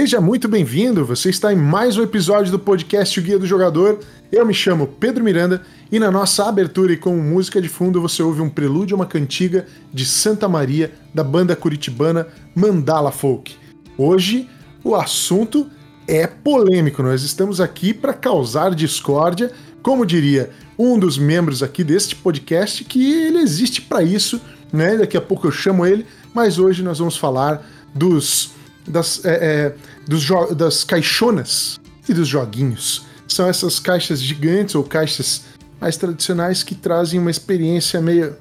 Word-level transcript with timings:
Seja 0.00 0.18
muito 0.18 0.48
bem-vindo, 0.48 1.04
você 1.04 1.28
está 1.28 1.52
em 1.52 1.56
mais 1.56 1.98
um 1.98 2.02
episódio 2.02 2.50
do 2.50 2.58
podcast 2.58 3.20
O 3.20 3.22
Guia 3.22 3.38
do 3.38 3.46
Jogador. 3.46 3.98
Eu 4.32 4.46
me 4.46 4.54
chamo 4.54 4.86
Pedro 4.86 5.22
Miranda 5.22 5.60
e 5.92 5.98
na 5.98 6.10
nossa 6.10 6.48
abertura 6.48 6.94
e 6.94 6.96
com 6.96 7.14
música 7.18 7.60
de 7.60 7.68
fundo 7.68 8.00
você 8.00 8.22
ouve 8.22 8.40
um 8.40 8.48
prelúdio 8.48 8.96
uma 8.96 9.04
cantiga 9.04 9.66
de 9.92 10.06
Santa 10.06 10.48
Maria 10.48 10.90
da 11.12 11.22
banda 11.22 11.54
curitibana 11.54 12.26
Mandala 12.54 13.12
Folk. 13.12 13.54
Hoje 13.98 14.48
o 14.82 14.96
assunto 14.96 15.66
é 16.08 16.26
polêmico, 16.26 17.02
nós 17.02 17.22
estamos 17.22 17.60
aqui 17.60 17.92
para 17.92 18.14
causar 18.14 18.74
discórdia, 18.74 19.52
como 19.82 20.06
diria 20.06 20.48
um 20.78 20.98
dos 20.98 21.18
membros 21.18 21.62
aqui 21.62 21.84
deste 21.84 22.16
podcast, 22.16 22.84
que 22.84 23.12
ele 23.12 23.40
existe 23.40 23.82
para 23.82 24.02
isso, 24.02 24.40
né? 24.72 24.96
Daqui 24.96 25.18
a 25.18 25.20
pouco 25.20 25.46
eu 25.46 25.52
chamo 25.52 25.84
ele, 25.84 26.06
mas 26.32 26.58
hoje 26.58 26.82
nós 26.82 26.98
vamos 26.98 27.18
falar 27.18 27.62
dos 27.94 28.58
das, 28.86 29.24
é, 29.24 29.30
é, 29.30 29.74
dos 30.10 30.26
das 30.56 30.82
caixonas 30.82 31.78
e 32.08 32.12
dos 32.12 32.26
joguinhos. 32.26 33.04
São 33.28 33.46
essas 33.46 33.78
caixas 33.78 34.20
gigantes 34.20 34.74
ou 34.74 34.82
caixas 34.82 35.42
mais 35.80 35.96
tradicionais 35.96 36.64
que 36.64 36.74
trazem 36.74 37.20
uma 37.20 37.30
experiência 37.30 38.00
meio, 38.00 38.36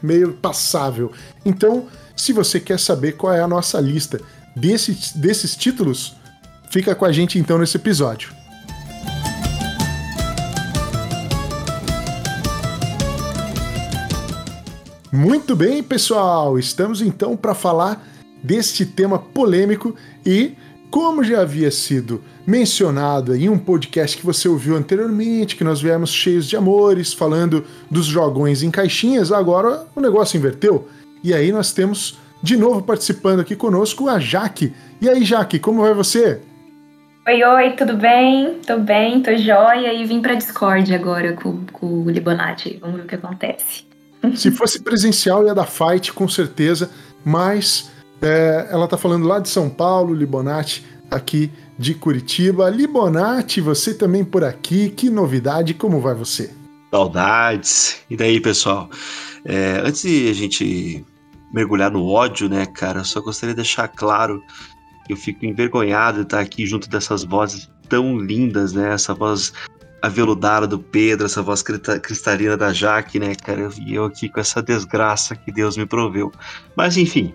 meio 0.00 0.34
passável. 0.34 1.10
Então, 1.44 1.88
se 2.16 2.32
você 2.32 2.60
quer 2.60 2.78
saber 2.78 3.16
qual 3.16 3.32
é 3.34 3.40
a 3.40 3.48
nossa 3.48 3.80
lista 3.80 4.20
desses, 4.54 5.10
desses 5.12 5.56
títulos, 5.56 6.14
fica 6.70 6.94
com 6.94 7.04
a 7.04 7.10
gente 7.10 7.36
então 7.36 7.58
nesse 7.58 7.76
episódio. 7.76 8.32
Muito 15.10 15.56
bem, 15.56 15.82
pessoal, 15.82 16.56
estamos 16.60 17.02
então 17.02 17.36
para 17.36 17.56
falar 17.56 18.06
deste 18.40 18.86
tema 18.86 19.18
polêmico 19.18 19.96
e, 20.24 20.54
como 20.90 21.22
já 21.22 21.40
havia 21.40 21.70
sido 21.70 22.22
mencionado 22.46 23.36
em 23.36 23.48
um 23.48 23.58
podcast 23.58 24.16
que 24.16 24.24
você 24.24 24.48
ouviu 24.48 24.76
anteriormente, 24.76 25.56
que 25.56 25.64
nós 25.64 25.80
viemos 25.80 26.10
cheios 26.10 26.48
de 26.48 26.56
amores, 26.56 27.12
falando 27.12 27.64
dos 27.90 28.06
jogões 28.06 28.62
em 28.62 28.70
caixinhas, 28.70 29.30
agora 29.30 29.86
o 29.94 30.00
negócio 30.00 30.36
inverteu. 30.38 30.88
E 31.22 31.34
aí 31.34 31.52
nós 31.52 31.72
temos 31.72 32.18
de 32.42 32.56
novo 32.56 32.82
participando 32.82 33.40
aqui 33.40 33.54
conosco 33.54 34.08
a 34.08 34.18
Jaque. 34.18 34.72
E 35.00 35.08
aí, 35.08 35.24
Jaque, 35.24 35.58
como 35.58 35.82
vai 35.82 35.92
você? 35.92 36.40
Oi, 37.26 37.44
oi, 37.44 37.72
tudo 37.72 37.94
bem? 37.94 38.60
Tô 38.66 38.78
bem, 38.78 39.20
tô 39.20 39.36
jóia 39.36 39.92
e 39.92 40.06
vim 40.06 40.22
pra 40.22 40.34
Discord 40.34 40.94
agora 40.94 41.34
com, 41.34 41.66
com 41.70 42.04
o 42.04 42.10
Libonati. 42.10 42.78
Vamos 42.80 42.96
ver 42.96 43.02
o 43.02 43.06
que 43.06 43.14
acontece. 43.16 43.84
Se 44.34 44.50
fosse 44.50 44.82
presencial 44.82 45.44
ia 45.44 45.54
dar 45.54 45.66
fight, 45.66 46.12
com 46.12 46.26
certeza, 46.26 46.90
mas 47.24 47.90
é, 48.20 48.68
ela 48.70 48.88
tá 48.88 48.96
falando 48.96 49.26
lá 49.26 49.38
de 49.38 49.48
São 49.48 49.68
Paulo, 49.70 50.14
Libonati, 50.14 50.84
aqui 51.10 51.50
de 51.78 51.94
Curitiba. 51.94 52.68
Libonati, 52.68 53.60
você 53.60 53.94
também 53.94 54.24
por 54.24 54.44
aqui, 54.44 54.90
que 54.90 55.08
novidade, 55.08 55.74
como 55.74 56.00
vai 56.00 56.14
você? 56.14 56.52
Saudades. 56.90 58.00
E 58.10 58.16
daí, 58.16 58.40
pessoal? 58.40 58.88
É, 59.44 59.82
antes 59.84 60.02
de 60.02 60.28
a 60.28 60.32
gente 60.32 61.04
mergulhar 61.52 61.90
no 61.90 62.06
ódio, 62.06 62.48
né, 62.48 62.66
cara, 62.66 63.00
eu 63.00 63.04
só 63.04 63.20
gostaria 63.20 63.54
de 63.54 63.62
deixar 63.62 63.88
claro 63.88 64.42
que 65.06 65.12
eu 65.12 65.16
fico 65.16 65.46
envergonhado 65.46 66.18
de 66.18 66.24
estar 66.24 66.40
aqui 66.40 66.66
junto 66.66 66.88
dessas 66.88 67.24
vozes 67.24 67.70
tão 67.88 68.18
lindas, 68.18 68.72
né? 68.74 68.92
Essa 68.92 69.14
voz 69.14 69.52
aveludada 70.02 70.66
do 70.66 70.78
Pedro, 70.78 71.26
essa 71.26 71.42
voz 71.42 71.62
cristalina 71.62 72.56
da 72.56 72.72
Jaque, 72.72 73.18
né, 73.18 73.34
cara? 73.34 73.68
E 73.80 73.94
eu 73.94 74.04
aqui 74.04 74.28
com 74.28 74.40
essa 74.40 74.62
desgraça 74.62 75.34
que 75.34 75.50
Deus 75.50 75.76
me 75.76 75.86
proveu. 75.86 76.30
Mas 76.76 76.96
enfim, 76.96 77.34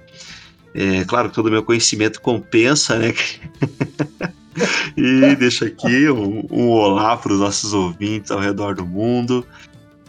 é, 0.73 1.05
claro 1.05 1.29
que 1.29 1.35
todo 1.35 1.47
o 1.47 1.51
meu 1.51 1.63
conhecimento 1.63 2.19
compensa, 2.19 2.97
né? 2.97 3.13
e 4.97 5.35
deixa 5.35 5.65
aqui 5.65 6.09
um, 6.09 6.45
um 6.49 6.69
olá 6.69 7.15
para 7.15 7.33
os 7.33 7.39
nossos 7.39 7.73
ouvintes 7.73 8.31
ao 8.31 8.39
redor 8.39 8.75
do 8.75 8.85
mundo. 8.85 9.45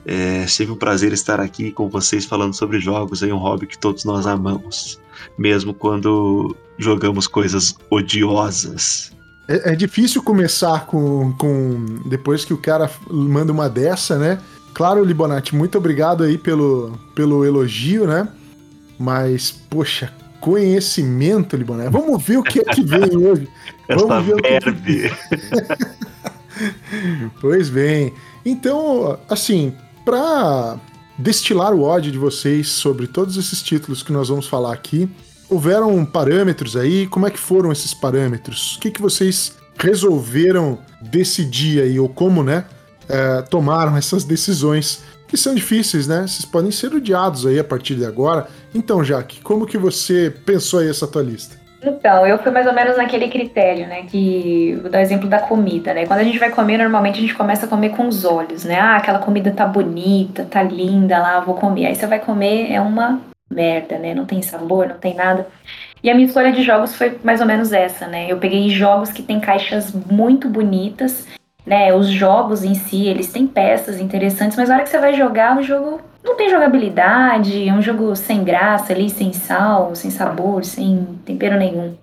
É 0.06 0.46
sempre 0.46 0.72
um 0.72 0.76
prazer 0.76 1.12
estar 1.12 1.40
aqui 1.40 1.70
com 1.70 1.88
vocês 1.88 2.24
falando 2.24 2.54
sobre 2.54 2.78
jogos, 2.78 3.22
é 3.22 3.32
um 3.32 3.38
hobby 3.38 3.66
que 3.66 3.78
todos 3.78 4.04
nós 4.04 4.26
amamos, 4.26 5.00
mesmo 5.38 5.72
quando 5.72 6.54
jogamos 6.78 7.26
coisas 7.26 7.74
odiosas. 7.90 9.12
É, 9.48 9.72
é 9.72 9.76
difícil 9.76 10.22
começar 10.22 10.86
com, 10.86 11.32
com. 11.34 11.86
Depois 12.06 12.44
que 12.44 12.52
o 12.52 12.58
cara 12.58 12.90
manda 13.10 13.52
uma 13.52 13.68
dessa, 13.68 14.18
né? 14.18 14.38
Claro, 14.74 15.04
Libonati, 15.04 15.54
muito 15.54 15.78
obrigado 15.78 16.24
aí 16.24 16.36
pelo, 16.36 16.98
pelo 17.14 17.44
elogio, 17.44 18.06
né? 18.06 18.28
Mas, 18.98 19.50
poxa, 19.50 20.12
conhecimento, 20.44 21.56
Liboné. 21.56 21.88
Vamos 21.88 22.22
ver 22.22 22.36
o 22.36 22.42
que 22.42 22.60
é 22.60 22.64
que 22.64 22.82
vem 22.82 23.16
hoje. 23.16 23.48
Vamos 23.88 24.26
ver 24.26 24.34
o 24.34 24.36
que, 24.36 24.46
é 24.46 24.60
que... 24.60 25.10
pois 27.40 27.70
bem. 27.70 28.12
Então, 28.44 29.18
assim, 29.26 29.72
para 30.04 30.78
destilar 31.16 31.72
o 31.72 31.80
ódio 31.80 32.12
de 32.12 32.18
vocês 32.18 32.68
sobre 32.68 33.06
todos 33.06 33.38
esses 33.38 33.62
títulos 33.62 34.02
que 34.02 34.12
nós 34.12 34.28
vamos 34.28 34.46
falar 34.46 34.74
aqui, 34.74 35.08
houveram 35.48 36.04
parâmetros 36.04 36.76
aí? 36.76 37.06
Como 37.06 37.26
é 37.26 37.30
que 37.30 37.38
foram 37.38 37.72
esses 37.72 37.94
parâmetros? 37.94 38.76
O 38.76 38.80
que, 38.80 38.90
que 38.90 39.00
vocês 39.00 39.56
resolveram 39.78 40.78
decidir 41.00 41.80
aí, 41.80 41.98
ou 41.98 42.08
como, 42.08 42.42
né, 42.42 42.66
é, 43.08 43.40
tomaram 43.40 43.96
essas 43.96 44.24
decisões 44.24 45.02
que 45.34 45.40
são 45.40 45.52
difíceis, 45.52 46.06
né? 46.06 46.20
Vocês 46.20 46.44
podem 46.44 46.70
ser 46.70 46.94
odiados 46.94 47.44
aí 47.44 47.58
a 47.58 47.64
partir 47.64 47.96
de 47.96 48.06
agora. 48.06 48.46
Então, 48.72 49.02
Jaque, 49.02 49.40
como 49.40 49.66
que 49.66 49.76
você 49.76 50.32
pensou 50.46 50.78
aí 50.78 50.88
essa 50.88 51.08
tua 51.08 51.22
lista? 51.22 51.56
Então, 51.82 52.24
eu 52.24 52.38
fui 52.38 52.52
mais 52.52 52.68
ou 52.68 52.72
menos 52.72 52.96
naquele 52.96 53.28
critério, 53.28 53.88
né? 53.88 54.04
Que 54.04 54.78
vou 54.80 54.88
dar 54.88 55.02
exemplo 55.02 55.28
da 55.28 55.40
comida, 55.40 55.92
né? 55.92 56.06
Quando 56.06 56.20
a 56.20 56.24
gente 56.24 56.38
vai 56.38 56.50
comer, 56.50 56.78
normalmente 56.78 57.18
a 57.18 57.20
gente 57.20 57.34
começa 57.34 57.66
a 57.66 57.68
comer 57.68 57.90
com 57.90 58.06
os 58.06 58.24
olhos, 58.24 58.64
né? 58.64 58.78
Ah, 58.78 58.96
aquela 58.96 59.18
comida 59.18 59.50
tá 59.50 59.66
bonita, 59.66 60.46
tá 60.48 60.62
linda 60.62 61.18
lá, 61.18 61.40
vou 61.40 61.56
comer. 61.56 61.86
Aí 61.86 61.96
você 61.96 62.06
vai 62.06 62.20
comer, 62.20 62.70
é 62.70 62.80
uma 62.80 63.20
merda, 63.50 63.98
né? 63.98 64.14
Não 64.14 64.26
tem 64.26 64.40
sabor, 64.40 64.86
não 64.86 64.98
tem 64.98 65.16
nada. 65.16 65.48
E 66.00 66.08
a 66.08 66.14
minha 66.14 66.28
escolha 66.28 66.52
de 66.52 66.62
jogos 66.62 66.94
foi 66.94 67.18
mais 67.24 67.40
ou 67.40 67.46
menos 67.46 67.72
essa, 67.72 68.06
né? 68.06 68.30
Eu 68.30 68.38
peguei 68.38 68.68
jogos 68.68 69.10
que 69.10 69.22
tem 69.22 69.40
caixas 69.40 69.92
muito 69.92 70.48
bonitas 70.48 71.26
né? 71.66 71.94
Os 71.94 72.08
jogos 72.08 72.62
em 72.62 72.74
si, 72.74 73.06
eles 73.06 73.32
têm 73.32 73.46
peças 73.46 74.00
interessantes, 74.00 74.56
mas 74.56 74.68
na 74.68 74.76
hora 74.76 74.84
que 74.84 74.90
você 74.90 74.98
vai 74.98 75.14
jogar, 75.14 75.58
o 75.58 75.62
jogo 75.62 76.00
não 76.22 76.36
tem 76.36 76.50
jogabilidade, 76.50 77.68
é 77.68 77.72
um 77.72 77.82
jogo 77.82 78.14
sem 78.16 78.42
graça 78.44 78.92
ali, 78.92 79.10
sem 79.10 79.32
sal, 79.32 79.94
sem 79.94 80.10
sabor, 80.10 80.64
sem 80.64 81.18
tempero 81.24 81.58
nenhum. 81.58 81.96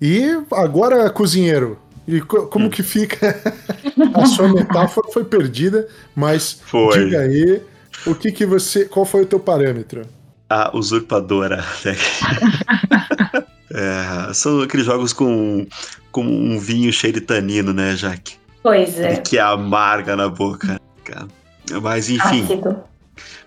E 0.00 0.38
agora, 0.52 1.08
cozinheiro, 1.10 1.78
e 2.06 2.20
como 2.20 2.70
que 2.70 2.82
fica? 2.82 3.38
a 4.14 4.26
sua 4.26 4.48
metáfora 4.48 5.08
foi 5.12 5.24
perdida, 5.24 5.88
mas 6.14 6.60
foi. 6.64 7.04
diga 7.04 7.20
aí, 7.20 7.62
o 8.06 8.14
que 8.14 8.30
que 8.30 8.46
você, 8.46 8.84
qual 8.84 9.04
foi 9.04 9.22
o 9.22 9.26
teu 9.26 9.40
parâmetro? 9.40 10.02
A 10.48 10.76
usurpadora. 10.76 11.64
Né? 11.84 11.96
é, 14.28 14.32
são 14.32 14.60
aqueles 14.60 14.86
jogos 14.86 15.12
com, 15.12 15.66
com 16.12 16.22
um 16.22 16.58
vinho 16.58 16.92
cheio 16.92 17.12
de 17.12 17.20
tanino, 17.20 17.72
né, 17.72 17.96
Jaque? 17.96 18.36
Pois 18.66 18.98
é. 18.98 19.18
Que 19.18 19.38
amarga 19.38 20.16
na 20.16 20.28
boca, 20.28 20.80
cara. 21.04 21.28
Mas 21.80 22.10
enfim. 22.10 22.44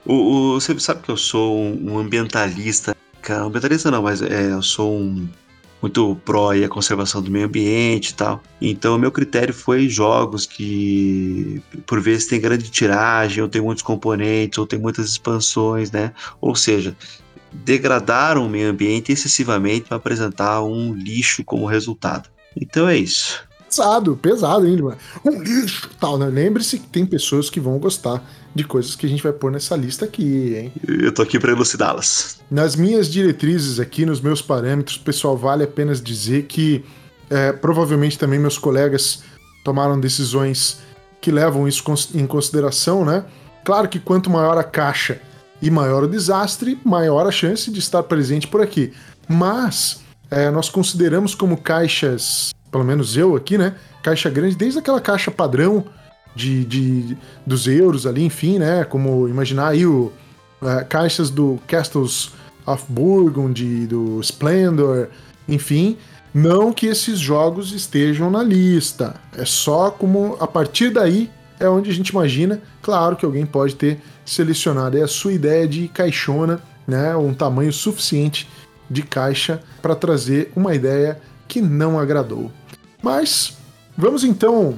O, 0.05 0.13
o, 0.13 0.53
você 0.53 0.79
sabe 0.79 1.01
que 1.01 1.11
eu 1.11 1.17
sou 1.17 1.57
um 1.59 1.97
ambientalista. 1.99 2.95
Cara, 3.21 3.43
ambientalista 3.43 3.91
não, 3.91 4.01
mas 4.01 4.21
é, 4.21 4.53
eu 4.53 4.61
sou 4.61 4.95
um 4.95 5.27
muito 5.81 6.15
pró 6.23 6.51
a 6.51 6.69
conservação 6.69 7.21
do 7.21 7.29
meio 7.29 7.47
ambiente 7.47 8.11
e 8.11 8.13
tal. 8.13 8.41
Então, 8.61 8.97
meu 8.97 9.11
critério 9.11 9.53
foi 9.53 9.89
jogos 9.89 10.45
que, 10.45 11.61
por 11.85 11.99
vezes, 11.99 12.27
tem 12.27 12.39
grande 12.39 12.71
tiragem, 12.71 13.43
ou 13.43 13.49
tem 13.49 13.61
muitos 13.61 13.83
componentes, 13.83 14.57
ou 14.57 14.65
tem 14.65 14.79
muitas 14.79 15.05
expansões, 15.05 15.91
né? 15.91 16.13
Ou 16.39 16.55
seja, 16.55 16.95
degradaram 17.51 18.45
o 18.45 18.49
meio 18.49 18.69
ambiente 18.69 19.11
excessivamente 19.11 19.89
para 19.89 19.97
apresentar 19.97 20.63
um 20.63 20.93
lixo 20.93 21.43
como 21.43 21.65
resultado. 21.65 22.29
Então 22.55 22.87
é 22.87 22.95
isso 22.95 23.48
pesado, 23.69 24.17
pesado 24.17 24.65
ainda, 24.65 24.83
mano. 24.83 24.97
Um 25.23 25.41
lixo 25.41 25.89
tal, 25.99 26.17
né? 26.17 26.25
Lembre-se 26.25 26.79
que 26.79 26.87
tem 26.87 27.05
pessoas 27.05 27.49
que 27.49 27.59
vão 27.59 27.77
gostar 27.77 28.23
de 28.53 28.63
coisas 28.63 28.95
que 28.95 29.05
a 29.05 29.09
gente 29.09 29.21
vai 29.21 29.31
pôr 29.31 29.51
nessa 29.51 29.75
lista 29.75 30.05
aqui, 30.05 30.55
hein? 30.55 30.73
Eu 30.87 31.13
tô 31.13 31.21
aqui 31.21 31.39
para 31.39 31.51
elucidá-las. 31.51 32.39
Nas 32.49 32.75
minhas 32.75 33.09
diretrizes 33.09 33.79
aqui, 33.79 34.05
nos 34.05 34.19
meus 34.19 34.41
parâmetros, 34.41 34.97
pessoal, 34.97 35.37
vale 35.37 35.63
apenas 35.63 36.01
dizer 36.01 36.43
que 36.43 36.83
é, 37.29 37.53
provavelmente 37.53 38.17
também 38.17 38.39
meus 38.39 38.57
colegas 38.57 39.21
tomaram 39.63 39.99
decisões 39.99 40.79
que 41.21 41.31
levam 41.31 41.67
isso 41.67 41.83
em 42.15 42.25
consideração, 42.25 43.05
né? 43.05 43.23
Claro 43.63 43.87
que 43.87 43.99
quanto 43.99 44.29
maior 44.29 44.57
a 44.57 44.63
caixa 44.63 45.21
e 45.61 45.69
maior 45.69 46.03
o 46.03 46.07
desastre, 46.07 46.79
maior 46.83 47.27
a 47.27 47.31
chance 47.31 47.69
de 47.69 47.79
estar 47.79 48.01
presente 48.03 48.47
por 48.47 48.61
aqui. 48.61 48.93
Mas 49.27 50.01
é, 50.31 50.49
nós 50.49 50.69
consideramos 50.69 51.35
como 51.35 51.57
caixas 51.57 52.51
pelo 52.71 52.83
menos 52.83 53.17
eu 53.17 53.35
aqui, 53.35 53.57
né? 53.57 53.75
Caixa 54.03 54.29
grande, 54.29 54.55
desde 54.55 54.79
aquela 54.79 55.01
caixa 55.01 55.31
padrão 55.31 55.85
de, 56.35 56.63
de 56.65 57.17
dos 57.45 57.67
euros 57.67 58.05
ali, 58.05 58.23
enfim, 58.23 58.59
né? 58.59 58.83
Como 58.83 59.27
imaginar 59.27 59.69
aí 59.69 59.85
o, 59.85 60.11
uh, 60.61 60.85
caixas 60.87 61.29
do 61.29 61.59
Castles 61.67 62.31
of 62.65 62.83
Burgundy, 62.87 63.87
do 63.87 64.19
Splendor, 64.21 65.07
enfim. 65.47 65.97
Não 66.33 66.71
que 66.71 66.85
esses 66.85 67.17
jogos 67.17 67.73
estejam 67.73 68.29
na 68.29 68.43
lista. 68.43 69.15
É 69.35 69.45
só 69.45 69.89
como 69.89 70.37
a 70.39 70.45
partir 70.45 70.91
daí 70.91 71.29
é 71.59 71.67
onde 71.67 71.89
a 71.89 71.93
gente 71.93 72.09
imagina. 72.09 72.61
Claro 72.81 73.15
que 73.15 73.25
alguém 73.25 73.45
pode 73.45 73.75
ter 73.75 73.99
selecionado 74.25 74.97
é 74.97 75.01
a 75.01 75.07
sua 75.07 75.33
ideia 75.33 75.67
de 75.67 75.87
caixona, 75.87 76.61
né, 76.87 77.15
um 77.15 77.33
tamanho 77.33 77.73
suficiente 77.73 78.47
de 78.89 79.01
caixa 79.01 79.59
para 79.81 79.95
trazer 79.95 80.51
uma 80.55 80.73
ideia 80.75 81.19
que 81.47 81.61
não 81.61 81.99
agradou. 81.99 82.51
Mas 83.01 83.57
vamos 83.97 84.23
então 84.23 84.77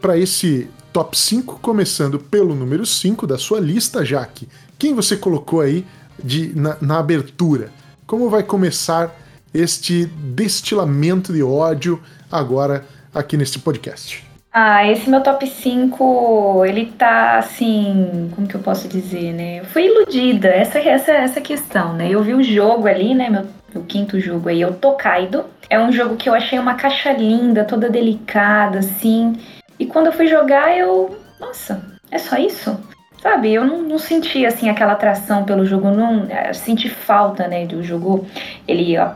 para 0.00 0.16
esse 0.16 0.68
top 0.92 1.18
5, 1.18 1.58
começando 1.60 2.18
pelo 2.18 2.54
número 2.54 2.86
5 2.86 3.26
da 3.26 3.36
sua 3.36 3.60
lista, 3.60 4.04
Jaque. 4.04 4.48
Quem 4.78 4.94
você 4.94 5.16
colocou 5.16 5.60
aí 5.60 5.84
de, 6.22 6.58
na, 6.58 6.76
na 6.80 6.98
abertura? 6.98 7.70
Como 8.06 8.30
vai 8.30 8.42
começar 8.42 9.14
este 9.52 10.06
destilamento 10.06 11.32
de 11.32 11.42
ódio 11.42 12.00
agora 12.30 12.86
aqui 13.14 13.36
neste 13.36 13.58
podcast? 13.58 14.24
Ah, 14.52 14.90
esse 14.90 15.10
meu 15.10 15.22
top 15.22 15.46
5, 15.46 16.64
ele 16.64 16.86
tá 16.86 17.38
assim, 17.38 18.30
como 18.34 18.46
que 18.46 18.54
eu 18.54 18.60
posso 18.60 18.88
dizer, 18.88 19.34
né? 19.34 19.60
Eu 19.60 19.66
fui 19.66 19.84
iludida, 19.84 20.48
essa 20.48 20.78
essa 20.78 21.12
essa 21.12 21.40
questão, 21.42 21.92
né? 21.92 22.08
Eu 22.10 22.22
vi 22.22 22.32
o 22.32 22.42
jogo 22.42 22.86
ali, 22.86 23.14
né, 23.14 23.28
meu, 23.28 23.44
meu 23.76 23.84
quinto 23.84 24.18
jogo 24.18 24.48
aí, 24.48 24.62
é 24.62 24.66
o 24.66 24.72
Tokaido. 24.72 25.44
É 25.68 25.78
um 25.78 25.92
jogo 25.92 26.16
que 26.16 26.28
eu 26.28 26.34
achei 26.34 26.58
uma 26.58 26.74
caixa 26.74 27.12
linda, 27.12 27.64
toda 27.64 27.90
delicada 27.90 28.78
assim. 28.78 29.34
E 29.78 29.84
quando 29.84 30.06
eu 30.06 30.12
fui 30.12 30.26
jogar, 30.26 30.76
eu, 30.76 31.18
nossa, 31.38 31.82
é 32.10 32.18
só 32.18 32.36
isso? 32.36 32.78
Sabe, 33.20 33.52
eu 33.52 33.64
não, 33.64 33.82
não 33.82 33.98
senti 33.98 34.46
assim 34.46 34.68
aquela 34.68 34.92
atração 34.92 35.44
pelo 35.44 35.66
jogo, 35.66 35.90
não 35.90 36.28
senti 36.52 36.88
falta, 36.88 37.48
né, 37.48 37.66
do 37.66 37.82
jogo. 37.82 38.26
Ele 38.66 38.96
ó, 38.98 39.10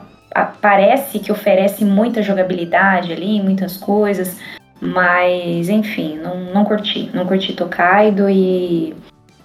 parece 0.60 1.18
que 1.18 1.30
oferece 1.32 1.84
muita 1.84 2.22
jogabilidade 2.22 3.12
ali, 3.12 3.40
muitas 3.40 3.76
coisas, 3.76 4.38
mas, 4.80 5.68
enfim, 5.68 6.16
não, 6.16 6.52
não 6.52 6.64
curti. 6.64 7.10
Não 7.14 7.26
curti 7.26 7.52
Tokaido 7.52 8.28
e 8.28 8.94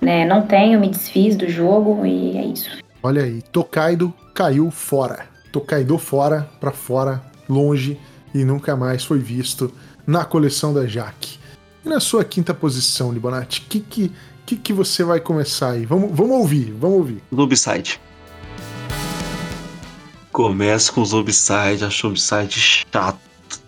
né, 0.02 0.26
não 0.26 0.42
tenho, 0.42 0.80
me 0.80 0.90
desfiz 0.90 1.36
do 1.36 1.48
jogo 1.48 2.06
e 2.06 2.38
é 2.38 2.46
isso. 2.46 2.85
Olha 3.06 3.22
aí, 3.22 3.44
Tokaido 3.52 4.12
caiu 4.34 4.72
fora. 4.72 5.30
Tokaido 5.52 5.96
fora, 5.96 6.50
para 6.60 6.72
fora, 6.72 7.22
longe 7.48 8.00
e 8.34 8.44
nunca 8.44 8.76
mais 8.76 9.04
foi 9.04 9.20
visto 9.20 9.72
na 10.08 10.26
coleção 10.26 10.74
da 10.74 10.88
Jaque. 10.88 11.38
E 11.86 11.88
na 11.88 12.00
sua 12.00 12.26
quinta 12.26 12.52
posição, 12.52 13.14
Libonati, 13.14 13.62
o 13.62 13.70
que, 13.70 13.80
que, 13.80 14.12
que, 14.44 14.56
que 14.56 14.74
você 14.74 15.04
vai 15.04 15.20
começar 15.20 15.74
aí? 15.74 15.86
Vamos, 15.86 16.18
vamos 16.18 16.36
ouvir, 16.36 16.74
vamos 16.80 16.98
ouvir. 16.98 17.24
Zombicide. 17.32 18.02
Começa 20.32 20.92
com 20.92 21.06
Zombicide, 21.06 21.86
acho 21.86 22.08
Zombicide 22.08 22.60
chato 22.60 23.20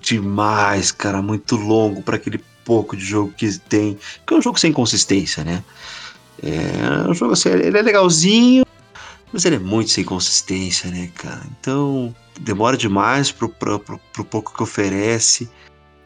demais, 0.01 0.91
cara, 0.91 1.21
muito 1.21 1.55
longo 1.55 2.01
para 2.01 2.15
aquele 2.15 2.43
pouco 2.65 2.97
de 2.97 3.05
jogo 3.05 3.31
que 3.37 3.55
tem. 3.59 3.99
Que 4.25 4.33
é 4.33 4.37
um 4.37 4.41
jogo 4.41 4.59
sem 4.59 4.73
consistência, 4.73 5.43
né? 5.43 5.63
É 6.41 7.07
um 7.07 7.13
jogo 7.13 7.33
assim, 7.33 7.49
ele 7.49 7.77
é 7.77 7.81
legalzinho, 7.83 8.65
mas 9.31 9.45
ele 9.45 9.57
é 9.57 9.59
muito 9.59 9.91
sem 9.91 10.03
consistência, 10.03 10.89
né, 10.89 11.11
cara? 11.15 11.43
Então, 11.59 12.15
demora 12.39 12.77
demais 12.77 13.31
pro, 13.31 13.49
pro, 13.49 13.79
pro, 13.79 13.99
pro 14.13 14.25
pouco 14.25 14.53
que 14.53 14.63
oferece. 14.63 15.49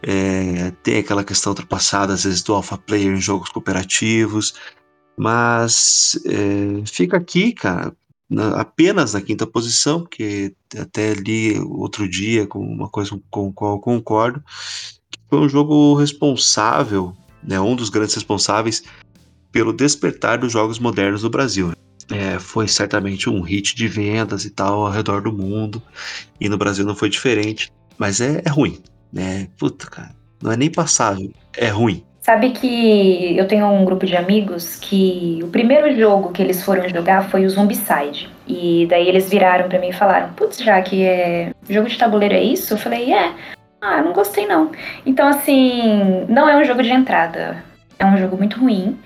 É, 0.03 0.71
tem 0.83 0.97
aquela 0.97 1.23
questão 1.23 1.51
ultrapassada, 1.51 2.13
às 2.13 2.23
vezes, 2.23 2.41
do 2.41 2.53
alpha 2.53 2.77
player 2.77 3.13
em 3.13 3.21
jogos 3.21 3.49
cooperativos. 3.49 4.55
Mas 5.15 6.19
é, 6.25 6.85
fica 6.85 7.17
aqui, 7.17 7.53
cara, 7.53 7.95
na, 8.31 8.61
apenas 8.61 9.13
na 9.13 9.21
quinta 9.21 9.45
posição, 9.45 9.99
porque 9.99 10.55
até 10.79 11.13
li 11.13 11.59
outro 11.59 12.07
dia 12.07 12.47
com 12.47 12.59
uma 12.59 12.87
coisa 12.89 13.19
com 13.29 13.49
a 13.49 13.53
qual 13.53 13.75
eu 13.75 13.79
concordo, 13.79 14.41
que 15.11 15.19
foi 15.29 15.39
um 15.39 15.49
jogo 15.49 15.93
responsável, 15.95 17.15
né, 17.43 17.59
um 17.59 17.75
dos 17.75 17.89
grandes 17.89 18.15
responsáveis 18.15 18.83
pelo 19.51 19.73
despertar 19.73 20.39
dos 20.39 20.53
jogos 20.53 20.79
modernos 20.79 21.23
no 21.23 21.29
Brasil. 21.29 21.73
É, 22.11 22.39
foi 22.39 22.67
certamente 22.67 23.29
um 23.29 23.41
hit 23.41 23.75
de 23.75 23.87
vendas 23.87 24.45
e 24.45 24.49
tal 24.49 24.85
ao 24.85 24.91
redor 24.91 25.21
do 25.21 25.31
mundo, 25.31 25.81
e 26.39 26.49
no 26.49 26.57
Brasil 26.57 26.85
não 26.85 26.95
foi 26.95 27.09
diferente, 27.09 27.71
mas 27.97 28.19
é, 28.19 28.41
é 28.43 28.49
ruim, 28.49 28.79
né? 29.11 29.47
Puta, 29.57 29.87
cara, 29.87 30.15
não 30.41 30.51
é 30.51 30.57
nem 30.57 30.69
passável, 30.69 31.31
é 31.55 31.67
ruim. 31.67 32.03
Sabe 32.21 32.51
que 32.51 33.35
eu 33.35 33.47
tenho 33.47 33.65
um 33.65 33.83
grupo 33.83 34.05
de 34.05 34.15
amigos 34.15 34.75
que 34.75 35.39
o 35.41 35.47
primeiro 35.47 35.95
jogo 35.97 36.31
que 36.31 36.41
eles 36.41 36.63
foram 36.63 36.87
jogar 36.87 37.27
foi 37.29 37.45
o 37.45 37.49
Zombicide. 37.49 38.29
E 38.47 38.85
daí 38.87 39.07
eles 39.07 39.27
viraram 39.27 39.67
para 39.67 39.79
mim 39.79 39.89
e 39.89 39.93
falaram: 39.93 40.31
Putz, 40.33 40.59
já 40.59 40.79
que 40.83 41.03
é 41.03 41.51
jogo 41.67 41.89
de 41.89 41.97
tabuleiro 41.97 42.35
é 42.35 42.43
isso? 42.43 42.75
Eu 42.75 42.77
falei: 42.77 43.11
É. 43.11 43.33
Ah, 43.81 44.03
não 44.03 44.13
gostei 44.13 44.45
não. 44.45 44.71
Então, 45.03 45.27
assim, 45.27 46.25
não 46.29 46.47
é 46.47 46.55
um 46.55 46.63
jogo 46.63 46.83
de 46.83 46.91
entrada. 46.91 47.63
É 47.97 48.05
um 48.05 48.15
jogo 48.15 48.37
muito 48.37 48.59
ruim. 48.59 48.99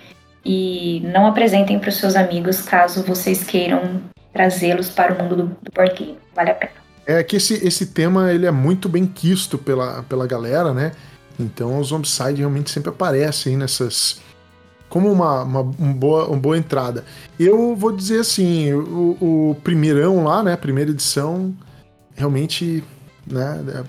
E 0.45 1.01
não 1.05 1.25
apresentem 1.25 1.79
para 1.79 1.89
os 1.89 1.97
seus 1.97 2.15
amigos 2.15 2.61
caso 2.61 3.03
vocês 3.03 3.43
queiram 3.43 4.01
trazê-los 4.31 4.89
para 4.89 5.13
o 5.13 5.23
mundo 5.23 5.35
do, 5.35 5.43
do 5.47 5.71
board 5.73 5.95
game. 5.95 6.17
Vale 6.35 6.51
a 6.51 6.55
pena. 6.55 6.71
É 7.07 7.23
que 7.23 7.37
esse, 7.37 7.65
esse 7.65 7.87
tema 7.87 8.31
ele 8.31 8.45
é 8.45 8.51
muito 8.51 8.87
bem 8.87 9.05
quisto 9.05 9.57
pela, 9.57 10.03
pela 10.03 10.27
galera, 10.27 10.73
né? 10.73 10.91
Então 11.39 11.79
o 11.79 11.83
Zombicide 11.83 12.39
realmente 12.39 12.69
sempre 12.69 12.89
aparece 12.89 13.49
aí 13.49 13.57
nessas. 13.57 14.21
Como 14.87 15.11
uma, 15.11 15.43
uma, 15.43 15.61
uma, 15.61 15.93
boa, 15.93 16.27
uma 16.27 16.37
boa 16.37 16.57
entrada. 16.57 17.03
Eu 17.39 17.75
vou 17.75 17.91
dizer 17.91 18.19
assim, 18.19 18.71
o, 18.71 19.17
o 19.19 19.57
primeirão 19.63 20.23
lá, 20.23 20.43
né? 20.43 20.55
Primeira 20.55 20.91
edição, 20.91 21.53
realmente 22.15 22.83
né, 23.27 23.83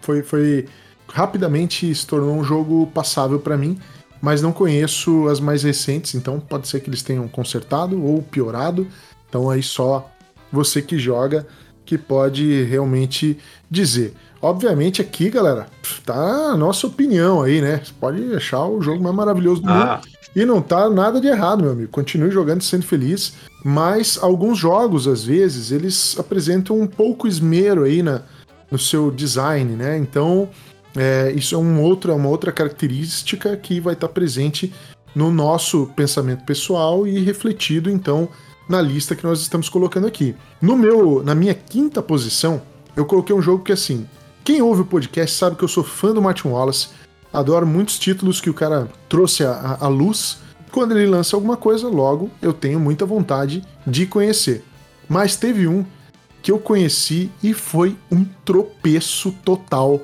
foi, 0.00 0.22
foi 0.22 0.66
rapidamente 1.08 1.94
se 1.94 2.06
tornou 2.06 2.34
um 2.34 2.44
jogo 2.44 2.86
passável 2.88 3.38
para 3.38 3.56
mim, 3.56 3.78
mas 4.22 4.40
não 4.40 4.52
conheço 4.52 5.26
as 5.26 5.40
mais 5.40 5.64
recentes, 5.64 6.14
então 6.14 6.38
pode 6.38 6.68
ser 6.68 6.80
que 6.80 6.88
eles 6.88 7.02
tenham 7.02 7.26
consertado 7.26 8.00
ou 8.02 8.22
piorado. 8.22 8.86
Então 9.28 9.50
aí 9.50 9.62
só 9.62 10.08
você 10.50 10.80
que 10.80 10.96
joga 10.96 11.44
que 11.84 11.98
pode 11.98 12.62
realmente 12.62 13.36
dizer. 13.68 14.14
Obviamente 14.40 15.02
aqui, 15.02 15.28
galera, 15.28 15.66
tá 16.06 16.14
a 16.52 16.56
nossa 16.56 16.86
opinião 16.86 17.42
aí, 17.42 17.60
né? 17.60 17.80
Você 17.84 17.92
pode 17.98 18.34
achar 18.34 18.64
o 18.64 18.80
jogo 18.80 19.02
mais 19.02 19.14
maravilhoso 19.14 19.60
do 19.60 19.68
ah. 19.68 20.00
mundo. 20.02 20.12
E 20.34 20.46
não 20.46 20.62
tá 20.62 20.88
nada 20.88 21.20
de 21.20 21.26
errado, 21.26 21.62
meu 21.62 21.72
amigo. 21.72 21.90
Continue 21.90 22.30
jogando 22.30 22.62
sendo 22.62 22.84
feliz. 22.84 23.34
Mas 23.64 24.18
alguns 24.20 24.58
jogos, 24.58 25.06
às 25.06 25.24
vezes, 25.24 25.70
eles 25.70 26.16
apresentam 26.18 26.80
um 26.80 26.86
pouco 26.86 27.28
esmero 27.28 27.84
aí 27.84 28.02
na, 28.02 28.22
no 28.70 28.78
seu 28.78 29.10
design, 29.10 29.76
né? 29.76 29.98
Então, 29.98 30.48
é, 30.96 31.32
isso 31.32 31.54
é 31.54 31.58
um 31.58 31.80
outro, 31.80 32.12
é 32.12 32.14
uma 32.14 32.28
outra 32.28 32.52
característica 32.52 33.56
que 33.56 33.80
vai 33.80 33.94
estar 33.94 34.08
presente 34.08 34.72
no 35.14 35.30
nosso 35.30 35.90
pensamento 35.94 36.44
pessoal 36.44 37.06
e 37.06 37.18
refletido, 37.20 37.90
então, 37.90 38.28
na 38.68 38.80
lista 38.80 39.14
que 39.14 39.24
nós 39.24 39.40
estamos 39.40 39.68
colocando 39.68 40.06
aqui. 40.06 40.34
No 40.60 40.76
meu, 40.76 41.22
na 41.22 41.34
minha 41.34 41.54
quinta 41.54 42.02
posição, 42.02 42.62
eu 42.96 43.04
coloquei 43.04 43.34
um 43.34 43.42
jogo 43.42 43.64
que 43.64 43.72
assim, 43.72 44.06
quem 44.44 44.62
ouve 44.62 44.82
o 44.82 44.86
podcast 44.86 45.36
sabe 45.36 45.56
que 45.56 45.64
eu 45.64 45.68
sou 45.68 45.84
fã 45.84 46.12
do 46.12 46.22
Martin 46.22 46.48
Wallace, 46.48 46.88
adoro 47.32 47.66
muitos 47.66 47.98
títulos 47.98 48.40
que 48.40 48.50
o 48.50 48.54
cara 48.54 48.88
trouxe 49.08 49.44
à, 49.44 49.78
à 49.80 49.88
luz. 49.88 50.38
Quando 50.70 50.96
ele 50.96 51.06
lança 51.06 51.36
alguma 51.36 51.56
coisa, 51.56 51.88
logo 51.88 52.30
eu 52.40 52.52
tenho 52.52 52.80
muita 52.80 53.04
vontade 53.06 53.62
de 53.86 54.06
conhecer. 54.06 54.64
Mas 55.08 55.36
teve 55.36 55.66
um 55.66 55.84
que 56.42 56.50
eu 56.50 56.58
conheci 56.58 57.30
e 57.42 57.54
foi 57.54 57.96
um 58.10 58.24
tropeço 58.44 59.32
total. 59.44 60.02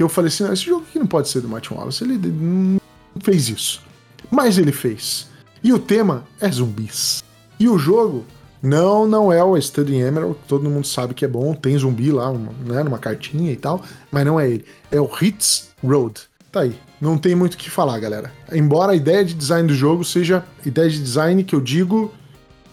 Que 0.00 0.04
eu 0.04 0.08
falei 0.08 0.28
assim: 0.28 0.50
esse 0.50 0.64
jogo 0.64 0.86
aqui 0.88 0.98
não 0.98 1.06
pode 1.06 1.28
ser 1.28 1.42
do 1.42 1.48
Martin 1.48 1.74
Wallace, 1.74 2.02
ele 2.02 2.16
não 2.16 2.80
fez 3.22 3.50
isso. 3.50 3.82
Mas 4.30 4.56
ele 4.56 4.72
fez. 4.72 5.28
E 5.62 5.74
o 5.74 5.78
tema 5.78 6.24
é 6.40 6.50
zumbis. 6.50 7.22
E 7.58 7.68
o 7.68 7.76
jogo 7.76 8.24
não, 8.62 9.06
não 9.06 9.30
é 9.30 9.44
o 9.44 9.60
Study 9.60 9.96
Emerald, 9.96 10.38
todo 10.48 10.70
mundo 10.70 10.86
sabe 10.86 11.12
que 11.12 11.22
é 11.22 11.28
bom, 11.28 11.52
tem 11.52 11.76
zumbi 11.76 12.10
lá, 12.10 12.32
né, 12.32 12.82
numa 12.82 12.96
cartinha 12.96 13.52
e 13.52 13.56
tal, 13.56 13.82
mas 14.10 14.24
não 14.24 14.40
é 14.40 14.48
ele. 14.48 14.64
É 14.90 14.98
o 14.98 15.10
Hits 15.20 15.68
Road. 15.84 16.18
Tá 16.50 16.60
aí. 16.60 16.74
Não 16.98 17.18
tem 17.18 17.34
muito 17.34 17.52
o 17.52 17.58
que 17.58 17.68
falar, 17.68 17.98
galera. 17.98 18.32
Embora 18.50 18.92
a 18.92 18.96
ideia 18.96 19.22
de 19.22 19.34
design 19.34 19.68
do 19.68 19.74
jogo 19.74 20.02
seja 20.02 20.46
ideia 20.64 20.88
de 20.88 20.98
design 20.98 21.44
que 21.44 21.54
eu 21.54 21.60
digo 21.60 22.10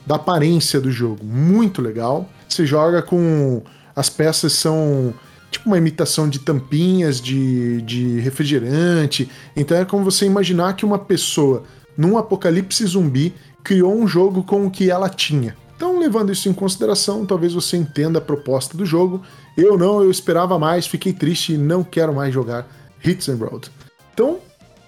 da 0.06 0.16
aparência 0.16 0.80
do 0.80 0.90
jogo, 0.90 1.26
muito 1.26 1.82
legal. 1.82 2.30
Você 2.48 2.66
joga 2.66 3.02
com 3.02 3.62
as 3.94 4.10
peças 4.10 4.54
são 4.54 5.14
tipo 5.58 5.70
uma 5.70 5.78
imitação 5.78 6.30
de 6.30 6.40
tampinhas 6.40 7.20
de, 7.20 7.82
de 7.82 8.20
refrigerante. 8.20 9.30
Então 9.56 9.78
é 9.78 9.86
como 9.86 10.04
você 10.04 10.26
imaginar 10.26 10.76
que 10.76 10.86
uma 10.86 11.00
pessoa 11.00 11.64
num 11.98 12.18
apocalipse 12.18 12.86
zumbi 12.86 13.34
criou 13.64 13.96
um 13.96 14.08
jogo 14.08 14.44
com 14.44 14.66
o 14.66 14.72
que 14.72 14.90
ela 14.90 15.10
tinha. 15.10 15.56
Então, 15.76 16.00
levando 16.00 16.32
isso 16.32 16.50
em 16.50 16.54
consideração, 16.54 17.26
talvez 17.26 17.54
você 17.54 17.78
entenda 17.78 18.18
a 18.18 18.22
proposta 18.22 18.76
do 18.76 18.84
jogo. 18.84 19.22
Eu 19.56 19.78
não, 19.78 20.02
eu 20.02 20.10
esperava 20.10 20.58
mais, 20.58 20.88
fiquei 20.88 21.14
triste 21.14 21.54
e 21.54 21.58
não 21.58 21.84
quero 21.84 22.16
mais 22.16 22.34
jogar 22.34 22.68
Hits 23.06 23.30
and 23.30 23.36
Road. 23.36 23.70
Então, 24.12 24.40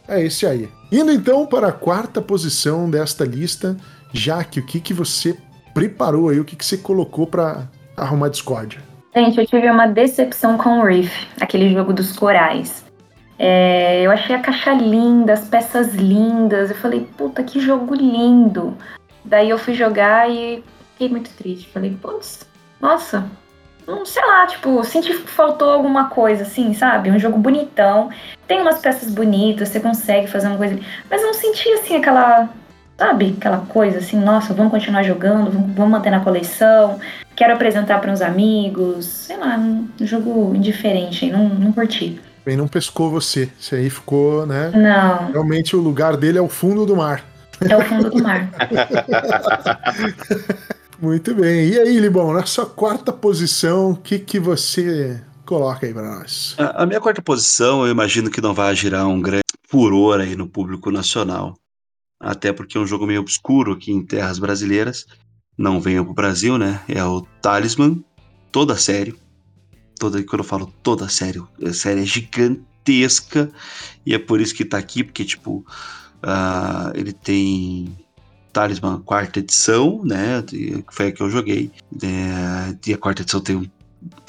é 0.07 0.25
esse 0.25 0.47
aí. 0.47 0.67
Indo 0.91 1.11
então 1.11 1.45
para 1.45 1.67
a 1.67 1.71
quarta 1.71 2.19
posição 2.19 2.89
desta 2.89 3.23
lista, 3.23 3.77
Jaque, 4.11 4.59
o 4.59 4.65
que, 4.65 4.79
que 4.79 4.93
você 4.93 5.38
preparou 5.75 6.29
aí, 6.29 6.39
o 6.39 6.45
que, 6.45 6.55
que 6.55 6.65
você 6.65 6.77
colocou 6.77 7.27
para 7.27 7.69
arrumar 7.95 8.29
discórdia? 8.29 8.88
Gente, 9.15 9.39
eu 9.39 9.45
tive 9.45 9.69
uma 9.69 9.87
decepção 9.87 10.57
com 10.57 10.79
o 10.79 10.83
Reef, 10.83 11.11
aquele 11.41 11.73
jogo 11.73 11.91
dos 11.91 12.15
corais. 12.15 12.85
É, 13.39 14.01
eu 14.03 14.11
achei 14.11 14.35
a 14.35 14.39
caixa 14.39 14.71
linda, 14.73 15.33
as 15.33 15.47
peças 15.47 15.95
lindas. 15.95 16.69
Eu 16.69 16.75
falei, 16.75 17.07
puta, 17.17 17.43
que 17.43 17.59
jogo 17.59 17.95
lindo. 17.95 18.77
Daí 19.25 19.49
eu 19.49 19.57
fui 19.57 19.73
jogar 19.73 20.29
e 20.29 20.63
fiquei 20.91 21.09
muito 21.09 21.31
triste. 21.31 21.69
Falei, 21.69 21.97
putz, 21.99 22.47
nossa, 22.79 23.25
não 23.87 24.05
sei 24.05 24.23
lá, 24.23 24.45
tipo, 24.45 24.83
senti 24.83 25.09
que 25.09 25.27
faltou 25.27 25.71
alguma 25.71 26.09
coisa, 26.09 26.43
assim, 26.43 26.73
sabe? 26.75 27.09
Um 27.09 27.17
jogo 27.17 27.39
bonitão, 27.39 28.09
tem 28.47 28.61
umas 28.61 28.79
peças 28.79 29.11
bonitas, 29.11 29.69
você 29.69 29.79
consegue 29.79 30.27
fazer 30.27 30.47
uma 30.47 30.57
coisa, 30.57 30.79
mas 31.09 31.21
não 31.23 31.33
senti, 31.33 31.67
assim, 31.73 31.95
aquela, 31.95 32.47
sabe? 32.97 33.35
Aquela 33.37 33.65
coisa, 33.65 33.97
assim, 33.97 34.19
nossa, 34.19 34.53
vamos 34.53 34.71
continuar 34.71 35.01
jogando, 35.01 35.49
vamos 35.51 35.91
manter 35.91 36.11
na 36.11 36.19
coleção, 36.19 36.99
quero 37.39 37.53
apresentar 37.53 38.00
para 38.00 38.12
uns 38.12 38.19
amigos, 38.19 39.05
sei 39.05 39.38
lá, 39.38 39.58
um 39.58 39.88
jogo 40.01 40.53
indiferente, 40.53 41.31
não, 41.31 41.48
não 41.48 41.72
curti. 41.72 42.19
Bem, 42.46 42.58
não 42.58 42.67
pescou 42.67 43.10
você, 43.10 43.50
você 43.58 43.77
aí 43.77 43.89
ficou, 43.89 44.46
né? 44.46 44.69
Não. 44.72 45.31
Realmente 45.31 45.74
o 45.74 45.79
lugar 45.79 46.17
dele 46.17 46.38
é 46.38 46.41
o 46.41 46.50
fundo 46.50 46.86
do 46.86 46.98
mar. 46.98 47.24
É 47.62 47.77
o 47.77 47.81
fundo 47.81 48.10
do 48.10 48.22
mar. 48.22 48.50
Muito 51.01 51.34
bem. 51.34 51.69
E 51.69 51.79
aí, 51.79 51.98
Libão, 51.98 52.34
na 52.34 52.46
sua 52.46 52.65
quarta 52.65 53.13
posição, 53.13 53.91
o 53.91 53.96
que, 53.96 54.19
que 54.19 54.38
você 54.38 55.24
coloca 55.46 55.86
aí 55.86 55.93
para 55.93 56.19
nós? 56.19 56.55
A, 56.58 56.84
a, 56.84 56.86
minha 56.86 57.00
quarta 57.00 57.22
posição, 57.22 57.86
eu 57.86 57.91
imagino 57.91 58.29
que 58.29 58.41
não 58.41 58.53
vai 58.53 58.75
girar 58.75 59.08
um 59.08 59.22
grande 59.22 59.46
furor 59.69 60.19
aí 60.19 60.36
no 60.36 60.46
público 60.46 60.91
nacional. 60.91 61.58
Até 62.19 62.51
porque 62.51 62.77
é 62.77 62.81
um 62.81 62.88
jogo 62.88 63.08
meio 63.08 63.22
obscuro 63.22 63.72
aqui 63.72 63.93
em 63.93 64.05
terras 64.05 64.39
brasileiras. 64.39 65.05
Não 65.59 65.81
venha 65.81 66.01
pro 66.01 66.13
Brasil, 66.13 66.57
né? 66.57 66.81
É 66.87 67.03
o 67.03 67.19
Talisman, 67.41 68.01
toda 68.49 68.77
série. 68.77 69.13
Toda, 69.99 70.23
quando 70.23 70.39
eu 70.39 70.47
falo 70.47 70.73
toda 70.81 71.09
série, 71.09 71.43
a 71.61 71.73
série 71.73 72.03
é 72.03 72.05
gigantesca. 72.05 73.51
E 74.05 74.13
é 74.13 74.17
por 74.17 74.39
isso 74.39 74.55
que 74.55 74.63
tá 74.63 74.77
aqui, 74.77 75.03
porque, 75.03 75.25
tipo, 75.25 75.65
uh, 76.23 76.95
ele 76.95 77.11
tem 77.11 77.93
Talisman 78.53 79.01
quarta 79.01 79.39
edição, 79.39 80.01
né? 80.05 80.41
Que 80.47 80.81
foi 80.89 81.07
a 81.07 81.11
que 81.11 81.21
eu 81.21 81.29
joguei. 81.29 81.69
É, 82.01 82.77
e 82.87 82.93
a 82.93 82.97
quarta 82.97 83.23
edição 83.23 83.41
tem 83.41 83.69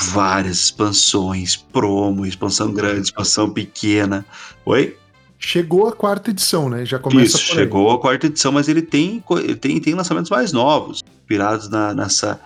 várias 0.00 0.64
expansões, 0.64 1.54
promo, 1.54 2.26
expansão 2.26 2.72
grande, 2.72 3.02
expansão 3.02 3.49
pequena. 3.49 4.26
Oi? 4.66 4.96
Chegou 5.42 5.88
a 5.88 5.92
quarta 5.92 6.30
edição, 6.30 6.68
né? 6.68 6.85
Já 6.85 6.99
começa 6.99 7.38
Isso, 7.38 7.38
chegou 7.38 7.90
a 7.90 7.99
quarta 7.99 8.26
edição, 8.26 8.52
mas 8.52 8.68
ele 8.68 8.82
tem, 8.82 9.25
ele 9.30 9.56
tem, 9.56 9.80
tem 9.80 9.94
lançamentos 9.94 10.30
mais 10.30 10.52
novos, 10.52 11.02
inspirados 11.23 11.68
na, 11.70 11.94
nessa, 11.94 12.38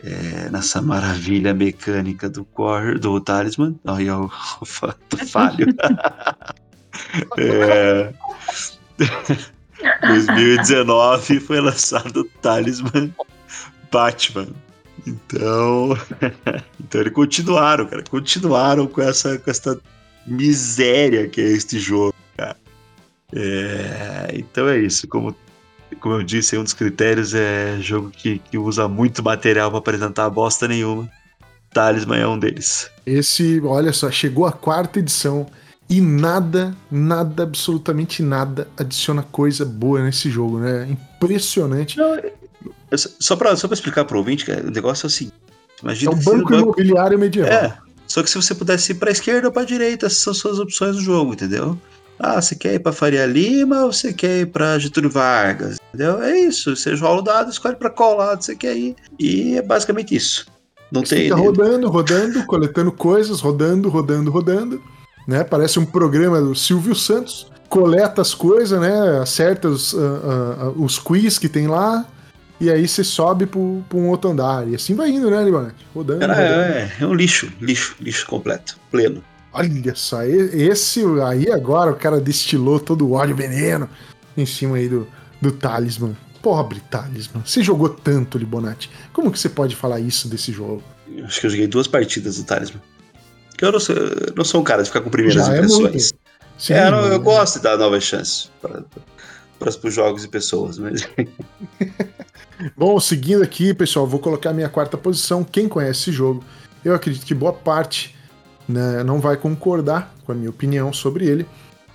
é, 0.00 0.48
nessa 0.48 0.80
maravilha 0.80 1.52
mecânica 1.52 2.30
do 2.30 2.44
core, 2.44 3.00
do 3.00 3.20
Talisman. 3.20 3.78
Aí 3.84 4.06
eu, 4.06 4.30
eu 4.62 5.26
falho. 5.26 5.66
é... 7.36 8.12
2019 10.06 11.40
foi 11.40 11.60
lançado 11.60 12.20
o 12.20 12.24
Talisman 12.40 13.12
Batman. 13.90 14.48
Então, 15.06 15.96
então 16.78 17.00
eles 17.00 17.12
continuaram, 17.12 17.86
cara, 17.86 18.04
continuaram 18.08 18.86
com 18.86 19.00
essa, 19.00 19.38
com 19.38 19.50
essa 19.50 19.80
miséria 20.26 21.28
que 21.28 21.40
é 21.40 21.44
este 21.44 21.78
jogo, 21.78 22.14
cara. 22.40 22.56
É, 23.32 24.30
então 24.34 24.68
é 24.68 24.78
isso, 24.78 25.06
como, 25.06 25.36
como 26.00 26.16
eu 26.16 26.22
disse, 26.22 26.56
um 26.56 26.64
dos 26.64 26.72
critérios 26.72 27.34
é 27.34 27.78
jogo 27.80 28.10
que, 28.10 28.38
que 28.38 28.58
usa 28.58 28.88
muito 28.88 29.22
material 29.22 29.70
para 29.70 29.78
apresentar 29.78 30.28
bosta 30.30 30.66
nenhuma. 30.66 31.08
Talisman 31.72 32.20
é 32.20 32.26
um 32.26 32.38
deles. 32.38 32.90
Esse, 33.06 33.60
olha 33.60 33.92
só, 33.92 34.10
chegou 34.10 34.46
a 34.46 34.52
quarta 34.52 34.98
edição 34.98 35.46
e 35.88 36.00
nada, 36.00 36.74
nada, 36.90 37.44
absolutamente 37.44 38.22
nada 38.22 38.66
adiciona 38.76 39.22
coisa 39.22 39.64
boa 39.64 40.02
nesse 40.02 40.28
jogo, 40.28 40.58
né? 40.58 40.88
Impressionante. 40.90 41.96
Não, 41.96 42.16
só 42.96 43.36
pra, 43.36 43.54
só 43.54 43.68
pra 43.68 43.74
explicar 43.74 44.04
pro 44.04 44.18
ouvinte, 44.18 44.50
o 44.50 44.70
negócio 44.70 45.06
é 45.06 45.08
assim. 45.08 45.30
Imagina 45.80 46.10
é 46.10 46.14
um 46.14 46.18
banco, 46.18 46.50
banco 46.50 46.54
imobiliário 46.54 47.18
medieval. 47.18 47.52
É. 47.52 47.78
Só 48.08 48.24
que 48.24 48.28
se 48.28 48.34
você 48.34 48.52
pudesse 48.56 48.90
ir 48.90 48.96
pra 48.96 49.12
esquerda 49.12 49.46
ou 49.46 49.52
pra 49.52 49.62
direita, 49.62 50.06
essas 50.06 50.18
são 50.18 50.34
suas 50.34 50.58
opções 50.58 50.96
do 50.96 51.02
jogo, 51.02 51.32
entendeu? 51.32 51.78
Ah, 52.22 52.40
você 52.40 52.54
quer 52.54 52.74
ir 52.74 52.80
pra 52.80 52.92
Faria 52.92 53.24
Lima 53.24 53.84
ou 53.84 53.92
você 53.92 54.12
quer 54.12 54.40
ir 54.40 54.46
pra 54.46 54.78
Getúlio 54.78 55.10
Vargas? 55.10 55.78
Entendeu? 55.88 56.22
É 56.22 56.38
isso. 56.38 56.76
Você 56.76 56.94
joga 56.94 57.20
o 57.20 57.22
dado, 57.22 57.50
escolhe 57.50 57.76
pra 57.76 57.90
qual 57.90 58.16
lado 58.16 58.44
você 58.44 58.54
quer 58.54 58.76
ir. 58.76 58.94
E 59.18 59.56
é 59.56 59.62
basicamente 59.62 60.14
isso. 60.14 60.46
Não 60.92 61.04
você 61.04 61.16
tem. 61.16 61.24
Fica 61.24 61.36
rodando, 61.36 61.88
rodando, 61.88 62.44
coletando 62.46 62.92
coisas, 62.92 63.40
rodando, 63.40 63.88
rodando, 63.88 64.30
rodando 64.30 64.82
né? 65.26 65.44
Parece 65.44 65.78
um 65.78 65.86
programa 65.86 66.40
do 66.40 66.54
Silvio 66.54 66.94
Santos. 66.94 67.50
Coleta 67.68 68.20
as 68.20 68.34
coisas, 68.34 68.80
né? 68.80 69.20
Acerta 69.22 69.68
os, 69.68 69.92
uh, 69.92 70.74
uh, 70.76 70.84
os 70.84 70.98
quiz 70.98 71.38
que 71.38 71.48
tem 71.48 71.68
lá. 71.68 72.04
E 72.60 72.68
aí 72.68 72.86
você 72.86 73.04
sobe 73.04 73.46
para 73.46 73.58
um 73.58 74.08
outro 74.08 74.30
andar. 74.30 74.68
E 74.68 74.74
assim 74.74 74.94
vai 74.94 75.08
indo, 75.08 75.30
né, 75.30 75.42
Libanete? 75.42 75.86
Rodando. 75.94 76.20
Cara, 76.20 76.34
rodando. 76.34 76.62
É, 76.62 76.92
é 77.00 77.06
um 77.06 77.14
lixo, 77.14 77.50
lixo, 77.60 77.96
lixo 78.00 78.26
completo, 78.26 78.76
pleno. 78.90 79.22
Olha 79.52 79.94
só, 79.96 80.22
esse 80.22 81.02
aí 81.26 81.50
agora 81.50 81.90
o 81.90 81.96
cara 81.96 82.20
destilou 82.20 82.78
todo 82.78 83.06
o 83.06 83.12
óleo 83.12 83.34
veneno 83.34 83.88
em 84.36 84.46
cima 84.46 84.76
aí 84.76 84.88
do, 84.88 85.08
do 85.40 85.50
Talisman. 85.50 86.16
Pobre 86.40 86.80
Talisman. 86.88 87.42
Você 87.44 87.62
jogou 87.62 87.88
tanto, 87.88 88.38
Libonati. 88.38 88.90
Como 89.12 89.30
que 89.30 89.38
você 89.38 89.48
pode 89.48 89.74
falar 89.74 90.00
isso 90.00 90.28
desse 90.28 90.52
jogo? 90.52 90.82
Acho 91.24 91.40
que 91.40 91.46
eu 91.46 91.50
joguei 91.50 91.66
duas 91.66 91.86
partidas 91.86 92.36
do 92.36 92.44
Talisman. 92.44 92.80
Que 93.58 93.64
eu 93.64 93.72
não 93.72 93.80
sou, 93.80 93.96
eu 93.96 94.34
não 94.36 94.44
sou 94.44 94.60
um 94.60 94.64
cara 94.64 94.82
de 94.82 94.88
ficar 94.88 95.00
com 95.00 95.10
primeiras 95.10 95.46
Já 95.46 95.52
é 95.52 95.56
impressões. 95.58 96.12
É 96.12 96.30
Sim, 96.56 96.74
é, 96.74 96.88
eu, 96.88 96.94
eu, 96.94 97.20
gosto 97.20 97.56
de 97.56 97.62
dar 97.62 97.76
novas 97.76 98.04
chances 98.04 98.50
para 98.60 99.68
os 99.82 99.94
jogos 99.94 100.24
e 100.24 100.28
pessoas, 100.28 100.78
mas. 100.78 101.08
Bom, 102.76 103.00
seguindo 103.00 103.42
aqui, 103.42 103.74
pessoal, 103.74 104.06
vou 104.06 104.20
colocar 104.20 104.50
a 104.50 104.52
minha 104.52 104.68
quarta 104.68 104.96
posição. 104.96 105.42
Quem 105.42 105.68
conhece 105.68 106.02
esse 106.02 106.12
jogo, 106.12 106.44
eu 106.84 106.94
acredito 106.94 107.24
que 107.24 107.34
boa 107.34 107.52
parte 107.52 108.14
né, 108.70 109.04
não 109.04 109.20
vai 109.20 109.36
concordar 109.36 110.14
com 110.24 110.32
a 110.32 110.34
minha 110.34 110.50
opinião 110.50 110.92
sobre 110.92 111.26
ele, 111.26 111.46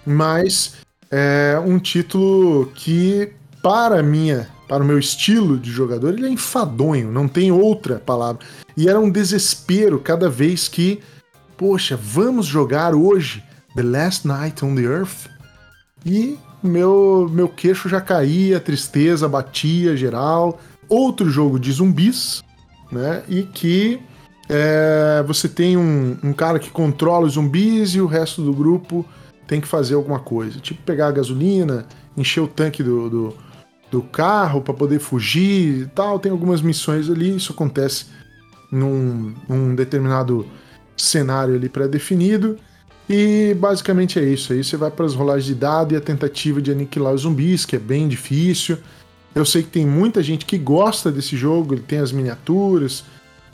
mas 0.05 0.75
é 1.09 1.59
um 1.65 1.79
título 1.79 2.71
que, 2.75 3.31
para 3.63 4.03
minha, 4.03 4.47
para 4.67 4.83
o 4.83 4.85
meu 4.85 4.99
estilo 4.99 5.57
de 5.57 5.71
jogador, 5.71 6.13
ele 6.13 6.27
é 6.27 6.29
enfadonho, 6.29 7.11
não 7.11 7.27
tem 7.27 7.51
outra 7.51 7.99
palavra. 7.99 8.45
E 8.75 8.89
era 8.89 8.99
um 8.99 9.09
desespero 9.09 9.99
cada 9.99 10.29
vez 10.29 10.67
que 10.67 11.01
poxa, 11.57 11.97
vamos 11.97 12.45
jogar 12.45 12.93
hoje 12.93 13.43
The 13.75 13.83
Last 13.83 14.27
Night 14.27 14.63
on 14.63 14.75
the 14.75 14.81
Earth? 14.81 15.29
E 16.05 16.37
meu, 16.61 17.29
meu 17.31 17.47
queixo 17.47 17.89
já 17.89 18.01
caía, 18.01 18.59
tristeza 18.59 19.27
batia 19.27 19.95
geral. 19.95 20.59
Outro 20.87 21.29
jogo 21.29 21.59
de 21.59 21.71
zumbis, 21.71 22.43
né? 22.91 23.23
E 23.27 23.43
que 23.43 23.99
é, 24.47 25.23
você 25.25 25.49
tem 25.49 25.75
um, 25.75 26.17
um 26.23 26.33
cara 26.33 26.59
que 26.59 26.69
controla 26.69 27.25
os 27.25 27.33
zumbis 27.33 27.95
e 27.95 28.01
o 28.01 28.05
resto 28.05 28.41
do 28.41 28.53
grupo 28.53 29.05
tem 29.47 29.59
que 29.59 29.67
fazer 29.67 29.95
alguma 29.95 30.19
coisa. 30.19 30.59
Tipo 30.59 30.81
pegar 30.83 31.07
a 31.07 31.11
gasolina, 31.11 31.85
encher 32.15 32.41
o 32.41 32.47
tanque 32.47 32.83
do, 32.83 33.09
do, 33.09 33.37
do 33.91 34.01
carro 34.01 34.61
para 34.61 34.73
poder 34.73 34.99
fugir 34.99 35.81
e 35.81 35.85
tal. 35.87 36.19
Tem 36.19 36.31
algumas 36.31 36.61
missões 36.61 37.09
ali, 37.09 37.35
isso 37.35 37.53
acontece 37.53 38.07
num, 38.71 39.33
num 39.47 39.75
determinado 39.75 40.45
cenário 40.95 41.55
ali 41.55 41.69
pré-definido. 41.69 42.57
E 43.09 43.55
basicamente 43.59 44.19
é 44.19 44.23
isso. 44.23 44.53
Aí 44.53 44.63
você 44.63 44.77
vai 44.77 44.89
para 44.89 45.05
as 45.05 45.13
rolagens 45.13 45.45
de 45.45 45.55
dado 45.55 45.93
e 45.93 45.97
a 45.97 46.01
tentativa 46.01 46.61
de 46.61 46.71
aniquilar 46.71 47.13
os 47.13 47.21
zumbis, 47.21 47.65
que 47.65 47.75
é 47.75 47.79
bem 47.79 48.07
difícil. 48.07 48.77
Eu 49.33 49.45
sei 49.45 49.63
que 49.63 49.69
tem 49.69 49.85
muita 49.85 50.23
gente 50.23 50.45
que 50.45 50.57
gosta 50.57 51.11
desse 51.11 51.35
jogo, 51.35 51.73
ele 51.73 51.83
tem 51.83 51.99
as 51.99 52.11
miniaturas, 52.11 53.03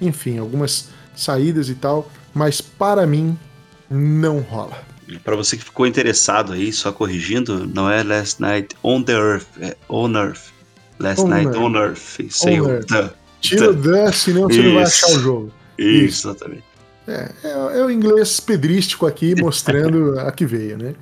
enfim, 0.01 0.39
algumas 0.39 0.89
saídas 1.15 1.69
e 1.69 1.75
tal, 1.75 2.11
mas 2.33 2.59
para 2.59 3.05
mim 3.05 3.37
não 3.89 4.39
rola. 4.39 4.77
Para 5.23 5.35
você 5.35 5.57
que 5.57 5.63
ficou 5.63 5.85
interessado 5.85 6.53
aí, 6.53 6.71
só 6.71 6.91
corrigindo, 6.91 7.67
não 7.67 7.89
é 7.89 8.01
Last 8.01 8.41
Night 8.41 8.75
on 8.83 9.03
the 9.03 9.13
Earth, 9.13 9.47
é 9.59 9.75
On 9.89 10.11
Earth. 10.15 10.51
Last 10.99 11.21
on 11.21 11.27
Night 11.27 11.47
Earth. 11.47 11.57
on 11.57 11.75
Earth. 11.75 12.19
Sei 12.29 12.61
on 12.61 12.69
Earth. 12.69 13.13
Tira 13.41 13.71
o 13.71 13.73
the, 13.73 14.11
senão 14.13 14.43
você 14.43 14.61
não 14.61 14.73
vai 14.75 14.83
achar 14.83 15.07
o 15.07 15.19
jogo. 15.19 15.51
Isso, 15.77 16.05
Isso. 16.05 16.29
exatamente. 16.29 16.63
É, 17.07 17.31
é, 17.43 17.49
é, 17.79 17.83
o 17.83 17.89
inglês 17.89 18.39
pedrístico 18.39 19.05
aqui 19.05 19.35
mostrando 19.35 20.19
a 20.19 20.31
que 20.31 20.45
veio, 20.45 20.77
né? 20.77 20.95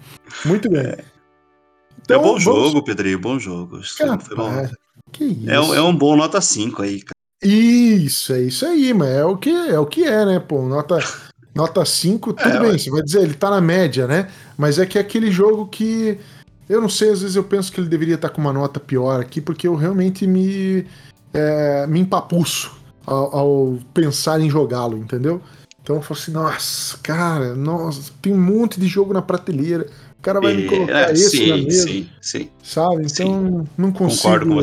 Muito 0.45 0.69
bem. 0.69 0.81
É, 0.81 1.03
então, 2.01 2.19
é 2.19 2.23
bom 2.23 2.39
vamos... 2.39 2.43
jogo, 2.43 2.83
Pedrinho, 2.83 3.19
bom 3.19 3.37
jogo. 3.37 3.81
bom. 4.35 4.69
Que 5.11 5.25
isso? 5.25 5.49
É, 5.49 5.77
é 5.77 5.81
um 5.81 5.95
bom 5.95 6.15
nota 6.15 6.39
5 6.39 6.81
aí, 6.81 7.01
cara. 7.01 7.18
Isso, 7.41 8.33
é 8.33 8.41
isso 8.41 8.65
aí, 8.65 8.93
mas 8.93 9.09
é 9.09 9.23
o 9.23 9.37
que 9.37 9.49
é, 9.49 9.79
o 9.79 9.85
que 9.85 10.03
é 10.03 10.25
né? 10.25 10.39
Pô, 10.39 10.61
nota, 10.63 10.99
nota 11.55 11.85
5, 11.85 12.33
tudo 12.33 12.49
é, 12.49 12.59
bem, 12.59 12.77
você 12.77 12.89
vai 12.89 13.01
dizer, 13.01 13.21
ele 13.21 13.33
tá 13.33 13.49
na 13.49 13.61
média, 13.61 14.07
né? 14.07 14.29
Mas 14.57 14.77
é 14.77 14.85
que 14.85 14.97
é 14.97 15.01
aquele 15.01 15.31
jogo 15.31 15.67
que. 15.67 16.17
Eu 16.67 16.81
não 16.81 16.89
sei, 16.89 17.09
às 17.09 17.21
vezes 17.21 17.35
eu 17.35 17.43
penso 17.43 17.71
que 17.71 17.79
ele 17.79 17.87
deveria 17.87 18.15
estar 18.15 18.29
tá 18.29 18.35
com 18.35 18.41
uma 18.41 18.53
nota 18.53 18.79
pior 18.79 19.19
aqui, 19.19 19.41
porque 19.41 19.67
eu 19.67 19.75
realmente 19.75 20.27
me, 20.27 20.85
é, 21.33 21.87
me 21.87 21.99
empapuço 22.01 22.77
ao, 23.05 23.35
ao 23.35 23.79
pensar 23.93 24.39
em 24.39 24.49
jogá-lo, 24.49 24.97
entendeu? 24.97 25.41
Então 25.81 25.95
eu 25.95 26.01
falo 26.01 26.19
assim, 26.19 26.31
nossa, 26.31 26.97
cara, 27.01 27.55
nossa, 27.55 28.11
tem 28.21 28.33
um 28.33 28.39
monte 28.39 28.79
de 28.79 28.87
jogo 28.87 29.13
na 29.13 29.21
prateleira. 29.21 29.87
O 30.19 30.21
cara 30.21 30.39
vai 30.41 30.53
e, 30.53 30.57
me 30.57 30.65
colocar 30.67 31.09
é, 31.09 31.13
esse 31.13 31.37
sim, 31.37 31.49
na 31.49 31.57
mesa. 31.57 31.87
Sim, 31.87 32.09
sim. 32.21 32.49
Sabe? 32.61 33.05
Então 33.05 33.65
sim. 33.65 33.67
não 33.77 33.91
consigo 33.91 34.61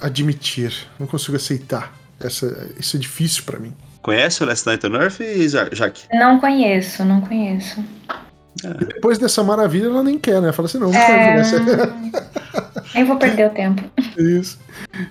admitir, 0.00 0.72
não 0.98 1.06
consigo 1.06 1.36
aceitar. 1.36 2.01
Essa, 2.26 2.68
isso 2.78 2.96
é 2.96 3.00
difícil 3.00 3.44
para 3.44 3.58
mim. 3.58 3.72
Conhece 4.02 4.42
o 4.42 4.46
Last 4.46 4.66
Night 4.66 4.86
on 4.86 4.94
Earth, 4.94 5.20
Jaque? 5.72 6.04
Não 6.12 6.40
conheço, 6.40 7.04
não 7.04 7.20
conheço. 7.20 7.84
É. 8.64 8.84
Depois 8.84 9.18
dessa 9.18 9.42
maravilha, 9.42 9.86
ela 9.86 10.02
nem 10.02 10.18
quer, 10.18 10.40
né? 10.40 10.52
Fala 10.52 10.66
assim, 10.66 10.78
não, 10.78 10.90
não 10.90 10.98
é... 10.98 11.42
Nem 12.94 13.04
vou 13.06 13.16
perder 13.16 13.46
o 13.46 13.50
tempo. 13.50 13.82
Isso. 14.18 14.58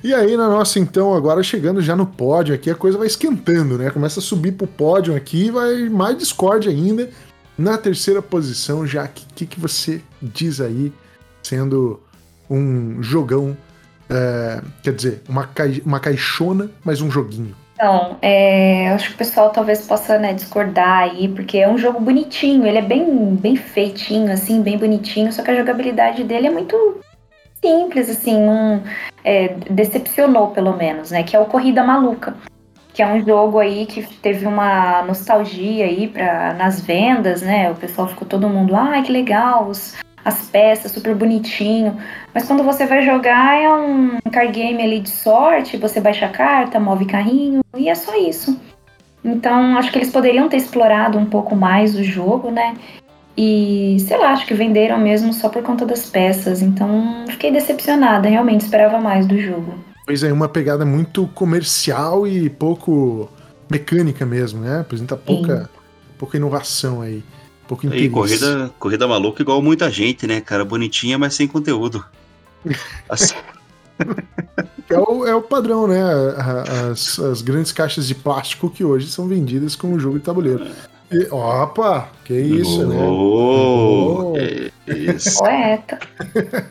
E 0.03 0.13
aí, 0.13 0.38
na 0.38 0.48
nossa, 0.48 0.77
então, 0.77 1.13
agora 1.13 1.41
chegando 1.41 1.82
já 1.82 1.96
no 1.96 2.06
pódio 2.06 2.53
aqui, 2.53 2.70
a 2.70 2.75
coisa 2.75 2.98
vai 2.98 3.08
esquentando, 3.08 3.77
né? 3.77 3.89
Começa 3.89 4.20
a 4.20 4.24
subir 4.24 4.51
pro 4.51 4.68
pódio 4.68 5.15
aqui 5.15 5.46
e 5.46 5.51
vai 5.51 5.89
mais 5.89 6.18
Discord 6.18 6.68
ainda. 6.70 7.10
Na 7.58 7.77
terceira 7.77 8.22
posição, 8.22 8.86
já 8.86 9.08
que 9.08 9.25
que, 9.34 9.46
que 9.46 9.60
você 9.60 10.01
diz 10.22 10.62
aí, 10.62 10.91
sendo 11.41 12.00
um 12.50 13.01
jogão, 13.01 13.58
é, 14.12 14.62
quer 14.84 14.94
dizer, 14.94 15.22
uma, 15.27 15.48
cai, 15.48 15.82
uma 15.86 16.00
caixona, 16.00 16.70
mas 16.84 17.01
um 17.01 17.10
joguinho? 17.10 17.56
Então, 17.74 18.18
é, 18.22 18.89
acho 18.89 19.10
que 19.10 19.15
o 19.15 19.18
pessoal 19.18 19.50
talvez 19.50 19.88
possa 19.88 20.20
né, 20.20 20.34
discordar 20.34 21.00
aí, 21.00 21.27
porque 21.27 21.58
é 21.58 21.68
um 21.68 21.77
jogo 21.77 22.00
bonitinho, 22.00 22.68
ele 22.68 22.77
é 22.77 22.82
bem, 22.82 23.36
bem 23.36 23.56
feitinho, 23.56 24.32
assim, 24.32 24.62
bem 24.62 24.77
bonitinho, 24.77 25.34
só 25.34 25.41
que 25.41 25.50
a 25.50 25.56
jogabilidade 25.56 26.24
dele 26.24 26.48
é 26.48 26.51
muito 26.51 27.01
simples, 27.63 28.10
assim, 28.10 28.36
um, 28.36 28.82
é, 29.24 29.56
decepcionou 29.70 30.50
pelo 30.50 30.75
menos, 30.75 31.10
né? 31.10 31.24
Que 31.24 31.36
é 31.36 31.39
o 31.39 31.46
Corrida 31.46 31.84
Maluca, 31.84 32.36
que 32.94 33.01
é 33.01 33.08
um 33.08 33.24
jogo 33.25 33.58
aí 33.58 33.86
que 33.88 34.03
teve 34.18 34.46
uma 34.46 35.01
nostalgia 35.03 35.86
aí 35.86 36.08
pra, 36.08 36.53
nas 36.53 36.82
vendas, 36.82 37.41
né? 37.41 37.72
O 37.72 37.75
pessoal 37.75 38.08
ficou 38.08 38.27
todo 38.27 38.50
mundo, 38.50 38.75
ah, 38.75 39.01
que 39.01 39.12
legal, 39.12 39.68
os, 39.68 39.96
as 40.24 40.48
peças, 40.48 40.92
super 40.92 41.16
bonitinho. 41.16 41.98
Mas 42.34 42.46
quando 42.46 42.63
você 42.63 42.86
vai 42.86 43.04
jogar, 43.04 43.58
é 43.58 43.70
um 43.70 44.20
card 44.32 44.51
game 44.51 44.82
ali 44.82 45.00
de 45.00 45.10
sorte, 45.10 45.78
você 45.78 46.00
baixa 46.00 46.25
a 46.25 46.30
carta, 46.30 46.80
move 46.80 47.06
carrinho, 47.06 47.62
e 47.75 47.90
é 47.90 47.96
só 47.96 48.16
isso. 48.18 48.60
Então, 49.24 49.78
acho 49.78 49.92
que 49.92 50.00
eles 50.00 50.12
poderiam 50.12 50.50
ter 50.50 50.58
explorado 50.58 51.18
um 51.18 51.25
pouco 51.25 51.56
mais 51.56 51.96
o 51.96 52.04
jogo, 52.04 52.50
né? 52.50 52.75
E, 53.38 53.98
sei 54.08 54.18
lá, 54.18 54.32
acho 54.32 54.46
que 54.46 54.54
venderam 54.54 54.98
mesmo 54.98 55.32
só 55.34 55.48
por 55.48 55.63
conta 55.63 55.86
das 55.86 56.10
peças. 56.10 56.62
Então, 56.62 57.25
fiquei 57.30 57.51
decepcionada, 57.51 58.28
realmente 58.28 58.62
esperava 58.62 59.00
mais 59.00 59.25
do 59.25 59.40
jogo. 59.40 59.74
Pois 60.06 60.24
é, 60.24 60.34
uma 60.34 60.50
pegada 60.50 60.86
muito 60.86 61.28
comercial 61.28 62.28
e 62.28 62.50
pouco 62.50 63.30
mecânica 63.70 64.25
mesmo, 64.25 64.62
né? 64.62 64.82
Apresenta 64.82 65.16
pouca, 65.16 65.70
pouca 66.18 66.38
inovação 66.38 67.01
aí. 67.01 67.24
Pouco. 67.72 67.88
E 67.88 68.10
corrida, 68.10 68.70
corrida 68.78 69.08
maluca 69.08 69.42
igual 69.42 69.62
muita 69.62 69.90
gente, 69.90 70.28
né, 70.28 70.42
cara? 70.42 70.66
Bonitinha, 70.66 71.18
mas 71.18 71.36
sem 71.36 71.48
conteúdo. 71.48 72.04
Assim. 73.08 73.34
é, 74.90 75.00
o, 75.00 75.25
é 75.25 75.34
o 75.34 75.42
padrão, 75.42 75.88
né? 75.88 76.01
As, 76.92 77.18
as 77.18 77.42
grandes 77.42 77.72
caixas 77.72 78.06
de 78.06 78.13
plástico 78.13 78.70
que 78.70 78.84
hoje 78.84 79.10
são 79.10 79.25
vendidas 79.25 79.74
como 79.74 79.98
jogo 79.98 80.20
de 80.20 80.25
tabuleiro. 80.25 80.68
E, 81.10 81.28
opa, 81.32 82.10
que 82.25 82.34
isso, 82.34 82.82
oh, 82.82 82.88
né? 82.88 83.04
Oh, 83.06 84.34
que 84.86 84.94
isso. 84.94 85.40
Poeta. 85.40 86.00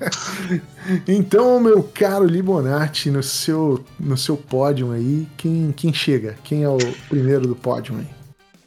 então, 1.08 1.60
meu 1.60 1.82
caro 1.82 2.26
Libonati, 2.26 3.10
no 3.10 3.22
seu, 3.22 3.82
no 3.98 4.18
seu 4.18 4.36
pódio 4.36 4.92
aí, 4.92 5.26
quem, 5.38 5.72
quem 5.74 5.94
chega? 5.94 6.36
Quem 6.44 6.62
é 6.62 6.68
o 6.68 6.76
primeiro 7.08 7.46
do 7.46 7.56
pódio 7.56 7.96
aí? 7.96 8.19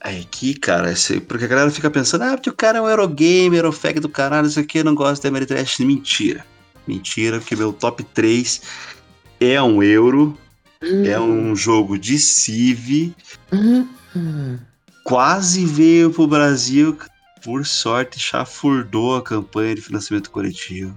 Aqui, 0.03 0.53
cara, 0.53 0.91
esse, 0.91 1.21
porque 1.21 1.45
a 1.45 1.47
galera 1.47 1.71
fica 1.71 1.89
pensando, 1.89 2.23
ah, 2.23 2.35
porque 2.35 2.49
o 2.49 2.53
cara 2.53 2.77
é 2.77 2.81
um 2.81 2.89
Eurogame, 2.89 3.55
Eurofag 3.55 4.01
do 4.01 4.09
caralho, 4.09 4.47
isso 4.47 4.59
aqui, 4.59 4.79
eu 4.79 4.83
não 4.83 4.93
gosto 4.93 5.21
de 5.21 5.29
Ameritrash. 5.29 5.79
Mentira. 5.79 6.45
Mentira, 6.85 7.39
porque 7.39 7.55
meu 7.55 7.71
top 7.71 8.03
3 8.03 8.61
é 9.39 9.61
um 9.61 9.81
Euro, 9.81 10.37
uhum. 10.83 11.05
é 11.05 11.17
um 11.17 11.55
jogo 11.55 11.97
de 11.97 12.19
Civ, 12.19 13.13
uhum. 13.49 14.59
quase 15.05 15.65
veio 15.65 16.11
pro 16.11 16.27
Brasil, 16.27 16.97
por 17.41 17.65
sorte, 17.65 18.19
chafurdou 18.19 19.15
a 19.15 19.23
campanha 19.23 19.75
de 19.75 19.81
financiamento 19.81 20.29
coletivo. 20.31 20.93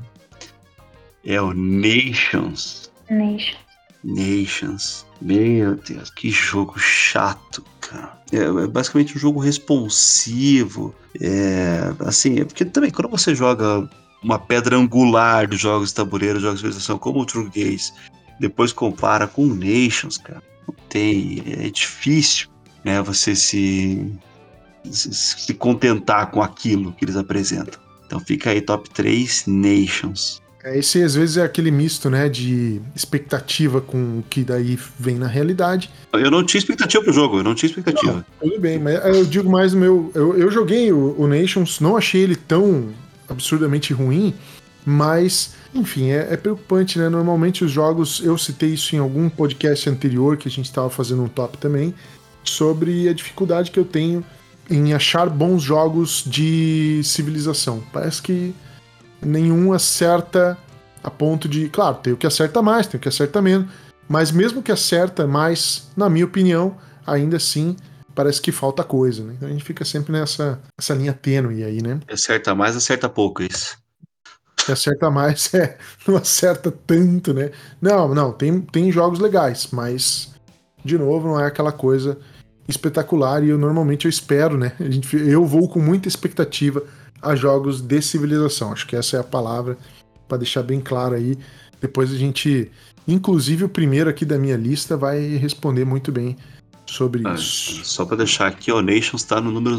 É 1.25 1.41
o 1.41 1.55
Nations. 1.55 2.91
Nations. 3.09 3.57
Nations. 4.03 5.07
Meu 5.21 5.77
Deus, 5.77 6.11
que 6.11 6.31
jogo 6.31 6.79
chato, 6.79 7.65
cara. 7.87 8.19
É, 8.33 8.39
é 8.39 8.67
basicamente 8.67 9.17
um 9.17 9.21
jogo 9.21 9.41
responsivo. 9.41 10.95
É, 11.21 11.93
assim, 12.01 12.41
é 12.41 12.45
porque 12.45 12.65
também 12.65 12.91
quando 12.91 13.09
você 13.09 13.35
joga 13.35 13.89
uma 14.23 14.39
pedra 14.39 14.77
angular 14.77 15.47
dos 15.49 15.61
jogos 15.61 15.91
de 15.91 15.95
tabuleiro, 15.95 16.41
jogos 16.41 16.61
de 16.61 16.67
visualização 16.67 16.99
como 16.99 17.21
o 17.21 17.27
True 17.27 17.51
Gaze, 17.55 17.93
depois 18.41 18.73
compara 18.73 19.27
com 19.27 19.45
o 19.45 19.55
Nations, 19.55 20.19
cara, 20.19 20.43
não 20.67 20.75
tem, 20.89 21.43
é 21.47 21.71
difícil, 21.71 22.49
né, 22.85 23.01
você 23.01 23.35
se, 23.35 24.13
se, 24.91 25.15
se 25.15 25.55
contentar 25.55 26.31
com 26.31 26.43
aquilo 26.43 26.93
que 26.93 27.05
eles 27.05 27.17
apresentam. 27.17 27.81
Então 28.05 28.21
fica 28.21 28.51
aí 28.51 28.61
top 28.61 28.89
3 28.91 29.45
Nations. 29.47 30.41
É, 30.67 30.77
esse 30.77 31.01
às 31.01 31.15
vezes 31.15 31.37
é 31.37 31.45
aquele 31.45 31.71
misto, 31.71 32.11
né, 32.11 32.29
de 32.29 32.81
expectativa 32.93 33.81
com 33.81 34.19
o 34.19 34.25
que 34.29 34.43
daí 34.43 34.77
vem 34.99 35.15
na 35.15 35.29
realidade. 35.29 35.89
Eu 36.13 36.29
não 36.29 36.45
tinha 36.45 36.59
expectativa 36.59 37.05
pro 37.05 37.13
jogo, 37.13 37.39
eu 37.39 37.45
não 37.45 37.55
tinha 37.55 37.71
expectativa. 37.71 38.13
Não, 38.15 38.25
tudo 38.41 38.61
bem, 38.61 38.77
mas 38.77 38.97
eu 39.05 39.25
digo 39.25 39.49
mais 39.49 39.73
no 39.73 39.79
meu. 39.79 40.11
Eu, 40.13 40.37
eu 40.37 40.51
joguei 40.51 40.91
o, 40.93 41.15
o, 41.17 41.29
Nations, 41.29 41.79
não 41.79 41.97
achei 41.97 42.21
ele 42.21 42.35
tão 42.35 42.89
absurdamente 43.29 43.93
ruim, 43.93 44.35
mas, 44.85 45.55
enfim, 45.73 46.11
é, 46.11 46.33
é, 46.33 46.37
preocupante, 46.37 46.99
né? 46.99 47.09
Normalmente 47.09 47.65
os 47.65 47.71
jogos, 47.71 48.21
eu 48.25 48.37
citei 48.37 48.71
isso 48.71 48.97
em 48.97 48.99
algum 48.99 49.29
podcast 49.29 49.89
anterior 49.89 50.37
que 50.37 50.49
a 50.49 50.51
gente 50.51 50.67
estava 50.67 50.91
fazendo 50.91 51.23
um 51.23 51.29
top 51.29 51.59
também, 51.59 51.95
sobre 52.43 53.09
a 53.09 53.13
dificuldade 53.13 53.71
que 53.71 53.79
eu 53.79 53.85
tenho 53.85 54.25
em 54.69 54.93
achar 54.95 55.31
bons 55.31 55.63
jogos 55.63 56.25
de 56.27 57.01
civilização. 57.05 57.85
Parece 57.93 58.21
que 58.21 58.53
nenhum 59.21 59.73
acerta 59.73 60.59
a 61.03 61.11
ponto 61.11 61.49
de. 61.49 61.69
Claro, 61.69 61.97
tem 61.97 62.13
o 62.13 62.17
que 62.17 62.27
acerta 62.27 62.61
mais, 62.63 62.87
tem 62.87 62.99
o 62.99 63.01
que 63.01 63.09
acerta 63.09 63.41
menos, 63.41 63.71
mas 64.09 64.31
mesmo 64.31 64.63
que 64.63 64.73
acerta 64.73 65.27
mais, 65.27 65.89
na 65.97 66.09
minha 66.09 66.25
opinião, 66.25 66.77
ainda 67.07 67.37
assim 67.37 67.77
parece 68.15 68.41
que 68.41 68.51
falta 68.51 68.83
coisa, 68.83 69.23
né? 69.23 69.35
Então 69.37 69.49
a 69.49 69.53
gente 69.53 69.65
fica 69.65 69.85
sempre 69.85 70.13
nessa 70.13 70.59
essa 70.79 70.95
linha 70.95 71.13
tênue 71.13 71.63
aí, 71.63 71.83
né? 71.83 72.01
Acerta 72.11 72.55
mais, 72.55 72.75
acerta 72.75 73.09
pouco, 73.09 73.43
isso. 73.43 73.77
Que 74.57 74.73
acerta 74.73 75.11
mais, 75.11 75.53
é, 75.55 75.77
não 76.09 76.17
acerta 76.17 76.73
tanto, 76.73 77.35
né? 77.35 77.51
Não, 77.81 78.15
não, 78.15 78.33
tem, 78.33 78.61
tem 78.61 78.91
jogos 78.91 79.21
legais, 79.21 79.69
mas, 79.71 80.35
de 80.85 80.99
novo, 80.99 81.29
não 81.29 81.41
é 81.41 81.47
aquela 81.47 81.71
coisa 81.71 82.19
espetacular 82.67 83.45
e 83.45 83.51
eu 83.51 83.59
normalmente 83.59 84.07
eu 84.07 84.09
espero, 84.09 84.57
né? 84.57 84.73
A 84.81 84.91
gente, 84.91 85.15
eu 85.17 85.45
vou 85.45 85.69
com 85.69 85.79
muita 85.79 86.09
expectativa 86.09 86.83
a 87.21 87.35
jogos 87.35 87.81
de 87.81 88.01
civilização. 88.03 88.73
Acho 88.73 88.87
que 88.87 88.97
essa 88.97 89.17
é 89.17 89.21
a 89.21 89.25
palavra 89.25 89.77
para 90.29 90.39
deixar 90.39 90.63
bem 90.63 90.81
claro 90.81 91.15
aí. 91.15 91.39
Depois 91.81 92.13
a 92.13 92.17
gente, 92.17 92.71
inclusive 93.07 93.65
o 93.65 93.69
primeiro 93.69 94.11
aqui 94.11 94.25
da 94.25 94.39
minha 94.39 94.57
lista, 94.57 94.97
vai 94.97 95.21
responder 95.37 95.85
muito 95.85 96.11
bem 96.11 96.37
sobre 96.87 97.23
ah, 97.27 97.35
isso. 97.35 97.85
Só 97.85 98.05
para 98.05 98.19
deixar 98.19 98.47
aqui, 98.47 98.71
o 98.71 98.81
Nations 98.81 99.23
está 99.23 99.41
no 99.41 99.51
número 99.51 99.79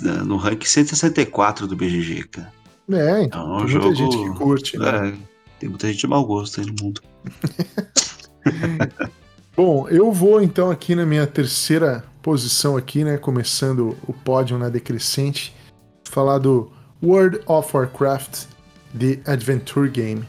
né, 0.00 0.12
no 0.24 0.36
rank 0.36 0.64
164 0.64 1.66
do 1.66 1.76
BGG, 1.76 2.24
cara. 2.24 2.52
É, 2.90 3.22
então, 3.22 3.40
é 3.40 3.56
um 3.56 3.58
tem 3.58 3.68
jogo, 3.68 3.86
muita 3.86 4.02
gente 4.02 4.16
que 4.16 4.38
curte. 4.38 4.78
Né? 4.78 5.08
É, 5.08 5.14
tem 5.58 5.68
muita 5.68 5.86
gente 5.88 5.98
de 5.98 6.06
mau 6.06 6.24
gosto 6.24 6.60
aí 6.60 6.66
no 6.66 6.74
mundo. 6.80 7.00
Bom, 9.56 9.88
eu 9.88 10.12
vou 10.12 10.42
então 10.42 10.70
aqui 10.70 10.94
na 10.94 11.06
minha 11.06 11.26
terceira 11.26 12.04
posição 12.20 12.76
aqui, 12.76 13.04
né, 13.04 13.16
começando 13.16 13.96
o 14.06 14.12
pódio 14.12 14.58
na 14.58 14.68
decrescente, 14.68 15.54
falar 16.14 16.38
do 16.38 16.70
World 17.02 17.40
of 17.46 17.76
Warcraft 17.76 18.46
The 18.98 19.18
Adventure 19.26 19.90
Game. 19.90 20.24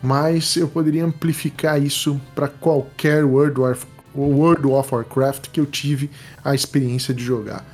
Mas 0.00 0.56
eu 0.56 0.68
poderia 0.68 1.04
amplificar 1.04 1.82
isso 1.82 2.20
para 2.34 2.46
qualquer 2.46 3.24
World 3.24 3.60
of, 3.60 3.86
World 4.14 4.66
of 4.66 4.94
Warcraft 4.94 5.48
que 5.50 5.58
eu 5.58 5.66
tive 5.66 6.10
a 6.44 6.54
experiência 6.54 7.12
de 7.12 7.24
jogar. 7.24 7.66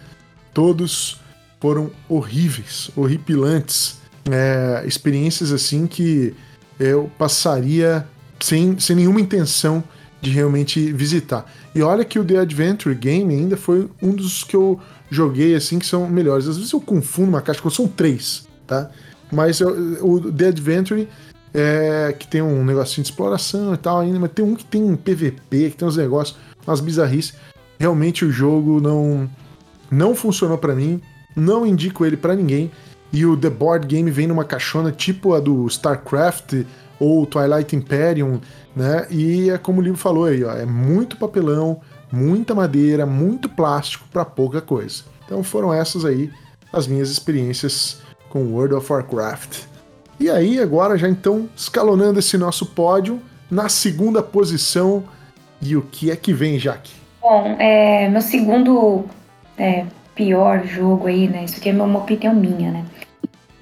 Todos 0.55 1.21
foram 1.61 1.91
horríveis, 2.09 2.91
horripilantes. 2.97 4.01
É, 4.31 4.83
experiências 4.87 5.53
assim 5.53 5.87
que 5.87 6.35
eu 6.79 7.11
passaria 7.19 8.07
sem, 8.39 8.79
sem 8.79 8.97
nenhuma 8.97 9.21
intenção 9.21 9.83
de 10.21 10.31
realmente 10.31 10.93
visitar. 10.93 11.51
E 11.75 11.83
olha 11.83 12.05
que 12.05 12.19
o 12.19 12.25
The 12.25 12.39
Adventure 12.39 12.95
Game 12.95 13.35
ainda 13.35 13.57
foi 13.57 13.89
um 14.03 14.15
dos 14.15 14.45
que 14.45 14.55
eu 14.55 14.81
joguei 15.11 15.55
assim 15.55 15.79
que 15.79 15.87
são 15.87 16.09
melhores. 16.09 16.47
Às 16.47 16.57
vezes 16.57 16.73
eu 16.73 16.81
confundo 16.81 17.31
uma 17.31 17.43
caixa, 17.43 17.69
são 17.71 17.89
três, 17.89 18.47
tá? 18.67 18.91
Mas 19.31 19.61
eu, 19.61 19.71
o 20.05 20.33
The 20.33 20.49
Adventure 20.49 21.09
é, 21.53 22.15
que 22.19 22.27
tem 22.27 22.41
um 22.43 22.65
negocinho 22.65 23.05
de 23.05 23.11
exploração 23.11 23.75
e 23.75 23.77
tal 23.77 24.01
ainda, 24.01 24.19
mas 24.19 24.33
tem 24.33 24.45
um 24.45 24.55
que 24.55 24.65
tem 24.65 24.83
um 24.83 24.97
PVP, 24.97 25.71
que 25.71 25.77
tem 25.77 25.87
uns 25.87 25.97
negócios. 25.97 26.39
umas 26.67 26.81
bizarrices. 26.81 27.35
Realmente 27.79 28.25
o 28.25 28.31
jogo 28.31 28.81
não 28.81 29.29
não 29.91 30.15
funcionou 30.15 30.57
para 30.57 30.75
mim, 30.75 31.01
não 31.35 31.67
indico 31.67 32.07
ele 32.07 32.17
para 32.17 32.37
ninguém. 32.37 32.71
E 33.13 33.27
o 33.27 33.37
The 33.37 33.51
Board 33.51 33.87
Game 33.89 34.09
vem 34.11 34.29
numa 34.29 34.45
caixona 34.45 34.93
tipo 34.93 35.35
a 35.35 35.41
do 35.41 35.67
StarCraft 35.67 36.65
ou 37.01 37.27
Twilight 37.27 37.75
Imperium, 37.75 38.41
né? 38.77 39.07
E 39.11 39.51
é 39.51 39.59
como 39.59 39.81
o 39.81 39.83
livro 39.83 39.99
falou 39.99 40.27
aí, 40.27 40.45
ó, 40.45 40.53
é 40.53 40.65
muito 40.65 41.17
papelão, 41.17 41.81
muita 42.11 42.55
madeira, 42.55 43.07
muito 43.07 43.49
plástico 43.49 44.05
para 44.11 44.25
pouca 44.25 44.61
coisa. 44.61 45.05
Então 45.25 45.43
foram 45.43 45.73
essas 45.73 46.05
aí 46.05 46.31
as 46.73 46.87
minhas 46.87 47.11
experiências 47.11 48.01
com 48.29 48.53
World 48.53 48.75
of 48.75 48.93
Warcraft. 48.93 49.65
E 50.19 50.29
aí, 50.31 50.61
agora 50.61 50.99
já 50.99 51.09
então 51.09 51.49
escalonando 51.57 52.19
esse 52.19 52.37
nosso 52.37 52.67
pódio, 52.67 53.21
na 53.51 53.69
segunda 53.69 54.23
posição, 54.23 55.03
e 55.61 55.77
o 55.77 55.83
que 55.83 56.11
é 56.11 56.17
que 56.17 56.33
vem, 56.33 56.59
Jaque? 56.59 56.93
Bom, 57.21 57.57
é, 57.59 58.09
meu 58.09 58.21
segundo 58.21 59.07
é, 59.59 59.85
pior 60.15 60.65
jogo 60.67 61.07
aí, 61.07 61.29
né? 61.29 61.45
Isso 61.45 61.57
aqui 61.57 61.71
é 61.71 61.73
uma 61.73 61.99
opinião 61.99 62.35
minha, 62.35 62.71
né? 62.71 62.85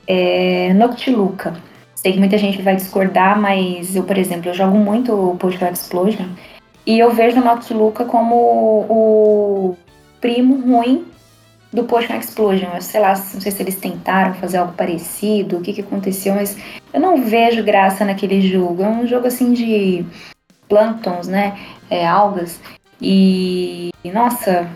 É 0.06 0.72
Noctiluca. 0.74 1.54
Sei 1.94 2.12
que 2.12 2.18
muita 2.18 2.38
gente 2.38 2.60
vai 2.62 2.76
discordar, 2.76 3.40
mas 3.40 3.96
eu, 3.96 4.04
por 4.04 4.16
exemplo, 4.18 4.48
eu 4.48 4.54
jogo 4.54 4.76
muito 4.76 5.12
o 5.12 5.36
Pokémon 5.36 5.72
Explosion 5.72 6.28
e 6.88 6.98
eu 6.98 7.10
vejo 7.10 7.38
o 7.38 7.44
Noctiluca 7.44 8.06
como 8.06 8.34
o 8.88 9.76
primo 10.22 10.58
ruim 10.58 11.06
do 11.70 11.84
Potion 11.84 12.16
Explosion. 12.16 12.70
Eu 12.74 12.80
sei 12.80 12.98
lá, 12.98 13.10
não 13.10 13.42
sei 13.42 13.52
se 13.52 13.62
eles 13.62 13.76
tentaram 13.76 14.32
fazer 14.32 14.56
algo 14.56 14.72
parecido, 14.72 15.58
o 15.58 15.60
que, 15.60 15.74
que 15.74 15.82
aconteceu, 15.82 16.34
mas 16.34 16.56
eu 16.90 16.98
não 16.98 17.22
vejo 17.22 17.62
graça 17.62 18.06
naquele 18.06 18.40
jogo. 18.40 18.82
É 18.82 18.88
um 18.88 19.06
jogo 19.06 19.26
assim 19.26 19.52
de 19.52 20.02
plânctons, 20.66 21.28
né? 21.28 21.58
É, 21.90 22.06
algas. 22.06 22.58
E. 23.02 23.90
Nossa. 24.06 24.66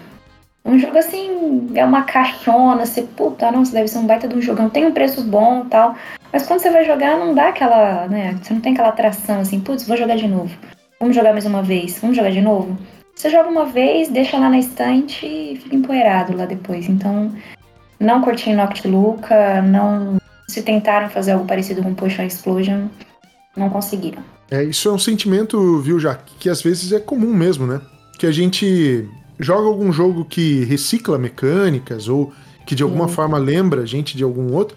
Um 0.67 0.79
jogo 0.79 0.99
assim, 0.99 1.71
é 1.75 1.85
uma 1.85 2.03
caixona, 2.03 2.85
você, 2.85 3.03
puta, 3.03 3.51
nossa, 3.51 3.73
deve 3.73 3.89
ser 3.89 3.99
um 3.99 4.07
baita 4.07 4.29
de 4.29 4.37
um 4.37 4.43
jogão. 4.43 4.69
Tem 4.69 4.85
um 4.85 4.93
preço 4.93 5.23
bom 5.23 5.65
tal. 5.65 5.97
Mas 6.31 6.47
quando 6.47 6.61
você 6.61 6.71
vai 6.71 6.85
jogar, 6.85 7.17
não 7.17 7.35
dá 7.35 7.49
aquela, 7.49 8.07
né? 8.07 8.39
Você 8.43 8.53
não 8.53 8.61
tem 8.61 8.75
aquela 8.75 8.91
atração 8.91 9.41
assim, 9.41 9.61
putz, 9.61 9.89
vou 9.89 9.97
jogar 9.97 10.17
de 10.17 10.29
novo. 10.29 10.55
Vamos 11.03 11.17
jogar 11.17 11.33
mais 11.33 11.45
uma 11.45 11.65
vez, 11.65 11.99
vamos 12.01 12.17
jogar 12.17 12.31
de 12.31 12.41
novo. 12.41 12.79
Você 13.13 13.29
joga 13.29 13.49
uma 13.49 13.65
vez, 13.65 14.09
deixa 14.09 14.39
lá 14.39 14.49
na 14.49 14.61
estante 14.61 15.27
e 15.27 15.59
fica 15.61 15.75
empoeirado 15.75 16.37
lá 16.37 16.47
depois. 16.47 16.89
Então, 16.89 17.35
não 17.99 18.23
curti 18.23 18.53
Noctiluca, 18.53 19.61
não. 19.63 20.19
Se 20.49 20.63
tentaram 20.63 21.11
fazer 21.11 21.33
algo 21.33 21.45
parecido 21.45 21.83
com 21.83 21.93
Potion 21.93 22.23
Explosion, 22.23 22.87
não 23.57 23.69
conseguiram. 23.69 24.23
É, 24.49 24.63
isso 24.63 24.89
é 24.89 24.93
um 24.93 24.99
sentimento, 24.99 25.81
viu, 25.81 25.99
Jaque, 25.99 26.35
que 26.39 26.49
às 26.49 26.63
vezes 26.63 26.93
é 26.93 27.01
comum 27.01 27.35
mesmo, 27.35 27.67
né? 27.67 27.81
Que 28.17 28.27
a 28.27 28.33
gente 28.33 29.05
joga 29.41 29.67
algum 29.67 29.93
jogo 29.93 30.25
que 30.25 30.65
recicla 30.67 31.19
mecânicas 31.19 32.09
ou 32.09 32.33
que 32.65 32.77
de 32.77 32.85
alguma 32.85 33.09
Sim. 33.09 33.15
forma 33.15 33.39
lembra 33.39 33.83
a 33.83 33.87
gente 33.87 34.17
de 34.17 34.23
algum 34.23 34.53
outro. 34.53 34.77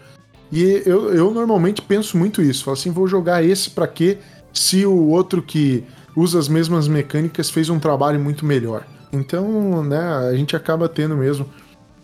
E 0.51 0.81
eu, 0.87 1.13
eu 1.13 1.29
normalmente 1.29 1.83
penso 1.83 2.17
muito 2.17 2.41
isso. 2.41 2.63
Falo 2.63 2.75
assim, 2.75 2.89
vou 2.89 3.05
jogar 3.05 3.43
esse 3.43 3.69
para 3.69 3.87
quê? 3.87 4.17
Se 4.51 4.87
o 4.87 5.09
outro 5.09 5.43
que 5.43 5.83
usa 6.15 6.39
as 6.39 6.47
mesmas 6.47 6.87
mecânicas, 6.87 7.49
fez 7.49 7.69
um 7.69 7.79
trabalho 7.79 8.19
muito 8.19 8.45
melhor. 8.45 8.85
Então, 9.11 9.83
né, 9.83 9.99
a 9.99 10.35
gente 10.35 10.55
acaba 10.55 10.87
tendo 10.89 11.15
mesmo 11.15 11.47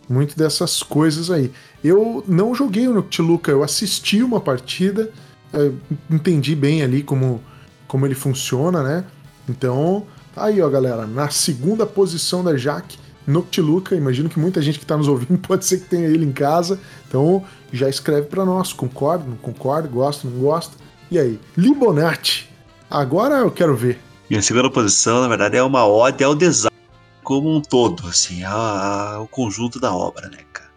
muito 0.07 0.37
dessas 0.37 0.83
coisas 0.83 1.31
aí. 1.31 1.51
Eu 1.83 2.23
não 2.27 2.53
joguei 2.53 2.87
o 2.87 2.93
Noctiluca, 2.93 3.51
eu 3.51 3.63
assisti 3.63 4.21
uma 4.21 4.39
partida, 4.39 5.09
é, 5.53 5.71
entendi 6.09 6.55
bem 6.55 6.83
ali 6.83 7.01
como, 7.01 7.41
como 7.87 8.05
ele 8.05 8.15
funciona, 8.15 8.83
né? 8.83 9.05
Então, 9.47 10.05
aí, 10.35 10.61
ó, 10.61 10.69
galera, 10.69 11.07
na 11.07 11.29
segunda 11.29 11.85
posição 11.85 12.43
da 12.43 12.57
Jaque, 12.57 12.97
Noctiluca, 13.25 13.95
imagino 13.95 14.29
que 14.29 14.39
muita 14.39 14.61
gente 14.61 14.79
que 14.79 14.83
está 14.85 14.97
nos 14.97 15.07
ouvindo 15.07 15.37
pode 15.47 15.65
ser 15.65 15.79
que 15.79 15.85
tenha 15.89 16.07
ele 16.07 16.25
em 16.25 16.31
casa, 16.31 16.79
então 17.07 17.43
já 17.71 17.87
escreve 17.87 18.27
para 18.27 18.43
nós, 18.43 18.73
concorda, 18.73 19.23
não 19.25 19.37
concorda, 19.37 19.87
gosta, 19.87 20.27
não 20.27 20.39
gosta. 20.39 20.75
E 21.09 21.17
aí, 21.17 21.39
Libonati, 21.55 22.50
Agora 22.91 23.35
eu 23.35 23.49
quero 23.49 23.73
ver. 23.73 23.97
Minha 24.29 24.41
segunda 24.41 24.69
posição, 24.69 25.21
na 25.21 25.27
verdade, 25.29 25.55
é 25.55 25.63
uma 25.63 25.87
ode 25.87 26.21
ao 26.21 26.35
design 26.35 26.75
como 27.23 27.49
um 27.49 27.61
todo, 27.61 28.05
assim, 28.05 28.43
ao 28.43 29.25
conjunto 29.27 29.79
da 29.79 29.95
obra, 29.95 30.27
né, 30.27 30.39
cara? 30.51 30.69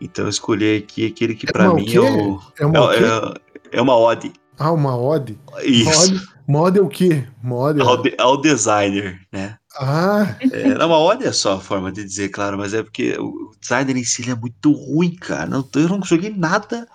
Então 0.00 0.24
eu 0.24 0.28
escolhi 0.28 0.78
aqui 0.78 1.06
aquele 1.06 1.36
que 1.36 1.48
é 1.48 1.52
para 1.52 1.72
mim 1.72 1.86
é 1.94 2.00
o. 2.00 2.40
É 2.58 2.66
uma, 2.66 2.94
é, 2.94 2.98
é, 2.98 3.32
é, 3.78 3.80
uma 3.80 3.96
ode. 3.96 4.32
Ah, 4.58 4.72
uma 4.72 4.96
ode? 4.96 5.38
Isso. 5.62 6.28
Uma 6.48 6.62
ode, 6.62 6.80
é 6.80 6.82
o 6.82 6.88
quê? 6.88 7.24
Uma 7.40 7.56
ode 7.56 7.80
ao, 7.80 8.02
de, 8.02 8.14
ao 8.18 8.40
designer, 8.40 9.20
né? 9.30 9.56
Ah. 9.76 10.34
É, 10.40 10.74
não, 10.74 10.88
uma 10.88 10.98
ode 10.98 11.24
é 11.24 11.30
só 11.30 11.54
a 11.54 11.60
forma 11.60 11.92
de 11.92 12.02
dizer, 12.02 12.30
claro, 12.30 12.58
mas 12.58 12.74
é 12.74 12.82
porque 12.82 13.16
o 13.20 13.52
designer 13.60 13.96
em 13.96 14.04
si 14.04 14.28
é 14.28 14.34
muito 14.34 14.72
ruim, 14.72 15.14
cara. 15.14 15.46
Não, 15.46 15.64
eu 15.76 15.88
não 15.88 16.02
joguei 16.02 16.34
nada 16.36 16.88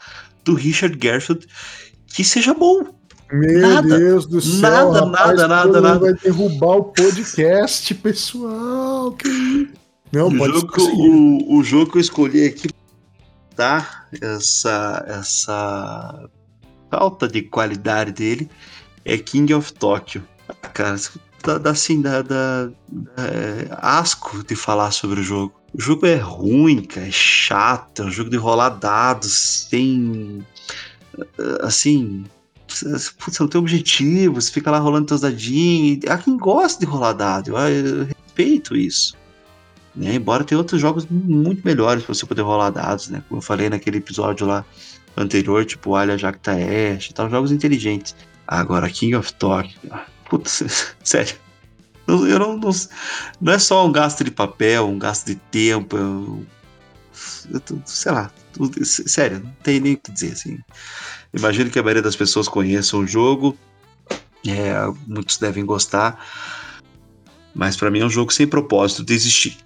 do 0.44 0.54
Richard 0.54 0.98
Garfield 0.98 1.48
que 2.08 2.24
seja 2.26 2.54
bom. 2.54 2.97
Meu 3.32 3.60
nada, 3.60 4.00
Deus 4.00 4.26
do 4.26 4.40
céu. 4.40 4.92
Nada, 4.92 5.06
rapaz, 5.06 5.38
nada, 5.38 5.48
nada, 5.48 5.82
nada. 5.82 6.00
Vai 6.00 6.14
derrubar 6.14 6.78
o 6.78 6.84
podcast, 6.86 7.94
pessoal. 7.96 9.12
Que... 9.12 9.70
Não, 10.12 10.28
o, 10.30 10.38
jogo 10.38 10.72
que, 10.72 10.82
o, 10.82 11.58
o 11.58 11.64
jogo 11.64 11.92
que 11.92 11.98
eu 11.98 12.02
escolhi 12.02 12.46
aqui 12.46 12.70
tá 13.56 14.06
essa 14.22 15.04
essa 15.08 16.30
falta 16.90 17.28
de 17.28 17.42
qualidade 17.42 18.14
dele 18.14 18.50
é 19.04 19.18
King 19.18 19.54
of 19.54 19.74
Tokyo. 19.74 20.24
Cara, 20.74 20.96
dá, 21.44 21.58
dá 21.58 21.72
assim, 21.72 22.02
dá, 22.02 22.22
dá, 22.22 22.70
dá 22.90 23.24
é, 23.24 23.68
asco 23.72 24.42
de 24.44 24.56
falar 24.56 24.92
sobre 24.92 25.20
o 25.20 25.24
jogo. 25.24 25.54
O 25.74 25.82
jogo 25.82 26.06
é 26.06 26.16
ruim, 26.16 26.82
cara, 26.82 27.08
é 27.08 27.12
chato, 27.12 28.04
é 28.04 28.06
um 28.06 28.12
jogo 28.12 28.30
de 28.30 28.38
rolar 28.38 28.70
dados, 28.70 29.68
tem 29.70 30.46
assim, 31.62 32.24
você 32.68 33.38
não 33.40 33.48
tem 33.48 33.60
objetivo, 33.60 34.42
você 34.42 34.52
fica 34.52 34.72
lá 34.72 34.80
rolando 34.80 35.08
teus 35.08 35.22
dadinhos. 35.22 36.06
Há 36.08 36.18
quem 36.18 36.38
gosta 36.38 36.80
de 36.80 36.86
rolar 36.86 37.14
dado, 37.14 37.50
eu, 37.50 37.58
eu 37.58 38.06
respeito 38.06 38.76
isso. 38.76 39.16
Né? 39.96 40.16
Embora 40.16 40.44
tenha 40.44 40.60
outros 40.60 40.80
jogos 40.80 41.08
muito 41.10 41.66
melhores 41.66 42.04
para 42.04 42.14
você 42.14 42.26
poder 42.26 42.44
rolar 42.44 42.70
dados, 42.70 43.10
né? 43.10 43.24
Como 43.28 43.40
eu 43.40 43.44
falei 43.44 43.70
naquele 43.70 43.98
episódio 43.98 44.46
lá 44.46 44.64
anterior, 45.18 45.66
tipo 45.66 45.96
Alha 45.96 46.18
Jacta 46.18 46.52
Ash 46.52 47.10
e 47.10 47.14
tal, 47.14 47.30
jogos 47.30 47.52
inteligentes. 47.52 48.16
Agora, 48.48 48.90
King 48.90 49.16
of 49.16 49.34
Talk, 49.34 49.76
putz, 50.30 50.64
sério. 51.04 51.36
Eu 52.08 52.40
não, 52.40 52.58
não, 52.58 52.70
não 53.42 53.54
é 53.54 53.60
só 53.60 53.86
um 53.86 53.92
gasto 53.92 54.24
de 54.24 54.32
papel, 54.32 54.88
um 54.88 54.98
gasto 54.98 55.26
de 55.26 55.36
tempo, 55.36 55.98
eu, 55.98 56.46
eu, 57.52 57.82
sei 57.84 58.12
lá, 58.14 58.32
sério, 58.84 59.42
não 59.44 59.52
tem 59.64 59.82
nem 59.82 59.94
o 59.94 59.98
que 59.98 60.12
dizer 60.12 60.32
assim. 60.32 60.58
Imagino 61.34 61.70
que 61.70 61.80
a 61.80 61.84
maioria 61.84 62.02
das 62.02 62.16
pessoas 62.16 62.48
conheçam 62.48 63.02
o 63.02 63.08
jogo, 63.08 63.56
é, 64.48 64.74
muitos 65.06 65.38
devem 65.38 65.66
gostar, 65.66 66.26
mas 67.54 67.76
para 67.76 67.92
mim 67.92 68.00
é 68.00 68.06
um 68.06 68.10
jogo 68.10 68.32
sem 68.32 68.48
propósito 68.48 69.04
de 69.04 69.14
existir. 69.14 69.58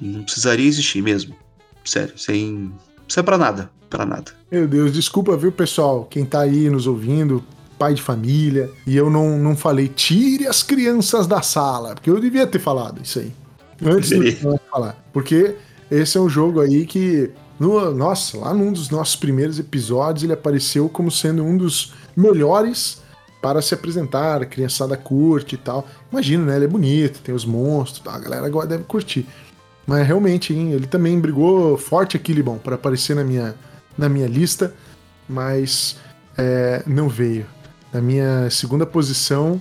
Não 0.00 0.22
precisaria 0.22 0.66
existir 0.66 1.02
mesmo, 1.02 1.34
sério, 1.84 2.18
sem, 2.18 2.72
sem 3.08 3.22
para 3.22 3.38
nada, 3.38 3.70
para 3.90 4.04
nada. 4.06 4.32
Meu 4.50 4.66
Deus, 4.66 4.92
desculpa, 4.92 5.36
viu, 5.36 5.52
pessoal, 5.52 6.04
quem 6.04 6.24
tá 6.24 6.40
aí 6.40 6.70
nos 6.70 6.86
ouvindo, 6.86 7.44
pai 7.78 7.94
de 7.94 8.02
família, 8.02 8.70
e 8.86 8.96
eu 8.96 9.10
não, 9.10 9.38
não 9.38 9.56
falei 9.56 9.88
tire 9.88 10.46
as 10.46 10.62
crianças 10.62 11.26
da 11.26 11.42
sala, 11.42 11.94
porque 11.94 12.10
eu 12.10 12.20
devia 12.20 12.46
ter 12.46 12.58
falado 12.58 13.00
isso 13.02 13.18
aí. 13.18 13.32
Antes 13.84 14.10
de 14.10 14.36
falar. 14.70 14.96
Porque 15.12 15.56
esse 15.90 16.16
é 16.16 16.20
um 16.20 16.28
jogo 16.28 16.60
aí 16.60 16.86
que 16.86 17.30
no, 17.58 17.94
nossa, 17.94 18.38
lá 18.38 18.52
num 18.52 18.72
dos 18.72 18.90
nossos 18.90 19.16
primeiros 19.16 19.58
episódios, 19.58 20.24
ele 20.24 20.32
apareceu 20.32 20.88
como 20.88 21.10
sendo 21.10 21.44
um 21.44 21.56
dos 21.56 21.92
melhores 22.16 23.02
para 23.40 23.60
se 23.60 23.74
apresentar, 23.74 24.42
a 24.42 24.46
criançada 24.46 24.96
curte 24.96 25.54
e 25.54 25.58
tal. 25.58 25.86
Imagina, 26.10 26.46
né? 26.46 26.56
Ele 26.56 26.64
é 26.64 26.68
bonito, 26.68 27.20
tem 27.20 27.34
os 27.34 27.44
monstros, 27.44 28.00
tá? 28.00 28.14
a 28.14 28.18
galera 28.18 28.46
agora 28.46 28.66
deve 28.66 28.84
curtir. 28.84 29.26
Mas 29.86 30.06
realmente, 30.06 30.54
hein, 30.54 30.72
ele 30.72 30.86
também 30.86 31.20
brigou 31.20 31.76
forte 31.76 32.16
aqui, 32.16 32.32
Libão, 32.32 32.56
para 32.56 32.76
aparecer 32.76 33.14
na 33.14 33.22
minha, 33.22 33.54
na 33.98 34.08
minha 34.08 34.26
lista, 34.26 34.74
mas 35.28 35.98
é, 36.38 36.82
não 36.86 37.08
veio. 37.08 37.46
Na 37.92 38.00
minha 38.00 38.48
segunda 38.50 38.86
posição, 38.86 39.60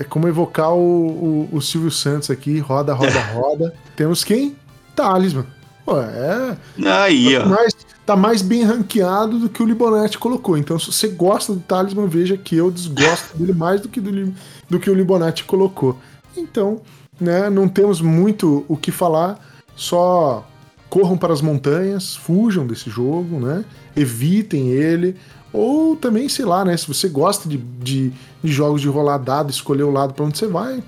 é 0.00 0.04
como 0.04 0.26
evocar 0.26 0.72
o, 0.72 1.46
o, 1.52 1.56
o 1.56 1.60
Silvio 1.60 1.90
Santos 1.90 2.30
aqui, 2.30 2.58
roda, 2.58 2.94
roda, 2.94 3.20
roda. 3.32 3.74
Temos 3.94 4.24
quem? 4.24 4.56
Talisman. 4.96 5.57
Pô, 5.88 5.98
é. 6.02 6.58
Aí, 6.84 7.34
tá 7.34 7.44
ó. 7.44 7.48
Mais, 7.48 7.76
tá 8.04 8.16
mais 8.16 8.42
bem 8.42 8.62
ranqueado 8.62 9.38
do 9.38 9.48
que 9.48 9.62
o 9.62 9.66
Libonete 9.66 10.18
colocou. 10.18 10.58
Então, 10.58 10.78
se 10.78 10.92
você 10.92 11.08
gosta 11.08 11.54
do 11.54 11.60
Talisman, 11.60 12.06
veja 12.06 12.36
que 12.36 12.54
eu 12.54 12.70
desgosto 12.70 13.38
dele 13.38 13.54
mais 13.54 13.80
do 13.80 13.88
que, 13.88 13.98
do, 13.98 14.34
do 14.68 14.78
que 14.78 14.90
o 14.90 14.94
Libonete 14.94 15.44
colocou. 15.44 15.98
Então, 16.36 16.82
né, 17.18 17.48
não 17.48 17.66
temos 17.66 18.02
muito 18.02 18.66
o 18.68 18.76
que 18.76 18.92
falar, 18.92 19.40
só 19.74 20.46
corram 20.90 21.16
para 21.16 21.32
as 21.32 21.40
montanhas, 21.40 22.14
fujam 22.14 22.66
desse 22.66 22.90
jogo, 22.90 23.40
né? 23.40 23.64
Evitem 23.96 24.68
ele. 24.68 25.16
Ou 25.54 25.96
também, 25.96 26.28
sei 26.28 26.44
lá, 26.44 26.66
né? 26.66 26.76
Se 26.76 26.86
você 26.86 27.08
gosta 27.08 27.48
de, 27.48 27.56
de, 27.56 28.12
de 28.44 28.52
jogos 28.52 28.82
de 28.82 28.88
rolar 28.88 29.16
dado, 29.16 29.50
escolher 29.50 29.84
o 29.84 29.90
lado 29.90 30.12
para 30.12 30.26
onde 30.26 30.36
você 30.36 30.46
vai, 30.46 30.82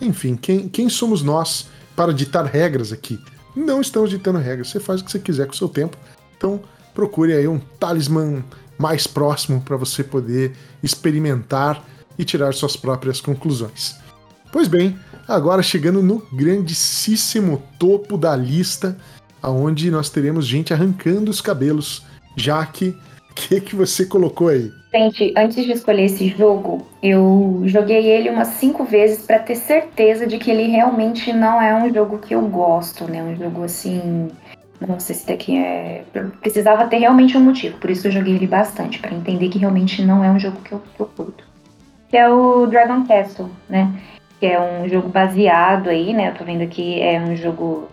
Enfim, 0.00 0.34
quem, 0.34 0.66
quem 0.66 0.88
somos 0.88 1.22
nós 1.22 1.68
para 1.94 2.14
ditar 2.14 2.46
regras 2.46 2.90
aqui? 2.90 3.20
Não 3.56 3.80
estamos 3.80 4.10
ditando 4.10 4.38
regras, 4.38 4.68
você 4.68 4.78
faz 4.78 5.00
o 5.00 5.04
que 5.04 5.10
você 5.10 5.18
quiser 5.18 5.46
com 5.46 5.54
o 5.54 5.56
seu 5.56 5.68
tempo. 5.68 5.96
Então 6.36 6.60
procure 6.94 7.32
aí 7.32 7.48
um 7.48 7.58
talismã 7.58 8.44
mais 8.78 9.06
próximo 9.06 9.62
para 9.62 9.76
você 9.76 10.04
poder 10.04 10.54
experimentar 10.82 11.82
e 12.18 12.24
tirar 12.24 12.52
suas 12.52 12.76
próprias 12.76 13.20
conclusões. 13.20 13.96
Pois 14.52 14.68
bem, 14.68 14.98
agora 15.26 15.62
chegando 15.62 16.02
no 16.02 16.22
grandíssimo 16.32 17.62
topo 17.78 18.16
da 18.16 18.36
lista, 18.36 18.96
aonde 19.42 19.90
nós 19.90 20.10
teremos 20.10 20.46
gente 20.46 20.72
arrancando 20.72 21.30
os 21.30 21.40
cabelos. 21.40 22.04
Jaque, 22.36 22.88
o 22.88 23.15
que, 23.36 23.60
que 23.60 23.76
você 23.76 24.06
colocou 24.06 24.48
aí? 24.48 24.72
Gente, 24.92 25.32
antes 25.36 25.62
de 25.62 25.72
escolher 25.72 26.06
esse 26.06 26.28
jogo, 26.28 26.86
eu 27.02 27.62
joguei 27.66 28.06
ele 28.06 28.30
umas 28.30 28.48
cinco 28.48 28.84
vezes 28.84 29.24
para 29.24 29.38
ter 29.38 29.54
certeza 29.54 30.26
de 30.26 30.38
que 30.38 30.50
ele 30.50 30.66
realmente 30.68 31.32
não 31.32 31.60
é 31.60 31.74
um 31.74 31.92
jogo 31.92 32.18
que 32.18 32.34
eu 32.34 32.40
gosto, 32.48 33.04
né? 33.04 33.22
Um 33.22 33.36
jogo 33.36 33.62
assim. 33.62 34.28
Não 34.80 34.98
sei 34.98 35.14
se 35.14 35.26
daqui 35.26 35.58
é. 35.58 36.02
Precisava 36.40 36.86
ter 36.86 36.98
realmente 36.98 37.36
um 37.36 37.42
motivo, 37.42 37.78
por 37.78 37.90
isso 37.90 38.06
eu 38.06 38.10
joguei 38.10 38.34
ele 38.34 38.46
bastante, 38.46 38.98
para 38.98 39.14
entender 39.14 39.48
que 39.50 39.58
realmente 39.58 40.02
não 40.02 40.24
é 40.24 40.30
um 40.30 40.38
jogo 40.38 40.56
que 40.62 40.72
eu, 40.72 40.82
que 40.94 41.00
eu 41.00 41.06
curto. 41.06 41.44
Que 42.08 42.16
é 42.16 42.28
o 42.28 42.66
Dragon 42.66 43.06
Castle, 43.06 43.50
né? 43.68 43.92
Que 44.40 44.46
é 44.46 44.60
um 44.60 44.88
jogo 44.88 45.08
baseado 45.08 45.90
aí, 45.90 46.14
né? 46.14 46.30
Eu 46.30 46.34
tô 46.34 46.44
vendo 46.44 46.62
aqui, 46.62 47.00
é 47.00 47.20
um 47.20 47.36
jogo 47.36 47.88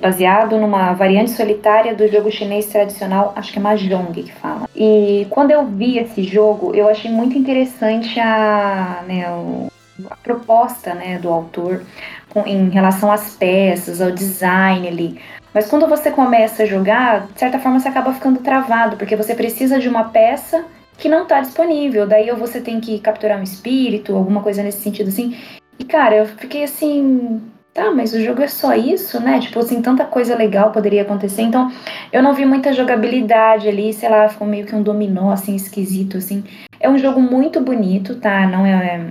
baseado 0.00 0.58
numa 0.58 0.92
variante 0.94 1.30
solitária 1.30 1.94
do 1.94 2.08
jogo 2.08 2.30
chinês 2.30 2.66
tradicional, 2.66 3.32
acho 3.36 3.52
que 3.52 3.58
é 3.58 3.62
Mahjong 3.62 4.12
que 4.12 4.32
fala. 4.32 4.68
E 4.74 5.26
quando 5.30 5.52
eu 5.52 5.64
vi 5.64 5.98
esse 5.98 6.22
jogo, 6.24 6.74
eu 6.74 6.88
achei 6.88 7.10
muito 7.10 7.38
interessante 7.38 8.18
a, 8.18 9.04
né, 9.06 9.24
a 10.10 10.16
proposta 10.16 10.94
né, 10.94 11.18
do 11.18 11.28
autor 11.28 11.82
em 12.46 12.68
relação 12.68 13.10
às 13.10 13.36
peças, 13.36 14.00
ao 14.00 14.10
design 14.10 14.86
ali. 14.86 15.20
Mas 15.52 15.66
quando 15.66 15.86
você 15.86 16.10
começa 16.10 16.64
a 16.64 16.66
jogar, 16.66 17.26
de 17.28 17.38
certa 17.38 17.58
forma 17.58 17.80
você 17.80 17.88
acaba 17.88 18.12
ficando 18.12 18.40
travado, 18.40 18.96
porque 18.96 19.16
você 19.16 19.34
precisa 19.34 19.78
de 19.78 19.88
uma 19.88 20.04
peça 20.04 20.64
que 20.96 21.08
não 21.08 21.22
está 21.22 21.40
disponível. 21.40 22.06
Daí 22.06 22.30
você 22.32 22.60
tem 22.60 22.80
que 22.80 22.98
capturar 22.98 23.38
um 23.38 23.42
espírito, 23.42 24.14
alguma 24.14 24.42
coisa 24.42 24.62
nesse 24.62 24.80
sentido 24.80 25.08
assim. 25.08 25.36
E 25.78 25.84
cara, 25.84 26.16
eu 26.16 26.26
fiquei 26.26 26.64
assim, 26.64 27.40
tá, 27.78 27.92
mas 27.92 28.12
o 28.12 28.20
jogo 28.20 28.42
é 28.42 28.48
só 28.48 28.74
isso, 28.74 29.20
né? 29.20 29.38
Tipo 29.38 29.60
assim, 29.60 29.80
tanta 29.80 30.04
coisa 30.04 30.34
legal 30.34 30.72
poderia 30.72 31.02
acontecer. 31.02 31.42
Então, 31.42 31.70
eu 32.12 32.20
não 32.20 32.34
vi 32.34 32.44
muita 32.44 32.72
jogabilidade 32.72 33.68
ali, 33.68 33.92
sei 33.92 34.08
lá, 34.08 34.28
ficou 34.28 34.46
meio 34.46 34.66
que 34.66 34.74
um 34.74 34.82
dominó, 34.82 35.30
assim, 35.30 35.54
esquisito, 35.54 36.18
assim. 36.18 36.42
É 36.80 36.90
um 36.90 36.98
jogo 36.98 37.20
muito 37.20 37.60
bonito, 37.60 38.16
tá? 38.16 38.46
Não 38.48 38.66
é, 38.66 38.70
é... 38.72 39.06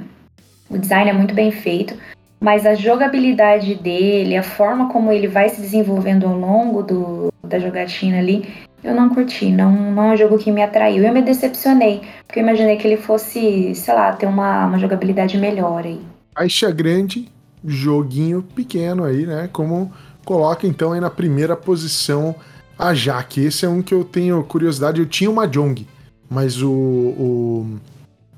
O 0.69 0.77
design 0.77 1.09
é 1.09 1.13
muito 1.13 1.33
bem 1.33 1.49
feito, 1.49 1.95
mas 2.41 2.65
a 2.65 2.75
jogabilidade 2.75 3.73
dele, 3.75 4.35
a 4.35 4.43
forma 4.43 4.89
como 4.89 5.13
ele 5.13 5.27
vai 5.27 5.47
se 5.47 5.61
desenvolvendo 5.61 6.27
ao 6.27 6.37
longo 6.37 6.83
do, 6.83 7.33
da 7.41 7.57
jogatina 7.57 8.19
ali, 8.19 8.45
eu 8.83 8.93
não 8.93 9.07
curti. 9.07 9.49
Não, 9.49 9.71
não 9.71 10.09
é 10.09 10.13
um 10.13 10.17
jogo 10.17 10.37
que 10.37 10.51
me 10.51 10.61
atraiu. 10.61 11.05
Eu 11.05 11.13
me 11.13 11.21
decepcionei, 11.21 12.01
porque 12.25 12.39
eu 12.39 12.43
imaginei 12.43 12.75
que 12.75 12.85
ele 12.85 12.97
fosse, 12.97 13.73
sei 13.73 13.93
lá, 13.93 14.11
ter 14.11 14.25
uma, 14.25 14.65
uma 14.65 14.77
jogabilidade 14.77 15.37
melhor 15.37 15.85
aí. 15.85 16.01
Caixa 16.35 16.69
grande, 16.69 17.29
joguinho 17.67 18.41
pequeno 18.41 19.03
aí, 19.03 19.25
né? 19.25 19.49
Como 19.51 19.91
coloca 20.23 20.65
então 20.65 20.93
aí 20.93 21.01
na 21.01 21.09
primeira 21.09 21.55
posição 21.55 22.33
a 22.79 22.93
Jaque. 22.93 23.41
Esse 23.41 23.65
é 23.65 23.69
um 23.69 23.81
que 23.81 23.93
eu 23.93 24.03
tenho 24.03 24.41
curiosidade. 24.43 25.01
Eu 25.01 25.05
tinha 25.05 25.29
uma 25.29 25.47
Jong, 25.47 25.85
mas 26.29 26.61
o, 26.61 26.71
o, 26.71 27.79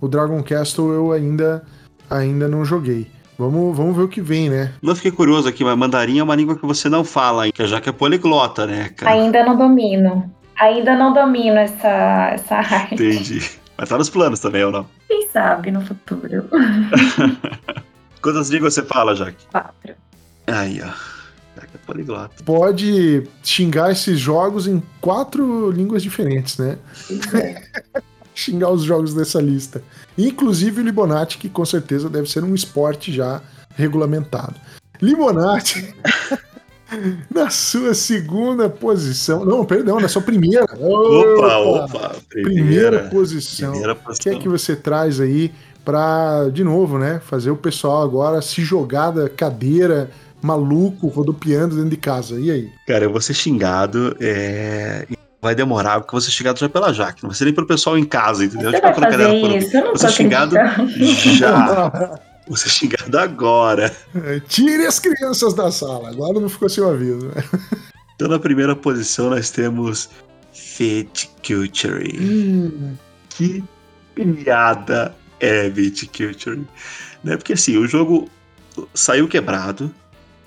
o 0.02 0.08
Dragon 0.08 0.42
Castle 0.42 0.92
eu 0.92 1.12
ainda, 1.12 1.64
ainda 2.10 2.48
não 2.48 2.66
joguei. 2.66 3.08
Vamos, 3.38 3.78
vamos 3.78 3.96
ver 3.96 4.04
o 4.04 4.08
que 4.10 4.20
vem, 4.20 4.50
né? 4.50 4.74
Não 4.82 4.94
fiquei 4.96 5.12
curioso 5.12 5.48
aqui, 5.48 5.64
mas 5.64 5.78
mandarim 5.78 6.20
é 6.20 6.24
uma 6.24 6.36
língua 6.36 6.58
que 6.58 6.66
você 6.66 6.90
não 6.90 7.06
fala, 7.06 7.46
hein? 7.46 7.54
que 7.56 7.64
a 7.64 7.66
Jaque 7.66 7.88
é 7.88 7.94
poliglota, 7.94 8.68
né, 8.68 8.90
cara? 8.90 9.14
Ainda 9.14 9.46
não 9.46 9.58
domino. 9.58 10.30
Ainda 10.60 10.94
não 10.98 11.14
domino 11.14 11.58
essa, 11.58 12.32
essa 12.34 12.56
arte. 12.56 12.96
Entendi. 12.96 13.50
Mas 13.78 13.88
tá 13.88 13.98
nos 13.98 14.10
planos 14.10 14.42
também, 14.42 14.66
ou 14.66 14.74
não? 14.74 14.86
Quem 15.08 15.30
sabe 15.30 15.72
no 15.72 15.80
futuro. 15.80 16.44
Quantas 18.22 18.50
línguas 18.50 18.74
você 18.74 18.84
fala, 18.84 19.16
Jaque? 19.16 19.46
Quatro. 19.52 19.96
Aí, 20.48 20.82
ó. 20.82 20.88
Jaque 21.56 21.76
é 21.76 21.78
poliglota. 21.86 22.44
Pode 22.44 23.24
xingar 23.44 23.92
esses 23.92 24.20
jogos 24.20 24.68
em 24.68 24.82
quatro 25.02 25.72
línguas 25.72 26.04
diferentes, 26.04 26.58
né? 26.58 26.78
É. 27.34 28.02
xingar 28.40 28.70
os 28.72 28.84
jogos 28.84 29.14
dessa 29.14 29.42
lista. 29.42 29.84
Inclusive 30.18 30.82
o 30.82 30.84
Libonati, 30.84 31.38
que 31.38 31.50
com 31.50 31.66
certeza 31.66 32.10
deve 32.10 32.30
ser 32.30 32.44
um 32.44 32.56
esporte 32.56 33.12
já 33.12 33.42
regulamentado. 33.76 34.56
Libonati, 35.02 35.94
na 37.34 37.50
sua 37.50 37.94
segunda 37.94 38.70
posição. 38.70 39.46
Não, 39.46 39.66
perdão, 39.66 40.00
na 40.00 40.08
sua 40.08 40.22
primeira. 40.22 40.64
Opa, 40.64 41.58
opa. 41.58 42.16
Primeira, 42.30 42.50
primeira 42.50 43.10
posição. 43.10 43.72
Primeira 43.72 43.96
posição. 43.96 44.32
O 44.32 44.36
que 44.36 44.40
é 44.40 44.42
que 44.42 44.50
você 44.50 44.76
traz 44.76 45.20
aí 45.20 45.52
para, 45.90 46.50
de 46.50 46.64
novo, 46.64 47.00
né, 47.00 47.20
fazer 47.26 47.50
o 47.50 47.56
pessoal 47.56 48.04
agora 48.04 48.44
se 48.44 48.62
jogar 48.62 49.10
da 49.10 49.28
cadeira 49.28 50.12
maluco, 50.40 51.08
rodopiando 51.08 51.76
dentro 51.76 51.90
de 51.90 51.98
casa. 51.98 52.40
E 52.40 52.52
aí? 52.52 52.70
Cara, 52.88 53.06
eu 53.06 53.12
vou 53.12 53.20
ser 53.20 53.34
xingado. 53.34 54.16
É... 54.22 55.08
Vai 55.42 55.56
demorar, 55.56 56.00
porque 56.00 56.10
eu 56.10 56.20
vou 56.20 56.22
ser 56.22 56.30
xingado 56.30 56.60
já 56.60 56.70
pela 56.70 56.94
Jaque. 56.94 57.24
Não 57.24 57.32
vai 57.32 57.38
ser 57.38 57.46
nem 57.46 57.54
pelo 57.56 57.66
pessoal 57.66 57.98
em 57.98 58.06
casa, 58.06 58.46
entendeu? 58.46 58.72
Você 58.72 58.82
vai 58.82 58.94
fazer 58.94 59.58
isso? 59.58 59.76
Eu 59.76 59.82
não 59.82 59.88
vou 59.88 59.98
ser 59.98 60.12
xingado 60.12 60.56
já. 60.56 62.20
Vou 62.48 62.58
ser 62.58 62.70
xingado 62.70 63.16
agora. 63.20 63.96
É, 64.16 64.40
tire 64.40 64.84
as 64.88 64.98
crianças 65.00 65.54
da 65.54 65.72
sala. 65.72 66.10
Agora 66.10 66.40
não 66.40 66.50
ficou 66.50 66.68
seu 66.68 66.90
aviso. 66.90 67.28
Né? 67.28 67.44
Então, 68.16 68.28
na 68.28 68.40
primeira 68.40 68.76
posição, 68.76 69.30
nós 69.30 69.50
temos 69.50 70.10
Viticulture. 70.78 72.20
Hum. 72.20 72.96
Que 73.30 73.64
piada 74.14 75.16
é 75.40 75.70
Viticulture. 75.70 76.66
Né? 77.24 77.38
Porque 77.38 77.54
assim, 77.54 77.78
o 77.78 77.88
jogo 77.88 78.30
saiu 78.94 79.28
quebrado, 79.28 79.94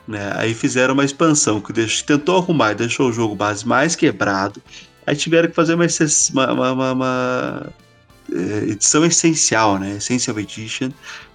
né? 0.06 0.32
Aí 0.36 0.54
fizeram 0.54 0.94
uma 0.94 1.04
expansão 1.04 1.60
que 1.60 1.72
deixou, 1.72 2.06
tentou 2.06 2.36
arrumar 2.36 2.72
e 2.72 2.76
deixou 2.76 3.08
o 3.08 3.12
jogo 3.12 3.34
base 3.34 3.66
mais 3.66 3.94
quebrado. 3.94 4.62
Aí 5.06 5.16
tiveram 5.16 5.48
que 5.48 5.54
fazer 5.54 5.74
uma, 5.74 5.86
uma, 6.52 6.72
uma, 6.72 6.92
uma 6.92 7.72
é, 8.32 8.70
edição 8.70 9.04
essencial, 9.04 9.78
né? 9.78 9.96
Essential 9.96 10.38
Edition, 10.38 10.90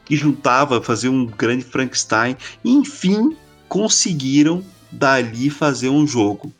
que 0.05 0.15
juntava, 0.15 0.81
fazia 0.81 1.11
um 1.11 1.25
grande 1.25 1.63
Frankenstein. 1.63 2.35
E, 2.63 2.71
enfim, 2.71 3.35
conseguiram 3.67 4.63
dali 4.91 5.49
fazer 5.49 5.89
um 5.89 6.07
jogo, 6.07 6.53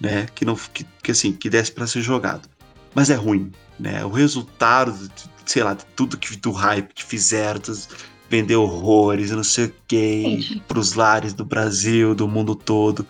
né? 0.00 0.26
Que 0.34 0.44
não, 0.44 0.56
que, 0.56 0.84
que 1.02 1.10
assim, 1.10 1.32
que 1.32 1.50
desse 1.50 1.72
para 1.72 1.86
ser 1.86 2.02
jogado. 2.02 2.48
Mas 2.94 3.10
é 3.10 3.14
ruim, 3.14 3.52
né? 3.78 4.04
O 4.04 4.10
resultado, 4.10 5.10
sei 5.44 5.62
lá, 5.62 5.76
tudo 5.96 6.16
que 6.16 6.36
do 6.36 6.50
hype 6.52 6.92
que 6.94 7.04
fizeram, 7.04 7.60
vender 8.28 8.56
horrores, 8.56 9.30
não 9.32 9.44
sei 9.44 9.66
o 9.66 9.74
que, 9.88 10.62
pros 10.68 10.94
lares 10.94 11.34
do 11.34 11.44
Brasil, 11.44 12.14
do 12.14 12.28
mundo 12.28 12.54
todo, 12.54 13.04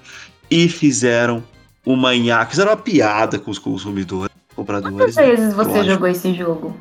e 0.50 0.68
fizeram 0.68 1.42
uma 1.84 2.14
nhaca, 2.14 2.50
fizeram 2.50 2.70
uma 2.70 2.76
piada 2.76 3.38
com 3.38 3.50
os 3.50 3.58
consumidores, 3.58 4.34
compradores. 4.56 4.96
Quantas 4.96 5.16
né? 5.16 5.26
vezes 5.26 5.54
você 5.54 5.70
lógico. 5.70 5.92
jogou 5.92 6.08
esse 6.08 6.34
jogo? 6.34 6.76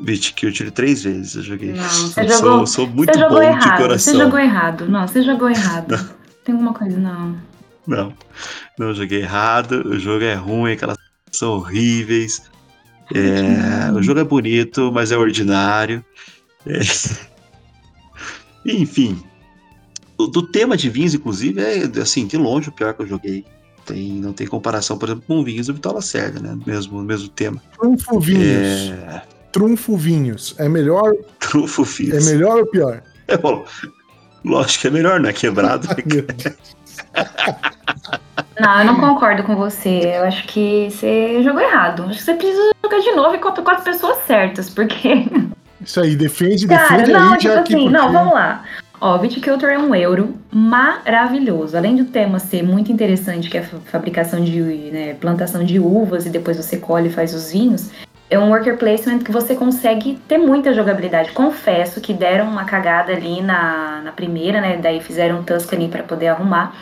Bitch, 0.00 0.32
que 0.32 0.46
eu 0.46 0.52
tirei 0.52 0.72
três 0.72 1.04
vezes, 1.04 1.36
eu 1.36 1.42
joguei. 1.42 1.72
Não, 1.72 1.88
você 1.88 2.22
eu 2.22 2.28
jogou, 2.28 2.66
sou, 2.66 2.66
sou 2.66 2.86
muito 2.86 3.16
bom 3.28 3.42
errado, 3.42 3.70
de 3.70 3.82
coração. 3.82 4.12
Você 4.12 4.18
jogou 4.18 4.38
errado, 4.38 4.88
não, 4.88 5.06
você 5.06 5.22
jogou 5.22 5.48
errado. 5.50 5.90
Não. 5.90 6.22
Tem 6.44 6.54
alguma 6.54 6.74
coisa, 6.74 6.98
não. 6.98 7.36
Não, 7.86 8.12
não 8.78 8.94
joguei 8.94 9.22
errado, 9.22 9.82
o 9.86 9.98
jogo 9.98 10.24
é 10.24 10.34
ruim, 10.34 10.72
aquelas 10.72 10.96
são 11.30 11.52
horríveis. 11.52 12.42
É, 13.14 13.92
o 13.92 14.02
jogo 14.02 14.20
é 14.20 14.24
bonito, 14.24 14.90
mas 14.92 15.12
é 15.12 15.16
ordinário. 15.16 16.04
É. 16.66 16.80
Enfim, 18.64 19.22
do 20.16 20.42
tema 20.42 20.76
de 20.76 20.88
vinhos, 20.88 21.14
inclusive, 21.14 21.60
é 21.60 22.00
assim, 22.00 22.26
de 22.26 22.36
longe 22.36 22.68
o 22.68 22.72
pior 22.72 22.94
que 22.94 23.02
eu 23.02 23.06
joguei. 23.06 23.44
Tem, 23.84 24.12
não 24.12 24.32
tem 24.32 24.46
comparação, 24.46 24.96
por 24.96 25.08
exemplo, 25.08 25.24
com 25.26 25.42
vinhos 25.42 25.66
do 25.66 25.74
Vital 25.74 25.94
Lacerda, 25.94 26.38
né? 26.38 26.56
Mesmo, 26.64 27.02
mesmo 27.02 27.28
tema. 27.28 27.60
Trunfo 27.76 28.20
Vinhos. 28.20 28.46
É... 28.46 29.22
Trunfo 29.50 29.96
Vinhos. 29.96 30.54
É 30.58 30.68
melhor. 30.68 31.12
Trunfo 31.40 31.82
Vinhos. 31.82 32.26
É 32.26 32.32
melhor 32.32 32.58
ou 32.58 32.66
pior? 32.66 33.02
É 33.26 33.36
bom. 33.36 33.64
Lógico 34.44 34.82
que 34.82 34.86
é 34.86 34.90
melhor, 34.90 35.20
né? 35.20 35.32
Quebrado. 35.32 35.88
Não, 38.60 38.78
eu 38.80 38.84
não 38.84 39.00
concordo 39.00 39.42
com 39.42 39.56
você. 39.56 40.16
Eu 40.16 40.24
acho 40.24 40.46
que 40.46 40.88
você 40.90 41.42
jogou 41.42 41.60
errado. 41.60 42.04
Acho 42.04 42.18
que 42.18 42.24
você 42.24 42.34
precisa 42.34 42.71
de 43.02 43.12
novo 43.12 43.34
e 43.34 43.38
com 43.38 43.70
as 43.70 43.82
pessoas 43.82 44.18
certas, 44.26 44.70
porque. 44.70 45.26
Isso 45.84 46.00
aí, 46.00 46.14
defende, 46.14 46.68
Cara, 46.68 46.98
defende 46.98 47.12
não, 47.12 47.32
aí, 47.32 47.38
tipo 47.38 47.54
assim, 47.54 47.62
porque... 47.62 47.90
não, 47.90 48.12
vamos 48.12 48.34
lá. 48.34 48.64
Ó, 49.00 49.18
Viticulture 49.18 49.72
é 49.72 49.78
um 49.78 49.92
euro 49.96 50.36
maravilhoso. 50.52 51.76
Além 51.76 51.96
do 51.96 52.04
tema 52.04 52.38
ser 52.38 52.62
muito 52.62 52.92
interessante, 52.92 53.50
que 53.50 53.58
é 53.58 53.60
a 53.60 53.64
fabricação 53.64 54.44
de, 54.44 54.60
né, 54.62 55.14
plantação 55.14 55.64
de 55.64 55.80
uvas 55.80 56.24
e 56.24 56.30
depois 56.30 56.56
você 56.56 56.76
colhe 56.76 57.08
e 57.08 57.12
faz 57.12 57.34
os 57.34 57.50
vinhos, 57.50 57.90
é 58.30 58.38
um 58.38 58.50
worker 58.50 58.78
placement 58.78 59.18
que 59.18 59.32
você 59.32 59.56
consegue 59.56 60.20
ter 60.28 60.38
muita 60.38 60.72
jogabilidade. 60.72 61.32
Confesso 61.32 62.00
que 62.00 62.14
deram 62.14 62.48
uma 62.48 62.64
cagada 62.64 63.12
ali 63.12 63.42
na, 63.42 64.02
na 64.04 64.12
primeira, 64.12 64.60
né? 64.60 64.76
Daí 64.76 65.00
fizeram 65.00 65.40
um 65.40 65.42
Tuscany 65.42 65.88
para 65.88 66.04
poder 66.04 66.28
arrumar. 66.28 66.72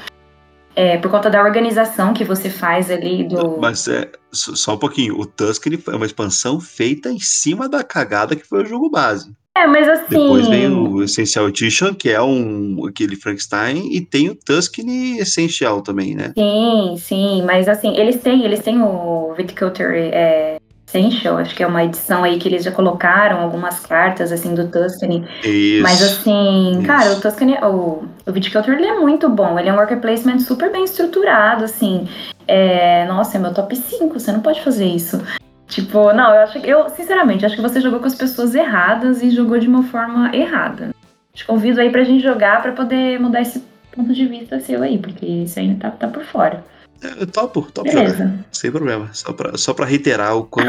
É, 0.76 0.96
por 0.98 1.10
conta 1.10 1.28
da 1.28 1.42
organização 1.42 2.14
que 2.14 2.24
você 2.24 2.48
faz 2.48 2.90
ali 2.90 3.24
do. 3.24 3.58
Mas 3.58 3.88
é 3.88 4.10
só 4.32 4.74
um 4.74 4.78
pouquinho. 4.78 5.18
O 5.18 5.26
Tuscany 5.26 5.82
é 5.88 5.96
uma 5.96 6.06
expansão 6.06 6.60
feita 6.60 7.10
em 7.10 7.18
cima 7.18 7.68
da 7.68 7.82
cagada 7.82 8.36
que 8.36 8.46
foi 8.46 8.62
o 8.62 8.66
jogo 8.66 8.88
base. 8.88 9.34
É, 9.56 9.66
mas 9.66 9.88
assim. 9.88 10.04
Depois 10.10 10.48
vem 10.48 10.68
o 10.68 11.02
Essential 11.02 11.48
Edition, 11.48 11.92
que 11.92 12.08
é 12.08 12.22
um 12.22 12.86
aquele 12.86 13.16
Frankenstein, 13.16 13.92
e 13.92 14.00
tem 14.00 14.28
o 14.28 14.34
Tuscany 14.34 15.18
Essential 15.18 15.82
também, 15.82 16.14
né? 16.14 16.32
Sim, 16.38 16.96
sim, 16.96 17.42
mas 17.42 17.68
assim, 17.68 17.96
eles 17.96 18.22
têm, 18.22 18.44
eles 18.44 18.60
têm 18.60 18.80
o 18.80 19.34
Viticulture 19.36 19.98
é, 20.12 20.59
Essential, 20.90 21.38
acho 21.38 21.54
que 21.54 21.62
é 21.62 21.66
uma 21.66 21.84
edição 21.84 22.24
aí 22.24 22.36
que 22.36 22.48
eles 22.48 22.64
já 22.64 22.72
colocaram 22.72 23.40
algumas 23.40 23.78
cartas 23.86 24.32
assim 24.32 24.54
do 24.56 24.66
Tuscany. 24.66 25.24
Isso. 25.44 25.82
Mas 25.84 26.02
assim, 26.02 26.72
isso. 26.72 26.82
cara, 26.82 27.12
o 27.12 27.20
Tuscany, 27.20 27.56
o, 27.62 28.04
o 28.26 28.32
Viticulture 28.32 28.76
ele 28.76 28.86
é 28.86 28.98
muito 28.98 29.28
bom, 29.28 29.56
ele 29.56 29.68
é 29.68 29.72
um 29.72 29.76
worker 29.76 30.00
placement 30.00 30.40
super 30.40 30.72
bem 30.72 30.82
estruturado, 30.82 31.64
assim. 31.64 32.08
É, 32.48 33.06
nossa, 33.06 33.36
é 33.36 33.40
meu 33.40 33.54
top 33.54 33.76
5, 33.76 34.18
você 34.18 34.32
não 34.32 34.40
pode 34.40 34.60
fazer 34.62 34.86
isso. 34.86 35.22
Tipo, 35.68 36.12
não, 36.12 36.34
eu 36.34 36.40
acho 36.40 36.60
que 36.60 36.68
eu, 36.68 36.88
sinceramente, 36.90 37.46
acho 37.46 37.54
que 37.54 37.62
você 37.62 37.80
jogou 37.80 38.00
com 38.00 38.06
as 38.06 38.16
pessoas 38.16 38.56
erradas 38.56 39.22
e 39.22 39.30
jogou 39.30 39.56
de 39.60 39.68
uma 39.68 39.84
forma 39.84 40.34
errada. 40.34 40.90
Te 41.32 41.46
convido 41.46 41.80
aí 41.80 41.90
pra 41.90 42.02
gente 42.02 42.20
jogar 42.20 42.60
pra 42.60 42.72
poder 42.72 43.20
mudar 43.20 43.42
esse 43.42 43.62
ponto 43.92 44.12
de 44.12 44.26
vista 44.26 44.58
seu 44.58 44.82
aí, 44.82 44.98
porque 44.98 45.24
isso 45.24 45.60
ainda 45.60 45.78
tá, 45.78 45.90
tá 45.92 46.08
por 46.08 46.24
fora. 46.24 46.64
É, 47.02 47.26
topo, 47.26 47.62
topo 47.62 47.90
Beleza. 47.90 48.16
jogar. 48.16 48.34
Sem 48.52 48.70
problema. 48.70 49.08
Só 49.12 49.32
pra, 49.32 49.56
só 49.56 49.72
pra 49.72 49.86
reiterar 49.86 50.36
o 50.36 50.44
quão 50.44 50.66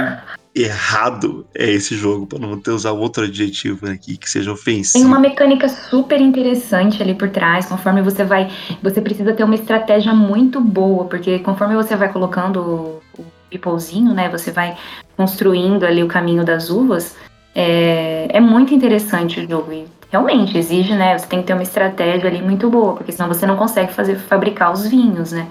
errado 0.54 1.46
é 1.56 1.70
esse 1.70 1.96
jogo, 1.96 2.28
pra 2.28 2.38
não 2.38 2.60
ter 2.60 2.72
usar 2.72 2.91
outro 2.91 3.24
adjetivo 3.24 3.89
aqui 3.89 4.17
que 4.17 4.30
seja 4.30 4.46
Tem 4.46 4.54
ofensivo. 4.54 5.08
uma 5.08 5.20
mecânica 5.20 5.70
super 5.70 6.20
interessante 6.20 7.02
ali 7.02 7.15
por 7.15 7.30
trás, 7.30 7.65
conforme 7.65 8.02
você 8.02 8.24
vai. 8.24 8.50
Você 8.82 9.02
precisa 9.02 9.34
ter 9.34 9.44
uma 9.44 9.56
estratégia 9.56 10.13
muito 10.13 10.60
boa, 10.60 11.06
porque 11.06 11.39
conforme 11.39 11.76
você 11.76 11.96
vai 11.96 12.12
colocando 12.12 12.60
o, 12.60 13.02
o 13.22 13.26
pipolzinho, 13.50 14.13
né? 14.13 14.30
Você 14.30 14.52
vai 14.52 14.78
construindo 15.15 15.86
ali 15.86 16.04
o 16.04 16.08
caminho 16.08 16.44
das 16.44 16.70
uvas. 16.70 17.15
É, 17.56 18.28
é 18.30 18.39
muito 18.39 18.74
interessante 18.74 19.39
o 19.39 19.50
jogo. 19.50 19.72
E 19.72 19.86
realmente 20.12 20.58
exige, 20.58 20.94
né? 20.94 21.17
Você 21.17 21.28
tem 21.28 21.39
que 21.39 21.48
ter 21.48 21.54
uma 21.54 21.63
estratégia 21.63 22.30
ali 22.30 22.41
muito 22.41 22.70
boa, 22.70 22.96
porque 22.96 23.12
senão 23.12 23.30
você 23.30 23.46
não 23.46 23.56
consegue 23.56 23.94
fazer 23.94 24.15
fabricar 24.15 24.74
os 24.74 24.86
vinhos, 24.88 25.32
né? 25.32 25.48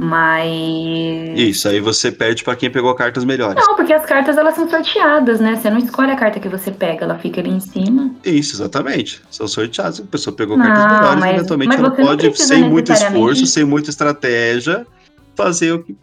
Mas. 0.00 1.38
Isso, 1.38 1.68
aí 1.68 1.78
você 1.80 2.10
perde 2.10 2.42
pra 2.42 2.56
quem 2.56 2.70
pegou 2.70 2.94
cartas 2.94 3.24
melhores. 3.24 3.62
Não, 3.66 3.76
porque 3.76 3.92
as 3.92 4.04
cartas 4.06 4.36
elas 4.38 4.54
são 4.54 4.68
sorteadas, 4.68 5.40
né? 5.40 5.56
Você 5.56 5.68
não 5.70 5.78
escolhe 5.78 6.10
a 6.10 6.16
carta 6.16 6.40
que 6.40 6.48
você 6.48 6.70
pega, 6.70 7.04
ela 7.04 7.18
fica 7.18 7.40
ali 7.40 7.50
em 7.50 7.60
cima. 7.60 8.10
Isso, 8.24 8.56
exatamente. 8.56 9.20
São 9.30 9.46
sorteados, 9.46 10.00
a 10.00 10.04
pessoa 10.04 10.34
pegou 10.34 10.56
Não, 10.56 10.64
cartas 10.64 10.92
melhores, 10.92 11.20
mas- 11.20 11.34
eventualmente 11.36 11.68
mas 11.68 11.78
ela 11.78 11.90
pode, 11.90 12.42
sem 12.42 12.68
muito 12.68 12.92
esforço, 12.92 13.46
sem 13.46 13.64
muita 13.64 13.90
estratégia, 13.90 14.86
fazer 15.34 15.72
o 15.72 15.82
que, 15.82 15.94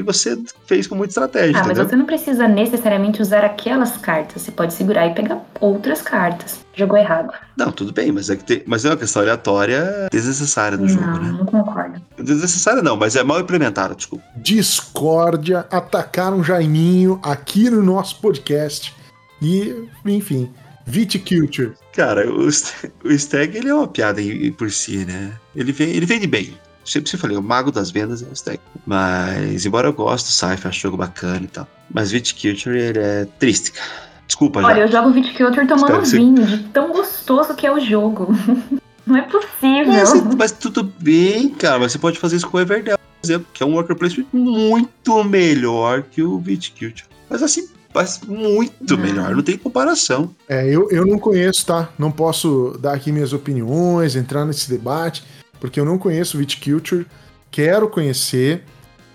que 0.00 0.06
você 0.06 0.38
fez 0.66 0.86
com 0.86 0.94
muita 0.94 1.10
estratégia, 1.12 1.56
Ah, 1.56 1.60
mas 1.60 1.66
entendeu? 1.70 1.88
você 1.88 1.96
não 1.96 2.06
precisa 2.06 2.48
necessariamente 2.48 3.20
usar 3.22 3.44
aquelas 3.44 3.96
cartas. 3.96 4.42
Você 4.42 4.50
pode 4.50 4.72
segurar 4.74 5.06
e 5.06 5.14
pegar 5.14 5.38
outras 5.60 6.02
cartas. 6.02 6.60
Jogou 6.74 6.96
errado. 6.98 7.32
Não, 7.56 7.70
tudo 7.72 7.92
bem, 7.92 8.10
mas 8.12 8.30
é, 8.30 8.36
que 8.36 8.44
tem, 8.44 8.62
mas 8.66 8.84
é 8.84 8.90
uma 8.90 8.96
questão 8.96 9.20
aleatória 9.22 10.08
desnecessária 10.10 10.78
do 10.78 10.88
jogo, 10.88 11.04
não, 11.06 11.22
né? 11.22 11.34
não 11.38 11.44
concordo. 11.46 12.00
Desnecessária 12.18 12.82
não, 12.82 12.96
mas 12.96 13.16
é 13.16 13.22
mal 13.22 13.40
implementada, 13.40 13.94
desculpa. 13.94 14.24
Discórdia, 14.36 15.66
atacaram 15.70 16.42
Jaiminho 16.42 17.20
aqui 17.22 17.68
no 17.68 17.82
nosso 17.82 18.20
podcast. 18.20 18.94
E, 19.42 19.84
enfim, 20.06 20.50
Viticulture. 20.86 21.72
Cara, 21.92 22.28
o, 22.32 22.50
St- 22.50 22.90
o 23.04 23.10
Stag, 23.12 23.56
ele 23.56 23.68
é 23.68 23.74
uma 23.74 23.86
piada 23.88 24.20
em- 24.20 24.46
em 24.46 24.52
por 24.52 24.70
si, 24.70 25.04
né? 25.04 25.32
Ele, 25.54 25.72
vem, 25.72 25.90
ele 25.90 26.06
vende 26.06 26.26
bem. 26.26 26.54
Sempre 26.84 27.10
se 27.10 27.16
falei, 27.16 27.36
o 27.36 27.42
mago 27.42 27.70
das 27.70 27.90
vendas 27.90 28.22
é 28.22 28.26
o 28.26 28.32
Stag. 28.34 28.58
Mas, 28.86 29.64
embora 29.66 29.88
eu 29.88 29.92
goste 29.92 30.28
do 30.28 30.32
Cypher, 30.32 30.68
acho 30.68 30.80
jogo 30.80 30.96
bacana 30.96 31.42
e 31.44 31.48
tal. 31.48 31.68
Mas 31.92 32.10
Viticulture, 32.10 32.78
ele 32.78 32.98
é 32.98 33.26
triste, 33.38 33.72
cara. 33.72 33.88
Desculpa, 34.26 34.60
Olha, 34.60 34.76
já. 34.76 34.82
eu 34.82 34.88
jogo 35.02 35.10
Viticulture 35.12 35.66
tomando 35.66 35.96
você- 36.00 36.16
vinho, 36.16 36.44
de 36.46 36.58
tão 36.68 36.92
gostoso 36.92 37.54
que 37.54 37.66
é 37.66 37.72
o 37.72 37.80
jogo. 37.80 38.28
não 39.06 39.16
é 39.16 39.22
possível. 39.22 39.86
Mas, 39.88 40.34
mas 40.36 40.52
tudo 40.52 40.82
bem, 40.84 41.48
cara. 41.50 41.78
Mas 41.80 41.92
você 41.92 41.98
pode 41.98 42.18
fazer 42.18 42.36
isso 42.36 42.48
com 42.48 42.56
o 42.56 42.60
Everdell, 42.60 42.96
por 42.96 43.26
exemplo, 43.26 43.46
que 43.52 43.62
é 43.62 43.66
um 43.66 43.74
worker 43.74 43.96
placement 43.96 44.26
muito 44.32 45.24
melhor 45.24 46.02
que 46.02 46.22
o 46.22 46.38
Viticulture. 46.38 47.04
Mas 47.28 47.42
assim, 47.42 47.68
mas 47.92 48.20
muito 48.26 48.96
Não. 48.96 49.02
melhor, 49.02 49.34
não 49.34 49.42
tem 49.42 49.58
comparação. 49.58 50.30
É, 50.48 50.64
eu, 50.68 50.88
eu 50.90 51.04
não 51.04 51.18
conheço, 51.18 51.66
tá? 51.66 51.88
Não 51.98 52.10
posso 52.12 52.76
dar 52.80 52.94
aqui 52.94 53.10
minhas 53.10 53.32
opiniões, 53.32 54.14
entrar 54.14 54.44
nesse 54.44 54.70
debate, 54.70 55.24
porque 55.60 55.78
eu 55.78 55.84
não 55.84 55.98
conheço 55.98 56.38
Viticulture, 56.38 57.06
quero 57.50 57.88
conhecer, 57.88 58.64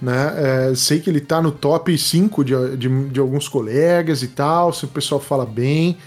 né? 0.02 0.70
É, 0.70 0.76
sei 0.76 1.00
que 1.00 1.10
ele 1.10 1.22
tá 1.22 1.42
no 1.42 1.52
top 1.52 1.98
5 1.98 2.44
de, 2.44 2.78
de, 2.78 3.10
de 3.10 3.20
alguns 3.20 3.48
colegas 3.48 4.22
e 4.22 4.28
tal, 4.28 4.72
se 4.72 4.86
o 4.86 4.88
pessoal 4.88 5.20
fala 5.20 5.46
bem, 5.46 5.98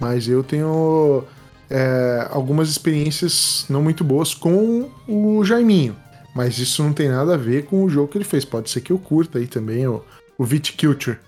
mas 0.00 0.28
eu 0.28 0.42
tenho 0.42 1.24
é, 1.70 2.28
algumas 2.30 2.68
experiências 2.68 3.64
não 3.68 3.82
muito 3.82 4.04
boas 4.04 4.34
com 4.34 4.90
o 5.06 5.44
Jaiminho. 5.44 5.96
Mas 6.34 6.58
isso 6.58 6.82
não 6.82 6.92
tem 6.92 7.08
nada 7.08 7.34
a 7.34 7.38
ver 7.38 7.64
com 7.64 7.82
o 7.82 7.88
jogo 7.88 8.08
que 8.08 8.18
ele 8.18 8.24
fez. 8.24 8.44
Pode 8.44 8.68
ser 8.68 8.82
que 8.82 8.92
eu 8.92 8.98
curta 8.98 9.38
aí 9.38 9.46
também 9.46 9.86
o, 9.86 10.02
o 10.36 10.44
Viticulture. 10.44 11.18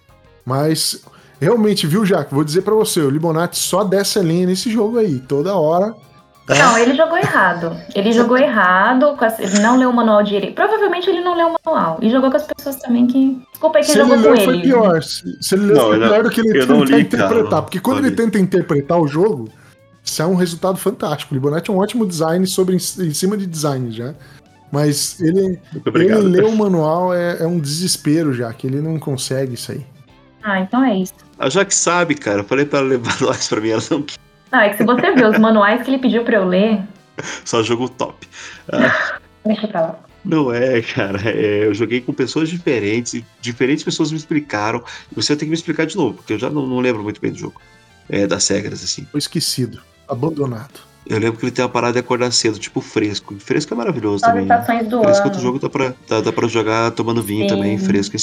Mas 0.44 1.02
realmente, 1.40 1.86
viu, 1.86 2.04
Jaco? 2.04 2.34
Vou 2.34 2.44
dizer 2.44 2.62
pra 2.62 2.74
você, 2.74 3.00
o 3.00 3.08
Libonati 3.08 3.58
só 3.58 3.84
desce 3.84 4.18
a 4.18 4.22
linha 4.22 4.46
nesse 4.46 4.70
jogo 4.70 4.98
aí, 4.98 5.18
toda 5.18 5.56
hora. 5.56 5.94
Não, 6.48 6.78
ele 6.78 6.94
jogou 6.94 7.18
errado. 7.18 7.76
Ele 7.94 8.12
jogou 8.12 8.38
errado, 8.38 9.14
com 9.16 9.24
as- 9.24 9.38
ele 9.38 9.58
não 9.58 9.76
leu 9.78 9.90
o 9.90 9.92
manual 9.92 10.22
direito. 10.22 10.54
Provavelmente 10.54 11.08
ele 11.10 11.20
não 11.20 11.36
leu 11.36 11.48
o 11.48 11.56
manual. 11.64 11.98
E 12.00 12.10
jogou 12.10 12.30
com 12.30 12.36
as 12.36 12.46
pessoas 12.46 12.76
também 12.76 13.06
que. 13.06 13.38
Desculpa 13.52 13.78
aí 13.78 13.84
que 13.84 13.90
Se 13.92 13.98
ele 13.98 14.08
jogou 14.08 14.24
com 14.24 14.30
leu, 14.30 14.44
foi 14.44 14.54
ele. 14.54 14.62
pior. 14.62 15.02
Se, 15.02 15.42
se 15.42 15.54
ele 15.54 15.66
leu, 15.66 15.76
Não, 15.76 15.86
foi 15.88 15.98
pior 15.98 16.22
do 16.22 16.30
que 16.30 16.40
ele 16.40 16.52
tentar 16.60 16.74
li, 16.74 16.86
cara, 16.88 17.00
interpretar. 17.00 17.50
não- 17.50 17.62
porque 17.62 17.80
quando 17.80 17.98
ele 17.98 18.10
li. 18.10 18.16
tenta 18.16 18.38
interpretar 18.38 18.98
o 18.98 19.06
jogo, 19.06 19.48
isso 20.02 20.22
é 20.22 20.26
um 20.26 20.34
resultado 20.34 20.78
fantástico. 20.78 21.32
O 21.32 21.34
Libonati 21.34 21.70
é 21.70 21.74
um 21.74 21.78
ótimo 21.78 22.06
design 22.06 22.46
sobre 22.46 22.76
em 22.76 22.78
cima 22.78 23.36
de 23.36 23.46
design 23.46 23.90
já. 23.90 24.14
Mas 24.70 25.18
ele, 25.20 25.58
ele 25.94 26.14
ler 26.14 26.44
o 26.44 26.54
manual 26.54 27.12
é, 27.14 27.38
é 27.42 27.46
um 27.46 27.58
desespero 27.58 28.34
já, 28.34 28.52
que 28.52 28.66
ele 28.66 28.80
não 28.82 28.98
consegue 28.98 29.54
isso 29.54 29.72
aí. 29.72 29.84
Ah, 30.42 30.60
então 30.60 30.84
é 30.84 30.94
isso. 30.96 31.14
A 31.38 31.48
Jaque 31.48 31.74
sabe, 31.74 32.14
cara. 32.14 32.40
Eu 32.40 32.44
falei 32.44 32.64
pra 32.66 32.80
ela 32.80 32.88
levar 32.88 33.16
nós 33.20 33.48
pra 33.48 33.60
mim, 33.60 33.70
ela 33.70 33.82
não 33.90 34.02
quis. 34.02 34.18
Não, 34.50 34.60
é 34.60 34.70
que 34.70 34.76
se 34.78 34.84
você 34.84 35.12
ver 35.12 35.26
os 35.26 35.38
manuais 35.38 35.82
que 35.82 35.90
ele 35.90 35.98
pediu 35.98 36.24
pra 36.24 36.36
eu 36.36 36.46
ler, 36.46 36.80
Só 37.44 37.62
jogo 37.62 37.88
top. 37.88 38.26
deixa 39.44 39.68
pra 39.68 39.80
lá. 39.80 39.98
Não 40.24 40.52
é, 40.52 40.82
cara. 40.82 41.20
é, 41.30 41.64
eu 41.66 41.74
joguei 41.74 42.00
com 42.00 42.12
pessoas 42.12 42.48
diferentes 42.48 43.14
e 43.14 43.24
diferentes 43.40 43.84
pessoas 43.84 44.10
me 44.10 44.18
explicaram. 44.18 44.82
E 45.10 45.14
você 45.14 45.34
tem 45.34 45.46
que 45.46 45.50
me 45.50 45.54
explicar 45.54 45.86
de 45.86 45.96
novo, 45.96 46.14
porque 46.14 46.34
eu 46.34 46.38
já 46.38 46.50
não, 46.50 46.66
não 46.66 46.80
lembro 46.80 47.02
muito 47.02 47.20
bem 47.20 47.30
do 47.32 47.38
jogo. 47.38 47.60
É, 48.08 48.26
das 48.26 48.46
regras, 48.48 48.82
assim. 48.82 49.06
Foi 49.10 49.18
esquecido, 49.18 49.80
abandonado. 50.08 50.80
Eu 51.06 51.18
lembro 51.18 51.38
que 51.38 51.44
ele 51.46 51.52
tem 51.52 51.64
uma 51.64 51.70
parada 51.70 51.94
de 51.94 51.98
acordar 52.00 52.30
cedo, 52.32 52.58
tipo 52.58 52.80
fresco. 52.82 53.34
Fresco 53.38 53.72
é 53.72 53.76
maravilhoso 53.76 54.24
as 54.24 54.30
também. 54.30 54.44
né? 54.46 54.54
estações 54.54 54.88
do 54.88 55.00
Fresco 55.02 55.22
ano. 55.22 55.30
outro 55.30 55.40
jogo 55.40 55.58
dá 55.58 55.68
pra, 55.70 55.94
dá, 56.06 56.20
dá 56.20 56.32
pra 56.32 56.46
jogar 56.48 56.90
tomando 56.90 57.22
vinho 57.22 57.48
Sim. 57.48 57.54
também, 57.54 57.78
fresco 57.78 58.16
e 58.16 58.18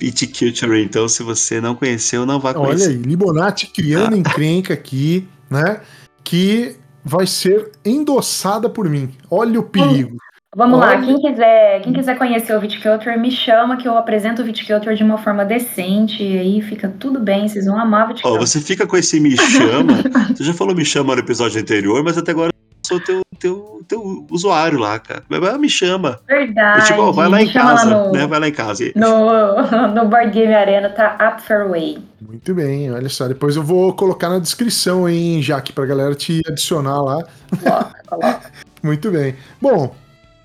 excelente. 0.00 0.26
Viticulture, 0.26 0.82
então, 0.82 1.08
se 1.08 1.22
você 1.22 1.60
não 1.60 1.74
conheceu, 1.74 2.26
não 2.26 2.40
vá 2.40 2.50
Olha 2.50 2.58
conhecer. 2.60 2.90
aí, 2.90 2.96
Libonati 2.96 3.66
criando 3.66 4.16
encrenca 4.16 4.74
aqui, 4.74 5.26
né? 5.50 5.80
Que 6.22 6.76
vai 7.04 7.26
ser 7.26 7.70
endossada 7.84 8.68
por 8.68 8.88
mim. 8.88 9.10
Olha 9.30 9.60
o 9.60 9.62
perigo. 9.62 10.16
Vamos 10.56 10.78
lá, 10.78 10.90
Olha. 10.90 11.04
quem 11.04 11.20
quiser, 11.20 11.82
quem 11.82 11.92
quiser 11.92 12.16
conhecer 12.16 12.56
o 12.56 12.60
Viticulture, 12.60 13.18
me 13.18 13.30
chama 13.30 13.76
que 13.76 13.88
eu 13.88 13.98
apresento 13.98 14.40
o 14.40 14.44
Viticulture 14.44 14.94
de 14.94 15.02
uma 15.02 15.18
forma 15.18 15.44
decente 15.44 16.22
e 16.22 16.38
aí 16.38 16.62
fica 16.62 16.88
tudo 16.88 17.18
bem, 17.18 17.48
vocês 17.48 17.66
vão 17.66 17.76
amar 17.76 18.02
o 18.02 18.04
Ó, 18.04 18.08
Viticulture. 18.08 18.46
você 18.46 18.60
fica 18.60 18.86
com 18.86 18.96
esse 18.96 19.18
me 19.18 19.36
chama. 19.36 19.94
você 20.32 20.44
já 20.44 20.54
falou 20.54 20.72
me 20.74 20.84
chama 20.84 21.14
no 21.14 21.20
episódio 21.20 21.60
anterior, 21.60 22.04
mas 22.04 22.16
até 22.16 22.30
agora 22.30 22.53
sou 22.86 23.00
teu, 23.00 23.22
teu, 23.38 23.84
teu 23.88 24.26
usuário 24.30 24.78
lá, 24.78 24.98
cara. 24.98 25.22
Mas 25.28 25.40
vai, 25.40 25.58
me 25.58 25.68
chama. 25.68 26.20
Verdade. 26.26 26.80
Eu, 26.80 26.86
tipo, 26.86 27.00
ó, 27.00 27.12
vai 27.12 27.28
lá 27.28 27.42
em 27.42 27.52
casa, 27.52 27.84
lá 27.88 28.06
no, 28.06 28.12
né? 28.12 28.26
Vai 28.26 28.40
lá 28.40 28.48
em 28.48 28.52
casa. 28.52 28.92
no, 28.94 29.88
no 29.94 30.08
Board 30.08 30.30
Game 30.30 30.54
Arena, 30.54 30.90
tá 30.90 31.16
Up 31.20 31.42
Fairway. 31.42 31.98
Muito 32.20 32.54
bem, 32.54 32.92
olha 32.92 33.08
só. 33.08 33.26
Depois 33.26 33.56
eu 33.56 33.62
vou 33.62 33.92
colocar 33.94 34.28
na 34.28 34.38
descrição 34.38 35.06
aí, 35.06 35.34
hein, 35.34 35.42
Jaque, 35.42 35.72
pra 35.72 35.86
galera 35.86 36.14
te 36.14 36.42
adicionar 36.46 37.00
lá. 37.02 37.24
Coloca, 37.62 38.02
coloca. 38.06 38.50
Muito 38.82 39.10
bem. 39.10 39.34
Bom, 39.60 39.94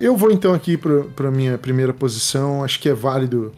eu 0.00 0.16
vou 0.16 0.32
então 0.32 0.54
aqui 0.54 0.78
para 0.78 1.30
minha 1.30 1.58
primeira 1.58 1.92
posição. 1.92 2.64
Acho 2.64 2.80
que 2.80 2.88
é 2.88 2.94
válido 2.94 3.52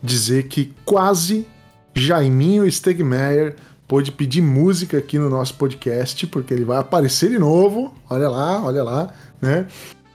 dizer 0.00 0.44
que 0.44 0.72
quase 0.84 1.44
Jaiminho 1.92 2.70
Stegmaier 2.70 3.56
pôde 3.88 4.12
pedir 4.12 4.42
música 4.42 4.98
aqui 4.98 5.18
no 5.18 5.30
nosso 5.30 5.54
podcast, 5.54 6.26
porque 6.26 6.52
ele 6.52 6.64
vai 6.64 6.76
aparecer 6.76 7.30
de 7.30 7.38
novo. 7.38 7.94
Olha 8.08 8.28
lá, 8.28 8.62
olha 8.62 8.84
lá, 8.84 9.08
né? 9.40 9.66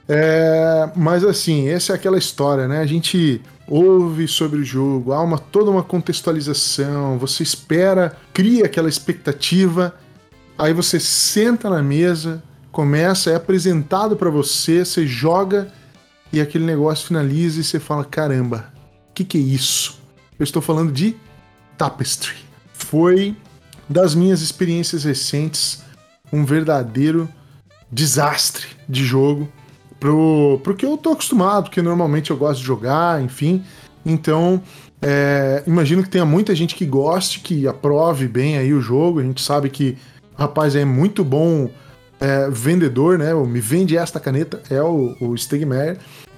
É, 0.08 0.90
mas 0.94 1.24
assim, 1.24 1.68
essa 1.68 1.92
é 1.92 1.96
aquela 1.96 2.16
história, 2.16 2.68
né? 2.68 2.78
A 2.78 2.86
gente 2.86 3.42
ouve 3.66 4.28
sobre 4.28 4.60
o 4.60 4.64
jogo, 4.64 5.12
há 5.12 5.20
uma, 5.20 5.38
toda 5.38 5.70
uma 5.70 5.82
contextualização, 5.82 7.18
você 7.18 7.42
espera, 7.42 8.16
cria 8.32 8.66
aquela 8.66 8.88
expectativa, 8.88 9.94
aí 10.56 10.72
você 10.72 11.00
senta 11.00 11.68
na 11.70 11.82
mesa, 11.82 12.42
começa, 12.70 13.30
é 13.30 13.34
apresentado 13.34 14.16
para 14.16 14.30
você, 14.30 14.84
você 14.84 15.06
joga 15.06 15.68
e 16.32 16.40
aquele 16.40 16.64
negócio 16.64 17.06
finaliza 17.06 17.60
e 17.60 17.64
você 17.64 17.80
fala: 17.80 18.04
caramba, 18.04 18.72
o 19.10 19.14
que, 19.14 19.24
que 19.24 19.38
é 19.38 19.40
isso? 19.40 19.98
Eu 20.38 20.44
estou 20.44 20.60
falando 20.60 20.92
de 20.92 21.16
Tapestry. 21.78 22.36
Foi 22.72 23.34
das 23.88 24.14
minhas 24.14 24.40
experiências 24.40 25.04
recentes 25.04 25.82
um 26.32 26.44
verdadeiro 26.44 27.28
desastre 27.90 28.66
de 28.88 29.04
jogo 29.04 29.48
pro, 30.00 30.60
pro 30.62 30.74
que 30.74 30.84
eu 30.84 30.96
tô 30.96 31.12
acostumado, 31.12 31.64
porque 31.64 31.80
normalmente 31.80 32.30
eu 32.30 32.36
gosto 32.36 32.60
de 32.60 32.66
jogar, 32.66 33.22
enfim. 33.22 33.64
Então, 34.04 34.60
é, 35.00 35.62
imagino 35.66 36.02
que 36.02 36.08
tenha 36.08 36.24
muita 36.24 36.54
gente 36.54 36.74
que 36.74 36.84
goste, 36.84 37.40
que 37.40 37.66
aprove 37.68 38.26
bem 38.26 38.58
aí 38.58 38.72
o 38.74 38.80
jogo. 38.80 39.20
A 39.20 39.22
gente 39.22 39.42
sabe 39.42 39.70
que 39.70 39.96
o 40.36 40.40
rapaz 40.40 40.74
é 40.74 40.84
muito 40.84 41.24
bom 41.24 41.70
é, 42.20 42.50
vendedor, 42.50 43.18
né? 43.18 43.34
O 43.34 43.46
me 43.46 43.60
vende 43.60 43.96
esta 43.96 44.18
caneta 44.18 44.62
é 44.70 44.82
o, 44.82 45.16
o. 45.20 45.34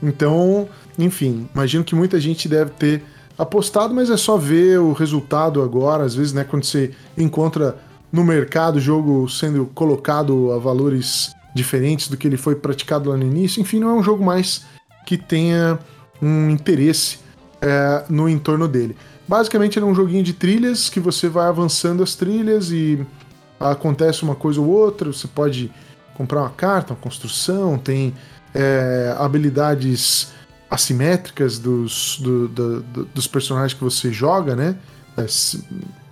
Então, 0.02 0.68
enfim, 0.98 1.48
imagino 1.54 1.84
que 1.84 1.94
muita 1.94 2.20
gente 2.20 2.48
deve 2.48 2.70
ter 2.72 3.02
apostado, 3.38 3.94
mas 3.94 4.10
é 4.10 4.16
só 4.16 4.36
ver 4.36 4.78
o 4.80 4.92
resultado 4.92 5.62
agora. 5.62 6.04
Às 6.04 6.14
vezes, 6.14 6.32
né, 6.32 6.44
quando 6.44 6.64
você 6.64 6.92
encontra 7.16 7.76
no 8.12 8.24
mercado 8.24 8.76
o 8.76 8.80
jogo 8.80 9.28
sendo 9.28 9.66
colocado 9.74 10.52
a 10.52 10.58
valores 10.58 11.34
diferentes 11.54 12.08
do 12.08 12.16
que 12.16 12.26
ele 12.26 12.36
foi 12.36 12.54
praticado 12.54 13.10
lá 13.10 13.16
no 13.16 13.24
início. 13.24 13.60
Enfim, 13.60 13.80
não 13.80 13.90
é 13.90 13.94
um 13.94 14.02
jogo 14.02 14.24
mais 14.24 14.64
que 15.06 15.16
tenha 15.16 15.78
um 16.20 16.50
interesse 16.50 17.18
é, 17.60 18.04
no 18.08 18.28
entorno 18.28 18.68
dele. 18.68 18.96
Basicamente, 19.26 19.78
ele 19.78 19.86
é 19.86 19.88
um 19.88 19.94
joguinho 19.94 20.22
de 20.22 20.32
trilhas 20.32 20.88
que 20.88 21.00
você 21.00 21.28
vai 21.28 21.48
avançando 21.48 22.02
as 22.02 22.14
trilhas 22.14 22.70
e 22.70 23.04
acontece 23.58 24.22
uma 24.22 24.34
coisa 24.34 24.60
ou 24.60 24.68
outra. 24.68 25.12
Você 25.12 25.26
pode 25.26 25.72
comprar 26.14 26.40
uma 26.40 26.50
carta, 26.50 26.92
uma 26.92 27.00
construção, 27.00 27.76
tem 27.76 28.14
é, 28.54 29.14
habilidades 29.18 30.32
assimétricas 30.70 31.58
dos, 31.58 32.18
do, 32.20 32.48
do, 32.48 32.82
do, 32.82 33.04
dos 33.06 33.26
personagens 33.26 33.74
que 33.74 33.82
você 33.82 34.12
joga, 34.12 34.56
né? 34.56 34.76
É, 35.16 35.22
não 35.22 35.28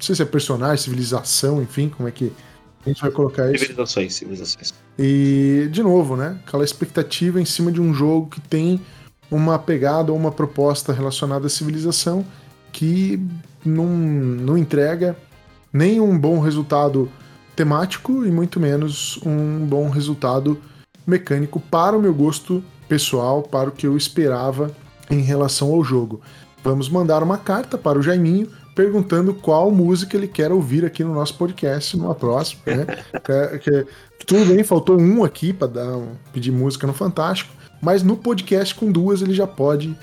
sei 0.00 0.14
se 0.14 0.22
é 0.22 0.24
personagem, 0.24 0.82
civilização, 0.82 1.62
enfim, 1.62 1.88
como 1.88 2.08
é 2.08 2.12
que 2.12 2.32
a 2.84 2.88
gente 2.88 3.00
vai 3.00 3.10
colocar 3.10 3.50
isso. 3.50 3.64
Civilizações, 3.64 4.14
civilizações. 4.14 4.74
E, 4.98 5.68
de 5.70 5.82
novo, 5.82 6.16
né? 6.16 6.38
Aquela 6.46 6.64
expectativa 6.64 7.40
em 7.40 7.44
cima 7.44 7.72
de 7.72 7.80
um 7.80 7.92
jogo 7.92 8.28
que 8.28 8.40
tem 8.40 8.80
uma 9.30 9.58
pegada 9.58 10.12
ou 10.12 10.18
uma 10.18 10.30
proposta 10.30 10.92
relacionada 10.92 11.46
à 11.46 11.50
civilização 11.50 12.24
que 12.72 13.20
não, 13.64 13.86
não 13.86 14.58
entrega 14.58 15.16
nem 15.72 16.00
um 16.00 16.16
bom 16.18 16.38
resultado 16.38 17.10
temático 17.56 18.24
e 18.24 18.30
muito 18.30 18.60
menos 18.60 19.18
um 19.24 19.64
bom 19.64 19.88
resultado 19.88 20.60
mecânico 21.06 21.60
para 21.60 21.96
o 21.96 22.00
meu 22.00 22.14
gosto 22.14 22.62
pessoal, 22.88 23.42
para 23.42 23.68
o 23.68 23.72
que 23.72 23.86
eu 23.86 23.96
esperava 23.96 24.70
em 25.10 25.20
relação 25.20 25.72
ao 25.72 25.84
jogo. 25.84 26.20
Vamos 26.62 26.88
mandar 26.88 27.22
uma 27.22 27.38
carta 27.38 27.76
para 27.76 27.98
o 27.98 28.02
Jaiminho 28.02 28.48
perguntando 28.74 29.32
qual 29.32 29.70
música 29.70 30.16
ele 30.16 30.26
quer 30.26 30.50
ouvir 30.50 30.84
aqui 30.84 31.04
no 31.04 31.14
nosso 31.14 31.36
podcast 31.36 31.96
numa 31.96 32.14
próxima. 32.14 32.62
Né? 32.66 32.86
que, 33.22 33.58
que, 33.70 33.86
tudo 34.26 34.46
bem, 34.46 34.64
faltou 34.64 34.98
um 34.98 35.22
aqui 35.22 35.52
para 35.52 35.68
dar 35.68 36.00
pedir 36.32 36.50
música 36.50 36.86
no 36.86 36.92
Fantástico, 36.92 37.52
mas 37.80 38.02
no 38.02 38.16
podcast 38.16 38.74
com 38.74 38.90
duas 38.90 39.22
ele 39.22 39.34
já 39.34 39.46
pode 39.46 39.96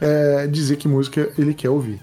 é, 0.00 0.46
dizer 0.46 0.76
que 0.76 0.88
música 0.88 1.30
ele 1.38 1.54
quer 1.54 1.70
ouvir. 1.70 2.00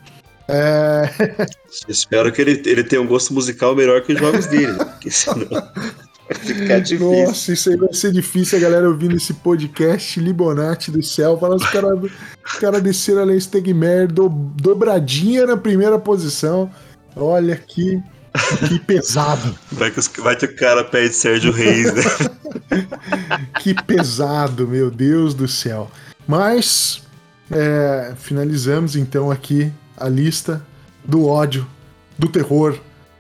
É... 0.48 1.10
Espero 1.88 2.32
que 2.32 2.42
ele, 2.42 2.62
ele 2.66 2.84
tenha 2.84 3.02
um 3.02 3.08
gosto 3.08 3.34
musical 3.34 3.76
melhor 3.76 4.02
que 4.02 4.14
os 4.14 4.20
jogos 4.20 4.46
dele, 4.48 4.78
senão 5.10 5.48
vai 6.30 6.38
ficar 6.38 6.80
difícil. 6.80 7.26
Nossa, 7.26 7.54
isso 7.54 7.70
aí 7.70 7.78
vai 7.78 7.94
ser 7.94 8.12
difícil 8.12 8.58
a 8.58 8.62
galera 8.62 8.88
ouvindo 8.88 9.16
esse 9.16 9.34
podcast 9.34 10.20
Libonate 10.20 10.92
do 10.92 11.02
céu. 11.02 11.38
Falando 11.38 11.62
os 11.62 11.70
caras 11.70 12.00
cara 12.60 12.82
desceram 12.82 13.22
ali 13.22 13.38
Stegmer 13.38 14.12
do, 14.12 14.30
dobradinha 14.30 15.46
na 15.46 15.58
primeira 15.58 15.98
posição. 15.98 16.70
Olha 17.16 17.56
que, 17.56 18.02
que 18.68 18.80
pesado. 18.80 19.58
Vai 19.72 19.90
que, 19.90 20.00
os, 20.00 20.08
vai 20.08 20.36
que 20.36 20.46
o 20.46 20.56
cara 20.56 20.84
pede 20.84 21.14
Sérgio 21.16 21.52
Reis, 21.52 21.94
né? 21.94 22.04
que 23.60 23.74
pesado, 23.84 24.68
meu 24.68 24.92
Deus 24.92 25.34
do 25.34 25.48
céu. 25.48 25.90
Mas 26.28 27.02
é, 27.50 28.14
finalizamos 28.18 28.96
então 28.96 29.32
aqui 29.32 29.72
a 29.96 30.10
lista 30.10 30.62
do 31.04 31.26
ódio, 31.26 31.66
do 32.18 32.28
terror, 32.28 32.78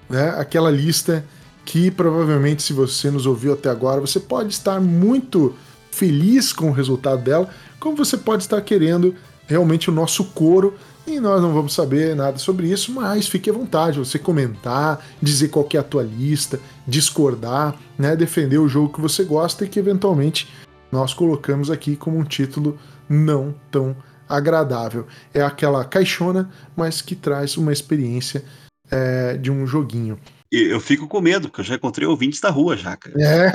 né? 0.10 0.36
Aquela 0.38 0.70
lista 0.70 1.24
que 1.68 1.92
provavelmente, 1.92 2.64
se 2.64 2.72
você 2.72 3.12
nos 3.12 3.26
ouviu 3.26 3.52
até 3.52 3.70
agora, 3.70 4.00
você 4.00 4.22
pode 4.22 4.54
estar 4.54 4.80
muito 4.80 5.54
feliz 5.92 6.54
com 6.54 6.70
o 6.70 6.74
resultado 6.74 7.22
dela, 7.22 7.50
como 7.78 7.98
você 7.98 8.16
pode 8.16 8.44
estar 8.44 8.62
querendo 8.62 9.14
realmente 9.46 9.90
o 9.90 9.94
nosso 9.94 10.24
coro. 10.24 10.76
E 11.06 11.20
nós 11.20 11.42
não 11.42 11.54
vamos 11.54 11.74
saber 11.74 12.16
nada 12.16 12.38
sobre 12.38 12.72
isso, 12.72 12.94
mas 12.94 13.28
fique 13.28 13.50
à 13.50 13.54
vontade, 13.54 14.00
você 14.00 14.18
comentar, 14.18 15.06
dizer 15.22 15.50
qual 15.50 15.68
é 15.74 15.78
a 15.78 15.84
tua 15.84 16.04
lista, 16.04 16.58
discordar, 16.88 17.76
né, 17.98 18.16
defender 18.16 18.60
o 18.60 18.68
jogo 18.70 18.94
que 18.94 19.02
você 19.02 19.26
gosta 19.26 19.66
e 19.66 19.68
que 19.68 19.78
eventualmente 19.78 20.50
nós 20.90 21.14
colocamos 21.14 21.70
aqui 21.70 21.98
como 21.98 22.18
um 22.18 22.24
título 22.24 22.78
não 23.10 23.54
tão 23.70 23.94
agradável. 24.28 25.06
É 25.34 25.42
aquela 25.42 25.84
caixona, 25.84 26.50
mas 26.78 27.02
que 27.02 27.16
traz 27.16 27.58
uma 27.58 27.74
experiência 27.74 28.44
é, 28.90 29.36
de 29.36 29.52
um 29.52 29.68
joguinho. 29.68 30.18
Eu 30.52 30.80
fico 30.80 31.08
com 31.08 31.22
medo, 31.22 31.50
porque 31.50 31.62
eu 31.62 31.66
já 31.66 31.76
encontrei 31.76 32.08
ouvintes 32.08 32.40
da 32.40 32.50
rua 32.50 32.78
já, 32.78 32.96
cara. 32.96 33.16
É. 33.20 33.52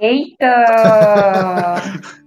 Eita! 0.00 1.82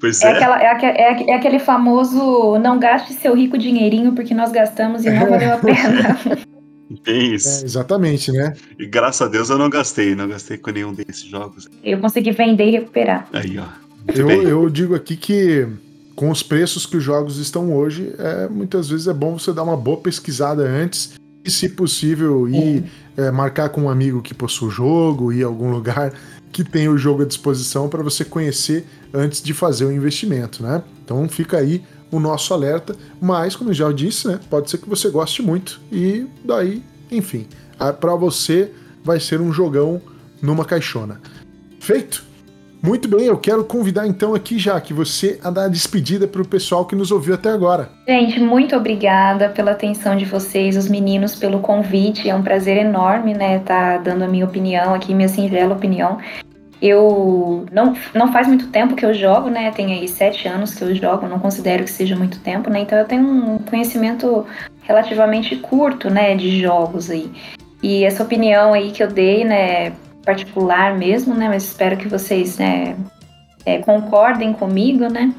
Pois 0.00 0.22
é. 0.22 0.26
É, 0.26 0.30
aquela, 0.30 0.62
é, 0.62 0.66
é, 0.66 1.30
é 1.30 1.34
aquele 1.34 1.58
famoso 1.58 2.58
não 2.58 2.78
gaste 2.78 3.14
seu 3.14 3.34
rico 3.34 3.56
dinheirinho 3.56 4.12
porque 4.12 4.34
nós 4.34 4.52
gastamos 4.52 5.04
e 5.04 5.10
não 5.10 5.28
valeu 5.28 5.54
a 5.54 5.58
pena. 5.58 6.18
bem 7.04 7.32
É, 7.32 7.34
isso. 7.34 7.64
exatamente, 7.64 8.30
né? 8.30 8.54
E 8.78 8.86
graças 8.86 9.26
a 9.26 9.30
Deus 9.30 9.50
eu 9.50 9.58
não 9.58 9.70
gastei, 9.70 10.14
não 10.14 10.28
gastei 10.28 10.58
com 10.58 10.70
nenhum 10.70 10.92
desses 10.92 11.24
jogos. 11.24 11.68
Eu 11.82 11.98
consegui 11.98 12.30
vender 12.32 12.68
e 12.68 12.70
recuperar. 12.72 13.26
Aí, 13.32 13.58
ó. 13.58 13.64
Eu, 14.14 14.30
eu 14.30 14.70
digo 14.70 14.94
aqui 14.94 15.16
que 15.16 15.66
com 16.14 16.30
os 16.30 16.42
preços 16.42 16.86
que 16.86 16.96
os 16.96 17.02
jogos 17.02 17.38
estão 17.38 17.74
hoje, 17.74 18.14
é, 18.18 18.48
muitas 18.48 18.88
vezes 18.88 19.08
é 19.08 19.12
bom 19.12 19.38
você 19.38 19.52
dar 19.52 19.64
uma 19.64 19.76
boa 19.76 19.96
pesquisada 19.98 20.62
antes 20.62 21.14
e, 21.46 21.50
se 21.50 21.68
possível, 21.68 22.48
ir 22.48 22.84
é, 23.16 23.30
marcar 23.30 23.68
com 23.68 23.82
um 23.82 23.88
amigo 23.88 24.20
que 24.20 24.34
possui 24.34 24.68
o 24.68 24.70
jogo, 24.70 25.32
ir 25.32 25.44
a 25.44 25.46
algum 25.46 25.70
lugar 25.70 26.12
que 26.52 26.64
tenha 26.64 26.90
o 26.90 26.98
jogo 26.98 27.22
à 27.22 27.24
disposição 27.24 27.88
para 27.88 28.02
você 28.02 28.24
conhecer 28.24 28.84
antes 29.14 29.42
de 29.42 29.54
fazer 29.54 29.84
o 29.84 29.92
investimento, 29.92 30.62
né? 30.62 30.82
Então 31.04 31.28
fica 31.28 31.58
aí 31.58 31.82
o 32.10 32.18
nosso 32.18 32.52
alerta, 32.52 32.96
mas 33.20 33.54
como 33.54 33.70
eu 33.70 33.74
já 33.74 33.90
disse, 33.92 34.28
né, 34.28 34.40
pode 34.48 34.70
ser 34.70 34.78
que 34.78 34.88
você 34.88 35.08
goste 35.10 35.42
muito 35.42 35.80
e 35.90 36.26
daí, 36.44 36.82
enfim, 37.10 37.46
para 38.00 38.14
você 38.14 38.70
vai 39.04 39.20
ser 39.20 39.40
um 39.40 39.52
jogão 39.52 40.00
numa 40.40 40.64
caixona. 40.64 41.20
Feito? 41.80 42.24
Muito 42.82 43.08
bem, 43.08 43.26
eu 43.26 43.38
quero 43.38 43.64
convidar 43.64 44.06
então 44.06 44.34
aqui 44.34 44.58
já 44.58 44.80
que 44.80 44.92
você 44.92 45.40
a 45.42 45.50
dar 45.50 45.64
a 45.64 45.68
despedida 45.68 46.26
para 46.26 46.42
o 46.42 46.46
pessoal 46.46 46.84
que 46.84 46.94
nos 46.94 47.10
ouviu 47.10 47.34
até 47.34 47.50
agora. 47.50 47.90
Gente, 48.06 48.38
muito 48.38 48.76
obrigada 48.76 49.48
pela 49.48 49.72
atenção 49.72 50.16
de 50.16 50.24
vocês, 50.24 50.76
os 50.76 50.88
meninos, 50.88 51.34
pelo 51.34 51.60
convite. 51.60 52.28
É 52.28 52.34
um 52.34 52.42
prazer 52.42 52.76
enorme, 52.76 53.34
né, 53.34 53.56
estar 53.56 53.98
dando 53.98 54.22
a 54.24 54.28
minha 54.28 54.44
opinião 54.44 54.94
aqui, 54.94 55.14
minha 55.14 55.28
singela 55.28 55.74
opinião. 55.74 56.18
Eu 56.80 57.64
não, 57.72 57.96
não 58.14 58.30
faz 58.32 58.46
muito 58.46 58.68
tempo 58.68 58.94
que 58.94 59.04
eu 59.04 59.14
jogo, 59.14 59.48
né? 59.48 59.70
Tem 59.70 59.94
aí 59.94 60.06
sete 60.06 60.46
anos 60.46 60.74
que 60.74 60.82
eu 60.82 60.94
jogo, 60.94 61.26
não 61.26 61.38
considero 61.38 61.84
que 61.84 61.90
seja 61.90 62.14
muito 62.14 62.38
tempo, 62.40 62.68
né? 62.68 62.80
Então 62.80 62.98
eu 62.98 63.06
tenho 63.06 63.26
um 63.26 63.58
conhecimento 63.58 64.44
relativamente 64.82 65.56
curto, 65.56 66.10
né, 66.10 66.36
de 66.36 66.60
jogos 66.60 67.10
aí. 67.10 67.32
E 67.82 68.04
essa 68.04 68.22
opinião 68.22 68.74
aí 68.74 68.90
que 68.90 69.02
eu 69.02 69.08
dei, 69.08 69.44
né, 69.44 69.94
particular 70.26 70.98
mesmo, 70.98 71.34
né? 71.34 71.48
Mas 71.48 71.62
espero 71.64 71.96
que 71.96 72.08
vocês, 72.08 72.58
né, 72.58 72.96
é, 73.64 73.78
concordem 73.78 74.52
comigo, 74.52 75.08
né? 75.08 75.32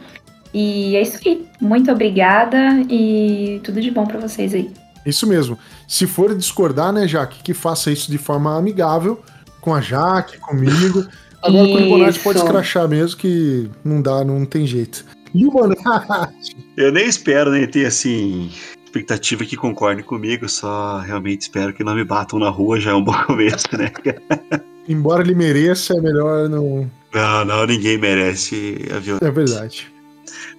E 0.53 0.95
é 0.95 1.01
isso 1.01 1.19
aí. 1.25 1.45
Muito 1.61 1.91
obrigada 1.91 2.57
e 2.89 3.59
tudo 3.63 3.79
de 3.81 3.91
bom 3.91 4.07
pra 4.07 4.19
vocês 4.19 4.53
aí. 4.53 4.71
Isso 5.05 5.27
mesmo. 5.27 5.59
Se 5.87 6.07
for 6.07 6.33
discordar, 6.35 6.91
né, 6.91 7.07
Jaque, 7.07 7.43
que 7.43 7.53
faça 7.53 7.91
isso 7.91 8.09
de 8.09 8.17
forma 8.17 8.57
amigável 8.57 9.21
com 9.61 9.75
a 9.75 9.81
Jaque, 9.81 10.39
comigo. 10.39 11.05
Agora 11.43 11.67
com 11.67 11.73
o 11.73 11.77
Libonati 11.77 12.11
Isso. 12.11 12.23
pode 12.23 12.39
escrachar 12.39 12.87
mesmo, 12.87 13.17
que 13.17 13.69
não 13.83 14.01
dá, 14.01 14.23
não 14.23 14.45
tem 14.45 14.65
jeito. 14.65 15.05
Libonati! 15.35 16.57
Eu 16.75 16.91
nem 16.91 17.05
espero 17.05 17.51
nem 17.51 17.67
ter 17.67 17.85
assim 17.85 18.49
expectativa 18.83 19.45
que 19.45 19.55
concorde 19.55 20.01
comigo, 20.01 20.47
só 20.49 20.99
realmente 20.99 21.41
espero 21.41 21.73
que 21.73 21.83
não 21.83 21.93
me 21.93 22.03
batam 22.03 22.39
na 22.39 22.49
rua, 22.49 22.79
já 22.79 22.91
é 22.91 22.93
um 22.93 23.03
bom 23.03 23.13
começo, 23.25 23.67
né? 23.77 23.91
Embora 24.87 25.21
ele 25.21 25.35
mereça, 25.35 25.93
é 25.93 26.01
melhor 26.01 26.47
não. 26.49 26.89
Não, 27.13 27.45
não, 27.45 27.65
ninguém 27.65 27.97
merece 27.97 28.77
a 28.95 28.99
violência. 28.99 29.27
É 29.27 29.31
verdade. 29.31 29.93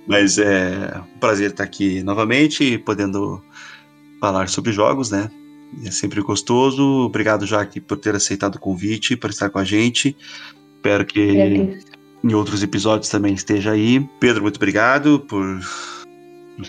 Mas 0.07 0.39
é 0.39 1.01
um 1.15 1.19
prazer 1.19 1.51
estar 1.51 1.65
aqui 1.65 2.03
novamente, 2.03 2.79
podendo 2.79 3.43
falar 4.21 4.49
sobre 4.49 4.73
jogos, 4.73 5.11
né? 5.11 5.31
É 5.85 5.91
sempre 5.91 6.21
gostoso. 6.21 6.83
Obrigado, 6.83 7.47
Jaque, 7.47 7.81
por 7.81 7.99
ter 7.99 8.15
aceitado 8.15 8.57
o 8.57 8.61
convite, 8.61 9.17
por 9.17 9.31
estar 9.31 9.51
com 9.51 9.59
a 9.59 9.65
gente. 9.65 10.17
Espero 10.77 11.05
que 11.05 11.79
em 12.25 12.35
outros 12.35 12.63
episódios 12.63 13.11
também 13.11 13.35
esteja 13.35 13.73
aí. 13.73 14.01
Pedro, 14.19 14.43
muito 14.43 14.57
obrigado 14.57 15.21
por 15.21 15.61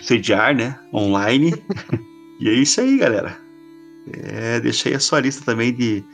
sediar, 0.02 0.54
né? 0.54 0.78
Online. 0.92 1.54
e 2.40 2.48
é 2.48 2.52
isso 2.52 2.80
aí, 2.80 2.98
galera. 2.98 3.38
É, 4.12 4.60
deixei 4.60 4.94
a 4.94 5.00
sua 5.00 5.20
lista 5.20 5.44
também 5.44 5.72
de 5.74 6.04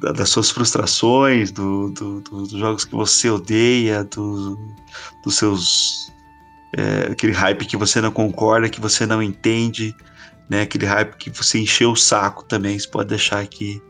das 0.00 0.28
suas 0.28 0.50
frustrações, 0.50 1.50
do, 1.52 1.90
do, 1.90 2.20
do, 2.20 2.42
dos 2.42 2.50
jogos 2.50 2.84
que 2.84 2.94
você 2.94 3.30
odeia, 3.30 4.04
do, 4.04 4.58
dos 5.22 5.36
seus 5.36 6.12
é, 6.76 7.12
aquele 7.12 7.32
hype 7.32 7.66
que 7.66 7.76
você 7.76 8.00
não 8.00 8.10
concorda, 8.10 8.68
que 8.68 8.80
você 8.80 9.06
não 9.06 9.22
entende, 9.22 9.94
né? 10.48 10.62
Aquele 10.62 10.86
hype 10.86 11.16
que 11.16 11.30
você 11.30 11.58
encheu 11.60 11.92
o 11.92 11.96
saco 11.96 12.44
também, 12.44 12.78
você 12.78 12.88
pode 12.88 13.08
deixar 13.08 13.40
aqui. 13.40 13.80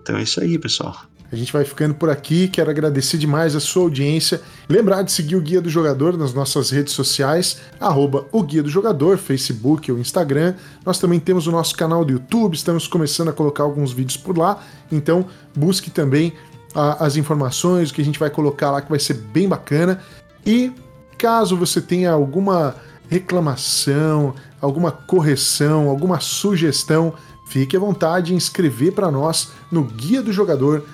Então 0.00 0.16
é 0.16 0.22
isso 0.22 0.40
aí, 0.40 0.58
pessoal. 0.58 0.96
A 1.30 1.36
gente 1.36 1.52
vai 1.52 1.64
ficando 1.64 1.94
por 1.94 2.08
aqui. 2.08 2.48
Quero 2.48 2.70
agradecer 2.70 3.18
demais 3.18 3.54
a 3.54 3.60
sua 3.60 3.82
audiência. 3.82 4.40
Lembrar 4.68 5.02
de 5.02 5.12
seguir 5.12 5.36
o 5.36 5.40
Guia 5.40 5.60
do 5.60 5.68
Jogador 5.68 6.16
nas 6.16 6.32
nossas 6.32 6.70
redes 6.70 6.94
sociais, 6.94 7.58
arroba 7.78 8.26
o 8.32 8.42
Guia 8.42 8.62
do 8.62 8.68
Jogador, 8.70 9.18
Facebook 9.18 9.90
ou 9.92 9.98
Instagram. 9.98 10.54
Nós 10.84 10.98
também 10.98 11.20
temos 11.20 11.46
o 11.46 11.52
nosso 11.52 11.76
canal 11.76 12.04
do 12.04 12.12
YouTube, 12.12 12.54
estamos 12.54 12.86
começando 12.86 13.28
a 13.28 13.32
colocar 13.32 13.62
alguns 13.62 13.92
vídeos 13.92 14.16
por 14.16 14.38
lá. 14.38 14.62
Então 14.90 15.26
busque 15.54 15.90
também 15.90 16.32
a, 16.74 17.04
as 17.04 17.16
informações, 17.16 17.90
o 17.90 17.94
que 17.94 18.00
a 18.00 18.04
gente 18.04 18.18
vai 18.18 18.30
colocar 18.30 18.70
lá, 18.70 18.80
que 18.80 18.88
vai 18.88 19.00
ser 19.00 19.14
bem 19.14 19.48
bacana. 19.48 20.00
E 20.46 20.72
caso 21.18 21.56
você 21.56 21.80
tenha 21.80 22.10
alguma 22.10 22.74
reclamação, 23.10 24.34
alguma 24.60 24.92
correção, 24.92 25.88
alguma 25.88 26.20
sugestão, 26.20 27.14
fique 27.48 27.76
à 27.76 27.80
vontade 27.80 28.34
em 28.34 28.36
escrever 28.36 28.92
para 28.92 29.10
nós 29.10 29.50
no 29.70 29.82
guia 29.82 30.22
do 30.22 30.32
jogador 30.32 30.84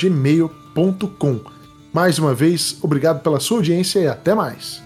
gmail.com. 0.00 1.40
Mais 1.92 2.18
uma 2.18 2.34
vez, 2.34 2.76
obrigado 2.82 3.22
pela 3.22 3.40
sua 3.40 3.58
audiência 3.58 4.00
e 4.00 4.06
até 4.06 4.34
mais. 4.34 4.85